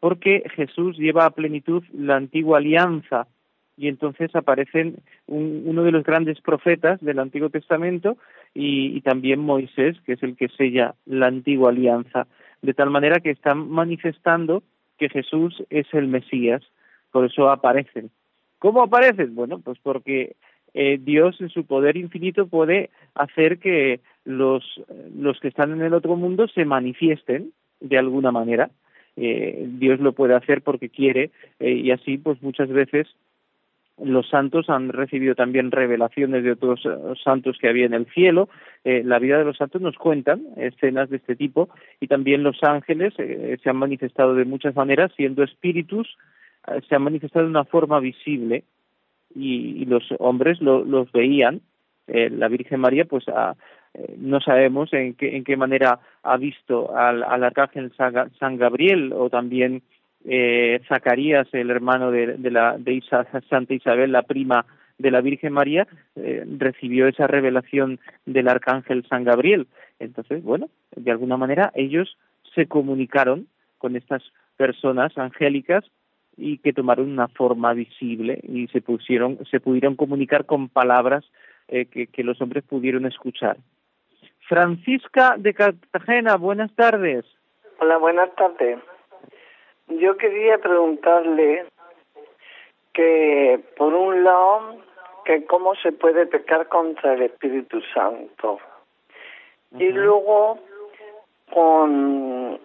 porque 0.00 0.42
Jesús 0.56 0.98
lleva 0.98 1.24
a 1.24 1.30
plenitud 1.30 1.84
la 1.92 2.16
antigua 2.16 2.58
alianza. 2.58 3.28
Y 3.76 3.86
entonces 3.86 4.34
aparecen 4.34 4.96
uno 5.26 5.84
de 5.84 5.92
los 5.92 6.02
grandes 6.02 6.40
profetas 6.40 7.00
del 7.00 7.20
Antiguo 7.20 7.48
Testamento 7.48 8.16
y, 8.54 9.00
también 9.00 9.40
Moisés, 9.40 9.96
que 10.06 10.12
es 10.12 10.22
el 10.22 10.36
que 10.36 10.48
sella 10.48 10.94
la 11.06 11.26
antigua 11.26 11.70
alianza, 11.70 12.26
de 12.62 12.72
tal 12.72 12.90
manera 12.90 13.20
que 13.20 13.30
están 13.30 13.68
manifestando 13.68 14.62
que 14.96 15.08
Jesús 15.08 15.62
es 15.70 15.86
el 15.92 16.06
Mesías, 16.06 16.62
por 17.10 17.24
eso 17.24 17.50
aparecen. 17.50 18.10
¿Cómo 18.60 18.82
aparecen? 18.82 19.34
Bueno, 19.34 19.58
pues 19.58 19.78
porque 19.82 20.36
eh, 20.72 20.98
Dios 21.00 21.40
en 21.40 21.48
su 21.48 21.66
poder 21.66 21.96
infinito 21.96 22.46
puede 22.46 22.90
hacer 23.14 23.58
que 23.58 24.00
los, 24.24 24.64
los 25.16 25.38
que 25.40 25.48
están 25.48 25.72
en 25.72 25.82
el 25.82 25.94
otro 25.94 26.16
mundo 26.16 26.48
se 26.48 26.64
manifiesten 26.64 27.52
de 27.80 27.98
alguna 27.98 28.32
manera. 28.32 28.70
Eh, 29.16 29.66
Dios 29.68 30.00
lo 30.00 30.12
puede 30.12 30.34
hacer 30.34 30.62
porque 30.62 30.88
quiere 30.88 31.30
eh, 31.60 31.72
y 31.72 31.90
así 31.92 32.18
pues 32.18 32.42
muchas 32.42 32.68
veces 32.68 33.06
los 34.02 34.28
santos 34.28 34.68
han 34.68 34.88
recibido 34.88 35.34
también 35.34 35.70
revelaciones 35.70 36.42
de 36.42 36.52
otros 36.52 36.84
eh, 36.84 37.14
santos 37.22 37.58
que 37.60 37.68
había 37.68 37.86
en 37.86 37.94
el 37.94 38.06
cielo. 38.06 38.48
Eh, 38.82 39.02
la 39.04 39.18
vida 39.18 39.38
de 39.38 39.44
los 39.44 39.56
santos 39.56 39.80
nos 39.80 39.96
cuentan 39.96 40.42
escenas 40.56 41.10
de 41.10 41.18
este 41.18 41.36
tipo 41.36 41.68
y 42.00 42.08
también 42.08 42.42
los 42.42 42.62
ángeles 42.62 43.14
eh, 43.18 43.56
se 43.62 43.70
han 43.70 43.76
manifestado 43.76 44.34
de 44.34 44.44
muchas 44.44 44.74
maneras, 44.74 45.12
siendo 45.16 45.44
espíritus, 45.44 46.16
se 46.88 46.94
han 46.94 47.02
manifestado 47.02 47.44
de 47.44 47.50
una 47.50 47.64
forma 47.64 48.00
visible 48.00 48.64
y, 49.34 49.84
los 49.84 50.02
hombres 50.18 50.62
los 50.62 51.12
veían. 51.12 51.60
la 52.06 52.48
Virgen 52.48 52.80
María, 52.80 53.04
pues 53.04 53.26
no 54.16 54.40
sabemos 54.40 54.90
en 54.94 55.12
qué, 55.12 55.36
en 55.36 55.44
qué 55.44 55.58
manera 55.58 56.00
ha 56.22 56.38
visto 56.38 56.96
al, 56.96 57.22
al 57.22 57.44
arcángel 57.44 57.92
San 57.96 58.56
Gabriel 58.56 59.12
o 59.12 59.28
también 59.28 59.82
eh, 60.24 60.80
Zacarías, 60.88 61.46
el 61.52 61.70
hermano 61.70 62.10
de, 62.10 62.38
la 62.50 62.76
de 62.78 63.02
Santa 63.48 63.74
Isabel, 63.74 64.12
la 64.12 64.22
prima 64.22 64.64
de 64.98 65.10
la 65.10 65.20
Virgen 65.20 65.52
María, 65.52 65.86
eh, 66.16 66.44
recibió 66.58 67.06
esa 67.06 67.26
revelación 67.26 68.00
del 68.24 68.48
arcángel 68.48 69.06
San 69.08 69.24
Gabriel. 69.24 69.66
Entonces, 69.98 70.42
bueno, 70.42 70.70
de 70.94 71.10
alguna 71.10 71.36
manera 71.36 71.72
ellos 71.74 72.16
se 72.54 72.66
comunicaron 72.66 73.48
con 73.78 73.96
estas 73.96 74.22
personas 74.56 75.16
angélicas 75.18 75.84
y 76.36 76.58
que 76.58 76.72
tomaron 76.72 77.10
una 77.10 77.28
forma 77.28 77.74
visible 77.74 78.40
y 78.42 78.66
se 78.68 78.80
pusieron, 78.80 79.38
se 79.50 79.60
pudieron 79.60 79.94
comunicar 79.94 80.46
con 80.46 80.68
palabras 80.68 81.24
eh, 81.68 81.86
que, 81.86 82.06
que 82.06 82.24
los 82.24 82.40
hombres 82.40 82.64
pudieron 82.64 83.06
escuchar. 83.06 83.56
Francisca 84.48 85.36
de 85.38 85.54
Cartagena, 85.54 86.36
buenas 86.36 86.72
tardes. 86.74 87.24
Hola, 87.78 87.98
buenas 87.98 88.34
tardes. 88.36 88.78
Yo 89.88 90.16
quería 90.16 90.58
preguntarle 90.58 91.66
que, 92.92 93.60
por 93.76 93.92
un 93.92 94.24
lado, 94.24 94.76
que 95.24 95.44
cómo 95.44 95.74
se 95.76 95.92
puede 95.92 96.26
pecar 96.26 96.68
contra 96.68 97.14
el 97.14 97.22
Espíritu 97.22 97.80
Santo. 97.94 98.58
Y 99.72 99.90
luego, 99.90 100.58
con 101.52 102.60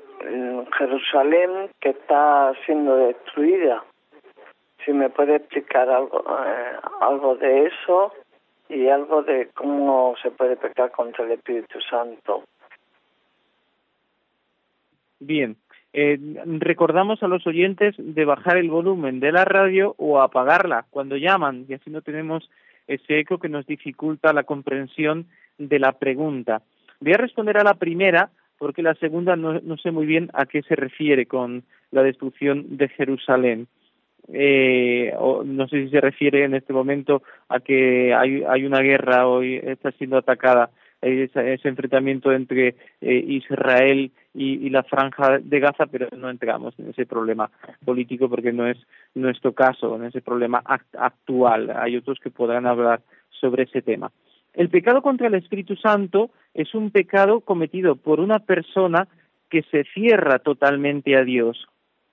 Jerusalén 0.78 1.70
que 1.80 1.90
está 1.90 2.54
siendo 2.66 2.96
destruida. 2.96 3.84
Si 4.86 4.94
me 4.94 5.10
puede 5.10 5.36
explicar 5.36 5.90
algo, 5.90 6.24
eh, 6.46 6.78
algo 7.02 7.36
de 7.36 7.68
eso 7.68 8.14
y 8.70 8.88
algo 8.88 9.24
de 9.24 9.50
cómo 9.54 10.16
se 10.22 10.32
puede 10.32 10.56
pecar 10.56 10.92
contra 10.92 11.26
el 11.26 11.32
Espíritu 11.32 11.80
Santo. 11.82 12.44
Bien, 15.20 15.58
eh, 15.94 16.20
recordamos 16.60 17.24
a 17.24 17.28
los 17.28 17.46
oyentes 17.48 17.96
de 17.98 18.26
bajar 18.26 18.58
el 18.58 18.70
volumen 18.70 19.20
de 19.20 19.32
la 19.32 19.46
radio 19.46 19.96
o 19.98 20.22
apagarla 20.22 20.86
cuando 20.90 21.18
llaman 21.18 21.66
y 21.68 21.74
así 21.74 21.90
no 21.90 22.02
tenemos 22.02 22.50
ese 22.88 23.20
eco 23.20 23.40
que 23.40 23.50
nos 23.50 23.66
dificulta 23.66 24.34
la 24.34 24.44
comprensión 24.44 25.28
de 25.58 25.80
la 25.80 25.94
pregunta. 25.94 26.62
Voy 27.00 27.14
a 27.14 27.18
responder 27.18 27.58
a 27.58 27.64
la 27.64 27.74
primera 27.74 28.30
porque 28.58 28.84
la 28.84 28.94
segunda 28.96 29.36
no, 29.36 29.60
no 29.62 29.78
sé 29.78 29.92
muy 29.92 30.06
bien 30.06 30.30
a 30.34 30.46
qué 30.46 30.62
se 30.64 30.76
refiere 30.76 31.26
con 31.26 31.64
la 31.92 32.04
destrucción 32.04 32.78
de 32.78 32.90
Jerusalén. 32.90 33.68
Eh, 34.32 35.12
o 35.18 35.44
no 35.44 35.68
sé 35.68 35.86
si 35.86 35.90
se 35.90 36.02
refiere 36.02 36.44
en 36.44 36.54
este 36.54 36.72
momento 36.72 37.24
a 37.48 37.60
que 37.60 38.14
hay, 38.14 38.44
hay 38.48 38.64
una 38.64 38.82
guerra 38.82 39.28
hoy 39.28 39.56
está 39.56 39.92
siendo 39.94 40.18
atacada 40.18 40.70
ese, 41.02 41.68
enfrentamiento 41.68 42.32
entre 42.32 42.76
eh, 43.02 43.24
Israel 43.28 44.12
y, 44.34 44.70
la 44.70 44.84
franja 44.84 45.40
de 45.40 45.60
Gaza, 45.60 45.86
pero 45.88 46.08
no 46.16 46.30
entramos 46.30 46.78
en 46.78 46.90
ese 46.90 47.06
problema 47.06 47.50
político 47.84 48.30
porque 48.30 48.54
no 48.54 48.68
es 48.68 48.78
nuestro 49.16 49.54
caso, 49.54 49.96
en 49.96 50.06
ese 50.06 50.22
problema 50.22 50.62
actual. 50.66 51.72
Hay 51.76 51.98
otros 51.98 52.20
que 52.20 52.30
podrán 52.30 52.68
hablar 52.68 53.02
sobre 53.30 53.64
ese 53.64 53.82
tema. 53.82 54.12
El 54.54 54.70
pecado 54.70 55.02
contra 55.02 55.28
el 55.28 55.36
Espíritu 55.36 55.76
Santo 55.76 56.32
es 56.54 56.74
un 56.76 56.92
pecado 56.92 57.42
cometido 57.42 57.96
por 57.96 58.20
una 58.20 58.40
persona 58.40 59.08
que 59.50 59.64
se 59.64 59.84
cierra 59.94 60.40
totalmente 60.40 61.16
a 61.18 61.24
Dios 61.24 61.68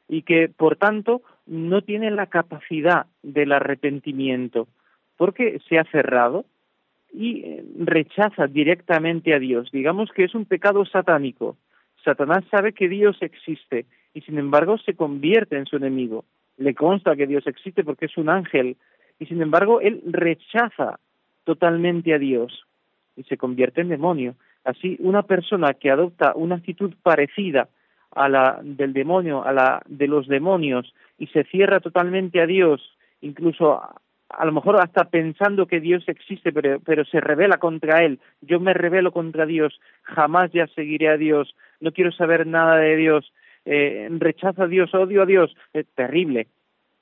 y 0.09 0.23
que, 0.23 0.49
por 0.49 0.77
tanto, 0.77 1.23
no 1.47 1.83
tiene 1.83 2.11
la 2.11 2.27
capacidad 2.27 3.07
del 3.23 3.53
arrepentimiento 3.53 4.69
porque 5.17 5.61
se 5.69 5.79
ha 5.79 5.85
cerrado 5.85 6.45
y 7.13 7.41
eh, 7.41 7.65
rechaza 7.79 8.47
directamente 8.47 9.35
a 9.35 9.39
Dios. 9.39 9.71
Digamos 9.73 10.11
que 10.13 10.25
es 10.25 10.35
un 10.35 10.45
pecado 10.45 10.85
satánico. 10.85 11.57
Satanás 12.05 12.45
sabe 12.51 12.73
que 12.73 12.89
Dios 12.89 13.17
existe 13.21 13.87
y 14.15 14.21
sin 14.23 14.39
embargo 14.39 14.79
se 14.79 14.95
convierte 14.95 15.57
en 15.57 15.67
su 15.67 15.77
enemigo. 15.77 16.25
Le 16.57 16.75
consta 16.75 17.17
que 17.17 17.27
Dios 17.27 17.47
existe 17.47 17.85
porque 17.85 18.07
es 18.07 18.17
un 18.17 18.29
ángel 18.29 18.77
y 19.19 19.27
sin 19.27 19.43
embargo 19.43 19.81
él 19.81 20.03
rechaza 20.07 20.99
totalmente 21.45 22.15
a 22.15 22.19
Dios 22.19 22.67
y 23.17 23.25
se 23.25 23.37
convierte 23.37 23.81
en 23.81 23.89
demonio. 23.89 24.35
Así, 24.65 24.97
una 25.01 25.23
persona 25.23 25.75
que 25.75 25.91
adopta 25.91 26.33
una 26.35 26.57
actitud 26.57 26.93
parecida 27.03 27.69
a 28.11 28.29
la 28.29 28.61
del 28.63 28.93
demonio, 28.93 29.45
a 29.45 29.53
la 29.53 29.83
de 29.87 30.09
los 30.09 30.27
demonios, 30.27 30.93
y 31.19 31.27
se 31.29 31.45
cierra 31.45 31.81
totalmente 31.81 32.41
a 32.41 32.47
Dios, 32.47 32.97
incluso 33.21 33.81
a 34.29 34.45
lo 34.45 34.53
mejor 34.53 34.81
hasta 34.81 35.05
pensando 35.05 35.67
que 35.67 35.81
Dios 35.81 36.05
existe, 36.09 36.53
pero, 36.53 36.81
pero 36.81 37.05
se 37.05 37.21
revela 37.21 37.59
contra 37.59 38.05
Él. 38.05 38.19
Yo 38.41 38.61
me 38.61 38.75
revelo 38.75 39.13
contra 39.13 39.47
Dios, 39.47 39.79
jamás 40.03 40.51
ya 40.53 40.67
seguiré 40.69 41.09
a 41.09 41.17
Dios, 41.17 41.55
no 41.81 41.93
quiero 41.93 42.13
saber 42.13 42.47
nada 42.47 42.77
de 42.77 42.97
Dios, 42.97 43.33
eh, 43.65 44.09
rechazo 44.19 44.63
a 44.63 44.69
Dios, 44.69 44.95
odio 44.95 45.23
a 45.23 45.27
Dios. 45.27 45.55
Es 45.73 45.87
terrible. 45.95 46.47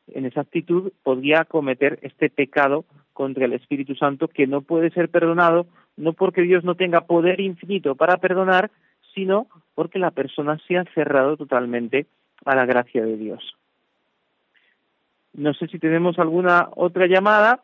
En 0.08 0.26
esa 0.26 0.42
actitud 0.42 0.92
podría 1.02 1.44
cometer 1.44 1.98
este 2.02 2.28
pecado 2.28 2.84
contra 3.12 3.44
el 3.44 3.52
Espíritu 3.52 3.94
Santo 3.94 4.28
que 4.28 4.46
no 4.46 4.62
puede 4.62 4.90
ser 4.90 5.08
perdonado, 5.08 5.66
no 5.96 6.12
porque 6.12 6.42
Dios 6.42 6.64
no 6.64 6.74
tenga 6.74 7.02
poder 7.02 7.40
infinito 7.40 7.94
para 7.94 8.16
perdonar, 8.18 8.70
sino 9.14 9.46
porque 9.74 9.98
la 9.98 10.10
persona 10.10 10.58
se 10.66 10.76
ha 10.76 10.84
cerrado 10.94 11.36
totalmente 11.36 12.06
a 12.44 12.56
la 12.56 12.66
gracia 12.66 13.04
de 13.04 13.16
Dios. 13.16 13.56
No 15.34 15.52
sé 15.54 15.66
si 15.66 15.78
tenemos 15.78 16.18
alguna 16.18 16.68
otra 16.76 17.06
llamada, 17.06 17.62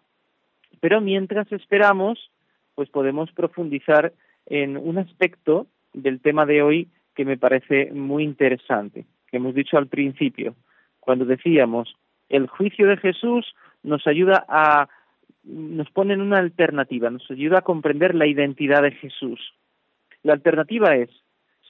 pero 0.81 1.01
mientras 1.01 1.51
esperamos, 1.53 2.31
pues 2.75 2.89
podemos 2.91 3.31
profundizar 3.33 4.13
en 4.47 4.77
un 4.77 4.99
aspecto 4.99 5.67
del 5.93 6.21
tema 6.21 6.47
de 6.47 6.63
hoy 6.63 6.89
que 7.15 7.25
me 7.25 7.37
parece 7.37 7.93
muy 7.93 8.25
interesante, 8.25 9.07
que 9.29 9.37
hemos 9.37 9.55
dicho 9.55 9.79
al 9.79 9.87
principio, 9.87 10.55
cuando 10.99 11.25
decíamos, 11.25 11.95
el 12.29 12.49
juicio 12.49 12.87
de 12.87 12.97
Jesús 12.97 13.55
nos 13.83 14.07
ayuda 14.07 14.45
a, 14.49 14.89
nos 15.45 15.91
pone 15.91 16.15
en 16.15 16.21
una 16.21 16.39
alternativa, 16.39 17.11
nos 17.11 17.31
ayuda 17.31 17.59
a 17.59 17.63
comprender 17.63 18.15
la 18.15 18.27
identidad 18.27 18.83
de 18.83 18.93
Jesús. 18.93 19.41
La 20.23 20.33
alternativa 20.33 20.97
es, 20.97 21.11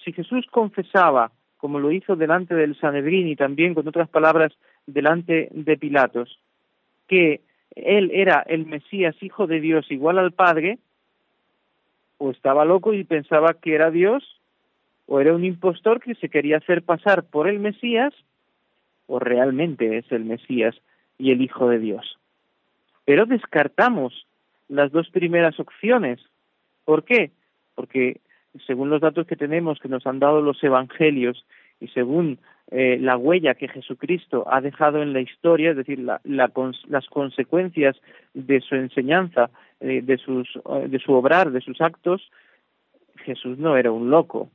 si 0.04 0.12
Jesús 0.12 0.46
confesaba 0.50 1.32
como 1.60 1.78
lo 1.78 1.92
hizo 1.92 2.16
delante 2.16 2.54
del 2.54 2.78
Sanedrín 2.80 3.28
y 3.28 3.36
también, 3.36 3.74
con 3.74 3.86
otras 3.86 4.08
palabras, 4.08 4.52
delante 4.92 5.48
de 5.52 5.76
Pilatos, 5.76 6.38
que 7.08 7.40
él 7.74 8.10
era 8.12 8.40
el 8.46 8.66
Mesías, 8.66 9.14
hijo 9.22 9.46
de 9.46 9.60
Dios, 9.60 9.90
igual 9.90 10.18
al 10.18 10.32
Padre, 10.32 10.78
o 12.18 12.30
estaba 12.30 12.64
loco 12.64 12.92
y 12.92 13.04
pensaba 13.04 13.54
que 13.54 13.74
era 13.74 13.90
Dios, 13.90 14.40
o 15.06 15.20
era 15.20 15.34
un 15.34 15.44
impostor 15.44 16.00
que 16.00 16.14
se 16.14 16.28
quería 16.28 16.58
hacer 16.58 16.82
pasar 16.82 17.24
por 17.24 17.48
el 17.48 17.58
Mesías, 17.58 18.12
o 19.06 19.18
realmente 19.18 19.98
es 19.98 20.10
el 20.12 20.24
Mesías 20.24 20.76
y 21.18 21.32
el 21.32 21.42
Hijo 21.42 21.68
de 21.68 21.78
Dios. 21.78 22.18
Pero 23.04 23.26
descartamos 23.26 24.26
las 24.68 24.92
dos 24.92 25.10
primeras 25.10 25.58
opciones. 25.58 26.20
¿Por 26.84 27.04
qué? 27.04 27.32
Porque 27.74 28.20
según 28.66 28.90
los 28.90 29.00
datos 29.00 29.26
que 29.26 29.36
tenemos 29.36 29.78
que 29.80 29.88
nos 29.88 30.06
han 30.06 30.18
dado 30.18 30.40
los 30.40 30.62
evangelios 30.62 31.44
y 31.80 31.88
según 31.88 32.38
eh, 32.70 32.98
la 33.00 33.16
huella 33.16 33.54
que 33.54 33.68
Jesucristo 33.68 34.44
ha 34.50 34.60
dejado 34.60 35.02
en 35.02 35.12
la 35.12 35.20
historia, 35.20 35.70
es 35.70 35.76
decir, 35.76 35.98
las 36.24 37.08
consecuencias 37.08 37.96
de 38.34 38.60
su 38.60 38.74
enseñanza, 38.74 39.50
eh, 39.80 40.02
de, 40.02 40.18
sus, 40.18 40.48
de 40.88 40.98
su 40.98 41.12
obrar, 41.12 41.50
de 41.50 41.60
sus 41.60 41.80
actos, 41.80 42.30
Jesús 43.24 43.58
no 43.58 43.76
era 43.76 43.90
un 43.90 44.10
loco. 44.10 44.50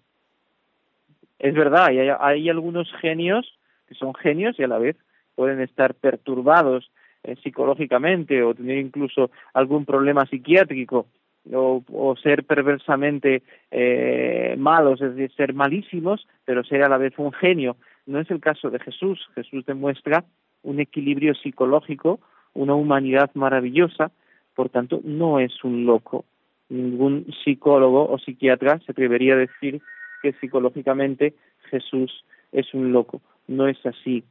Es 1.40 1.54
verdad, 1.54 1.88
hay, 1.88 2.00
hay 2.00 2.50
algunos 2.50 2.92
genios 3.02 3.60
que 3.88 3.96
son 3.96 4.14
genios 4.16 4.58
y 4.58 4.64
a 4.64 4.68
la 4.68 4.80
vez 4.80 4.96
pueden 5.36 5.62
estar 5.62 5.94
perturbados 5.94 6.90
eh, 7.24 7.36
psicológicamente 7.42 8.44
o 8.44 8.54
tener 8.54 8.78
incluso 8.78 9.32
algún 9.54 9.86
problema 9.86 10.26
psiquiátrico 10.26 11.08
o, 11.54 12.16
ser 12.22 12.44
perversamente 12.44 13.44
eh, 13.70 14.56
malos, 14.58 15.02
es 15.02 15.16
decir, 15.16 15.36
ser 15.36 15.54
malísimos, 15.54 16.28
pero 16.44 16.64
ser 16.64 16.84
a 16.84 16.90
la 16.90 16.98
vez 16.98 17.14
un 17.18 17.32
genio. 17.32 17.78
No 18.06 18.20
es 18.20 18.30
el 18.32 18.40
caso 18.40 18.70
de 18.70 18.80
Jesús. 18.80 19.28
Jesús 19.36 19.66
demuestra 19.66 20.26
un 20.64 20.80
equilibrio 20.80 21.34
psicológico, 21.36 22.20
una 22.54 22.76
humanidad 22.76 23.32
maravillosa, 23.34 24.12
por 24.56 24.70
tanto, 24.70 25.02
no 25.04 25.40
es 25.40 25.64
un 25.64 25.86
loco. 25.86 26.26
Ningún 26.70 27.28
psicólogo 27.44 28.10
o 28.10 28.18
psiquiatra 28.18 28.80
se 28.80 28.92
atrevería 28.92 29.34
a 29.34 29.38
decir 29.38 29.82
que 30.22 30.34
psicológicamente 30.34 31.34
Jesús 31.70 32.26
es 32.52 32.74
un 32.74 32.92
loco. 32.92 33.22
No 33.48 33.68
es 33.68 33.84
así. 33.86 34.24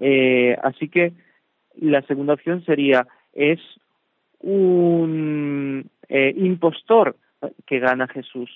Eh, 0.00 0.56
así 0.62 0.88
que 0.88 1.12
la 1.76 2.02
segunda 2.02 2.34
opción 2.34 2.64
sería, 2.64 3.06
es 3.32 3.60
un 4.40 5.90
eh, 6.08 6.34
impostor 6.36 7.16
que 7.66 7.78
gana 7.78 8.08
Jesús, 8.08 8.50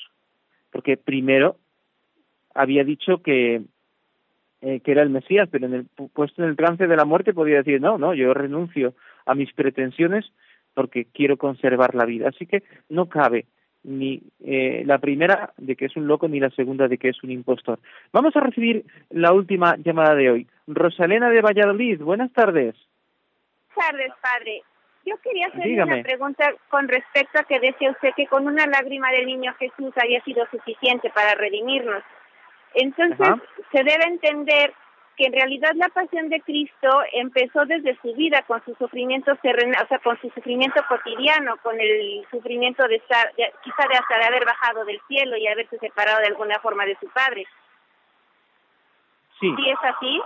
porque 0.71 0.97
primero 0.97 1.57
había 2.55 2.85
dicho 2.85 3.23
que, 3.23 3.63
eh, 4.61 4.81
que 4.81 4.93
era 4.93 5.03
el 5.03 5.11
Mesías, 5.11 5.49
pero 5.51 5.67
en 5.67 5.75
el, 5.75 5.87
puesto 6.13 6.43
en 6.43 6.49
el 6.49 6.57
trance 6.57 6.87
de 6.87 6.97
la 6.97 7.05
muerte 7.05 7.33
podía 7.33 7.59
decir, 7.59 7.81
no, 7.81 7.99
no, 7.99 8.15
yo 8.15 8.35
renuncio 8.35 8.95
a 9.27 9.35
mis 9.35 9.53
pretensiones 9.53 10.33
porque 10.75 11.07
quiero 11.07 11.37
conservar 11.37 11.95
la 11.95 12.05
vida. 12.05 12.29
Así 12.29 12.47
que 12.47 12.63
no 12.89 13.07
cabe 13.07 13.47
ni 13.85 14.23
eh, 14.45 14.83
la 14.85 14.99
primera 14.99 15.53
de 15.57 15.77
que 15.77 15.87
es 15.87 15.97
un 15.97 16.07
loco 16.07 16.29
ni 16.29 16.41
la 16.41 16.51
segunda 16.51 16.89
de 16.89 16.99
que 16.99 17.09
es 17.09 17.23
un 17.23 17.31
impostor. 17.31 17.79
Vamos 18.13 18.35
a 18.37 18.41
recibir 18.41 18.85
la 19.11 19.33
última 19.33 19.77
llamada 19.77 20.15
de 20.15 20.31
hoy. 20.31 20.47
Rosalena 20.67 21.31
de 21.31 21.41
Valladolid, 21.41 22.01
buenas 22.01 22.33
tardes. 22.33 22.75
Buenas 23.75 23.93
tardes, 23.93 24.13
padre. 24.21 24.63
Yo 25.07 25.17
quería 25.23 25.47
hacerle 25.47 25.83
una 25.83 26.03
pregunta 26.03 26.53
con 26.69 26.87
respecto 26.87 27.39
a 27.39 27.45
que 27.45 27.61
decía 27.61 27.91
usted 27.91 28.11
que 28.15 28.27
con 28.27 28.47
una 28.47 28.67
lágrima 28.67 29.11
del 29.11 29.27
niño 29.27 29.55
Jesús 29.59 29.93
había 29.97 30.23
sido 30.23 30.45
suficiente 30.51 31.11
para 31.15 31.35
redimirnos. 31.35 32.03
Entonces, 32.75 33.35
se 33.73 33.85
debe 33.85 34.05
entender 34.05 34.75
que 35.17 35.27
en 35.27 35.33
realidad 35.33 35.73
la 35.75 35.89
pasión 35.89 36.29
de 36.29 36.41
Cristo 36.43 36.89
empezó 37.13 37.65
desde 37.67 37.99
su 38.01 38.15
vida 38.15 38.43
con 38.47 38.65
su 38.65 38.75
sufrimiento 38.77 39.35
terrenal, 39.43 39.83
o 39.85 39.89
sea, 39.89 39.99
con 39.99 40.19
su 40.21 40.31
sufrimiento 40.31 40.81
cotidiano, 40.89 41.57
con 41.63 41.79
el 41.81 42.25
sufrimiento 42.31 42.87
de 42.87 42.97
estar, 42.97 43.33
quizá 43.35 43.89
de 43.89 43.97
hasta 43.97 44.19
de 44.19 44.25
haber 44.25 44.45
bajado 44.45 44.85
del 44.85 45.01
cielo 45.09 45.37
y 45.37 45.49
haberse 45.49 45.77
separado 45.79 46.21
de 46.21 46.29
alguna 46.29 46.61
forma 46.61 46.87
de 46.87 46.97
su 47.01 47.09
padre. 47.09 47.47
Sí. 49.41 49.53
¿Sí 49.57 49.71
es 49.71 49.79
así? 49.83 50.23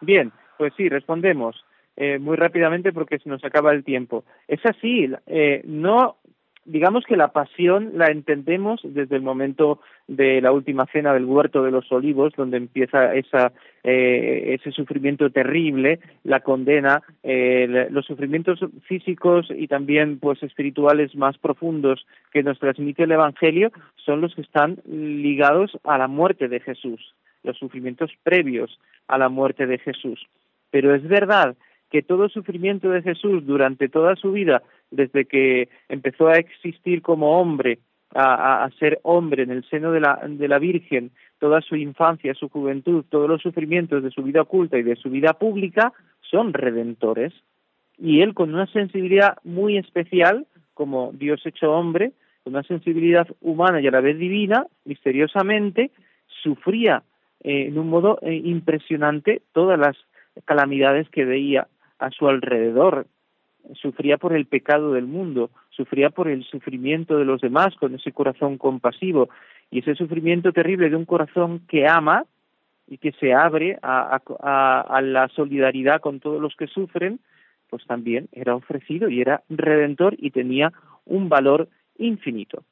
Bien, 0.00 0.32
pues 0.58 0.72
sí, 0.76 0.88
respondemos. 0.88 1.64
Eh, 1.96 2.18
muy 2.18 2.36
rápidamente 2.36 2.92
porque 2.92 3.18
se 3.18 3.28
nos 3.28 3.44
acaba 3.44 3.72
el 3.72 3.84
tiempo. 3.84 4.24
Es 4.48 4.64
así, 4.64 5.12
eh, 5.26 5.60
no 5.64 6.16
digamos 6.64 7.04
que 7.04 7.16
la 7.16 7.28
pasión 7.28 7.92
la 7.94 8.06
entendemos 8.06 8.80
desde 8.84 9.16
el 9.16 9.22
momento 9.22 9.80
de 10.06 10.40
la 10.40 10.52
última 10.52 10.86
cena 10.86 11.12
del 11.12 11.24
huerto 11.24 11.62
de 11.62 11.70
los 11.70 11.90
olivos, 11.90 12.32
donde 12.36 12.56
empieza 12.56 13.14
esa, 13.14 13.52
eh, 13.82 14.58
ese 14.58 14.70
sufrimiento 14.70 15.30
terrible, 15.30 16.00
la 16.24 16.40
condena, 16.40 17.02
los 17.22 18.06
sufrimientos 18.06 18.60
físicos 18.86 19.48
y 19.50 19.68
también 19.68 20.18
pues 20.18 20.42
espirituales 20.42 21.14
más 21.14 21.38
profundos 21.38 22.06
que 22.32 22.42
nos 22.42 22.58
transmite 22.58 23.04
el 23.04 23.12
Evangelio 23.12 23.70
son 23.96 24.20
los 24.20 24.34
que 24.34 24.42
están 24.42 24.78
ligados 24.86 25.78
a 25.84 25.98
la 25.98 26.08
muerte 26.08 26.48
de 26.48 26.60
Jesús, 26.60 27.14
los 27.42 27.58
sufrimientos 27.58 28.10
previos 28.22 28.78
a 29.08 29.18
la 29.18 29.28
muerte 29.28 29.66
de 29.66 29.78
Jesús. 29.78 30.26
Pero 30.70 30.94
es 30.94 31.06
verdad 31.06 31.56
que 31.90 32.02
todo 32.02 32.28
sufrimiento 32.30 32.88
de 32.88 33.02
Jesús 33.02 33.46
durante 33.46 33.88
toda 33.88 34.16
su 34.16 34.32
vida, 34.32 34.62
desde 34.92 35.24
que 35.24 35.68
empezó 35.88 36.28
a 36.28 36.34
existir 36.34 37.02
como 37.02 37.40
hombre, 37.40 37.78
a, 38.14 38.68
ser 38.78 39.00
hombre 39.02 39.42
en 39.42 39.50
el 39.50 39.64
seno 39.68 39.90
de 39.90 40.00
la, 40.00 40.20
de 40.28 40.46
la 40.46 40.58
Virgen, 40.58 41.10
toda 41.38 41.60
su 41.62 41.76
infancia, 41.76 42.34
su 42.34 42.48
juventud, 42.48 43.04
todos 43.08 43.28
los 43.28 43.42
sufrimientos 43.42 44.02
de 44.02 44.10
su 44.10 44.22
vida 44.22 44.42
oculta 44.42 44.78
y 44.78 44.82
de 44.82 44.96
su 44.96 45.10
vida 45.10 45.32
pública, 45.32 45.92
son 46.20 46.52
redentores. 46.52 47.32
Y 47.98 48.20
él 48.20 48.34
con 48.34 48.54
una 48.54 48.66
sensibilidad 48.66 49.38
muy 49.44 49.78
especial, 49.78 50.46
como 50.74 51.12
Dios 51.14 51.44
hecho 51.46 51.72
hombre, 51.72 52.12
con 52.44 52.54
una 52.54 52.62
sensibilidad 52.64 53.26
humana 53.40 53.80
y 53.80 53.86
a 53.86 53.90
la 53.90 54.00
vez 54.00 54.18
divina, 54.18 54.66
misteriosamente, 54.84 55.90
sufría 56.42 57.02
eh, 57.42 57.66
en 57.68 57.78
un 57.78 57.88
modo 57.88 58.18
eh, 58.22 58.34
impresionante 58.34 59.42
todas 59.52 59.78
las 59.78 59.96
calamidades 60.44 61.08
que 61.10 61.24
veía 61.24 61.68
a 61.98 62.10
su 62.10 62.28
alrededor, 62.28 63.06
sufría 63.74 64.18
por 64.18 64.34
el 64.34 64.46
pecado 64.46 64.92
del 64.92 65.06
mundo, 65.06 65.50
sufría 65.70 66.10
por 66.10 66.28
el 66.28 66.44
sufrimiento 66.44 67.16
de 67.16 67.24
los 67.24 67.40
demás 67.40 67.74
con 67.76 67.94
ese 67.94 68.12
corazón 68.12 68.58
compasivo 68.58 69.28
y 69.70 69.80
ese 69.80 69.94
sufrimiento 69.94 70.52
terrible 70.52 70.90
de 70.90 70.96
un 70.96 71.04
corazón 71.04 71.60
que 71.68 71.86
ama 71.86 72.24
y 72.88 72.98
que 72.98 73.12
se 73.12 73.32
abre 73.32 73.78
a, 73.82 74.20
a, 74.40 75.00
la 75.00 75.28
solidaridad 75.28 76.00
con 76.00 76.20
todos 76.20 76.40
los 76.40 76.54
que 76.56 76.66
sufren, 76.66 77.20
pues 77.70 77.86
también 77.86 78.28
era 78.32 78.54
ofrecido 78.54 79.08
y 79.08 79.20
era 79.20 79.42
redentor 79.48 80.14
y 80.18 80.30
tenía 80.30 80.72
un 81.06 81.28
valor 81.28 81.68
infinito. 81.96 82.64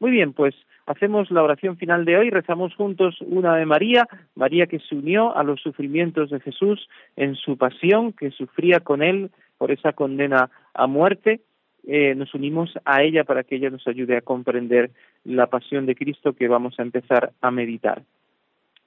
Muy 0.00 0.10
bien, 0.10 0.32
pues 0.32 0.54
hacemos 0.86 1.30
la 1.30 1.42
oración 1.42 1.76
final 1.76 2.04
de 2.04 2.16
hoy, 2.16 2.30
rezamos 2.30 2.74
juntos 2.74 3.18
una 3.20 3.56
de 3.56 3.66
María, 3.66 4.06
María 4.34 4.66
que 4.66 4.78
se 4.80 4.94
unió 4.94 5.36
a 5.36 5.44
los 5.44 5.60
sufrimientos 5.60 6.30
de 6.30 6.40
Jesús 6.40 6.88
en 7.16 7.34
su 7.34 7.56
pasión, 7.56 8.12
que 8.12 8.30
sufría 8.30 8.80
con 8.80 9.02
él 9.02 9.30
por 9.58 9.70
esa 9.70 9.92
condena 9.92 10.50
a 10.72 10.86
muerte. 10.86 11.40
Eh, 11.86 12.14
nos 12.14 12.34
unimos 12.34 12.72
a 12.84 13.02
ella 13.02 13.24
para 13.24 13.44
que 13.44 13.56
ella 13.56 13.70
nos 13.70 13.86
ayude 13.86 14.16
a 14.16 14.22
comprender 14.22 14.90
la 15.24 15.46
pasión 15.46 15.86
de 15.86 15.94
Cristo 15.94 16.32
que 16.32 16.48
vamos 16.48 16.78
a 16.78 16.82
empezar 16.82 17.32
a 17.40 17.50
meditar. 17.50 18.02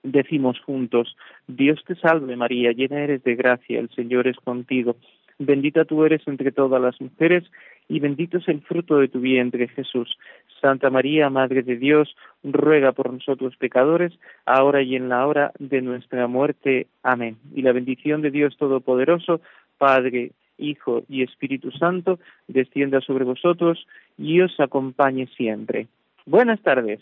Decimos 0.04 0.60
juntos, 0.62 1.16
Dios 1.48 1.84
te 1.86 1.96
salve 1.96 2.36
María, 2.36 2.72
llena 2.72 3.04
eres 3.04 3.24
de 3.24 3.36
gracia, 3.36 3.80
el 3.80 3.90
Señor 3.90 4.28
es 4.28 4.38
contigo. 4.38 4.96
Bendita 5.38 5.86
tú 5.86 6.06
eres 6.06 6.22
entre 6.28 6.52
todas 6.52 6.82
las 6.82 7.00
mujeres 7.02 7.44
y 7.88 8.00
bendito 8.00 8.38
es 8.38 8.48
el 8.48 8.62
fruto 8.62 8.98
de 8.98 9.08
tu 9.08 9.20
vientre, 9.20 9.68
Jesús. 9.68 10.18
Santa 10.62 10.90
María, 10.90 11.30
Madre 11.30 11.64
de 11.64 11.78
Dios, 11.78 12.16
ruega 12.44 12.92
por 12.92 13.12
nosotros 13.12 13.56
pecadores, 13.58 14.14
ahora 14.46 14.84
y 14.84 14.96
en 14.96 15.10
la 15.10 15.26
hora 15.26 15.52
de 15.58 15.82
nuestra 15.82 16.28
muerte. 16.28 16.88
Amén. 17.02 17.38
Y 17.56 17.64
la 17.64 17.72
bendición 17.72 18.22
de 18.22 18.30
Dios 18.30 18.56
Todopoderoso, 18.58 19.42
Padre, 19.78 20.32
Hijo 20.62 21.04
y 21.10 21.24
Espíritu 21.24 21.72
Santo, 21.72 22.20
descienda 22.48 23.02
sobre 23.02 23.26
vosotros 23.26 23.86
y 24.18 24.42
os 24.42 24.58
acompañe 24.60 25.28
siempre. 25.36 25.88
Buenas 26.26 26.62
tardes. 26.62 27.02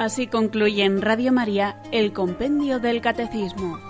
Así 0.00 0.28
concluye 0.28 0.82
en 0.82 1.02
Radio 1.02 1.30
María 1.30 1.76
el 1.92 2.14
Compendio 2.14 2.80
del 2.80 3.02
Catecismo. 3.02 3.89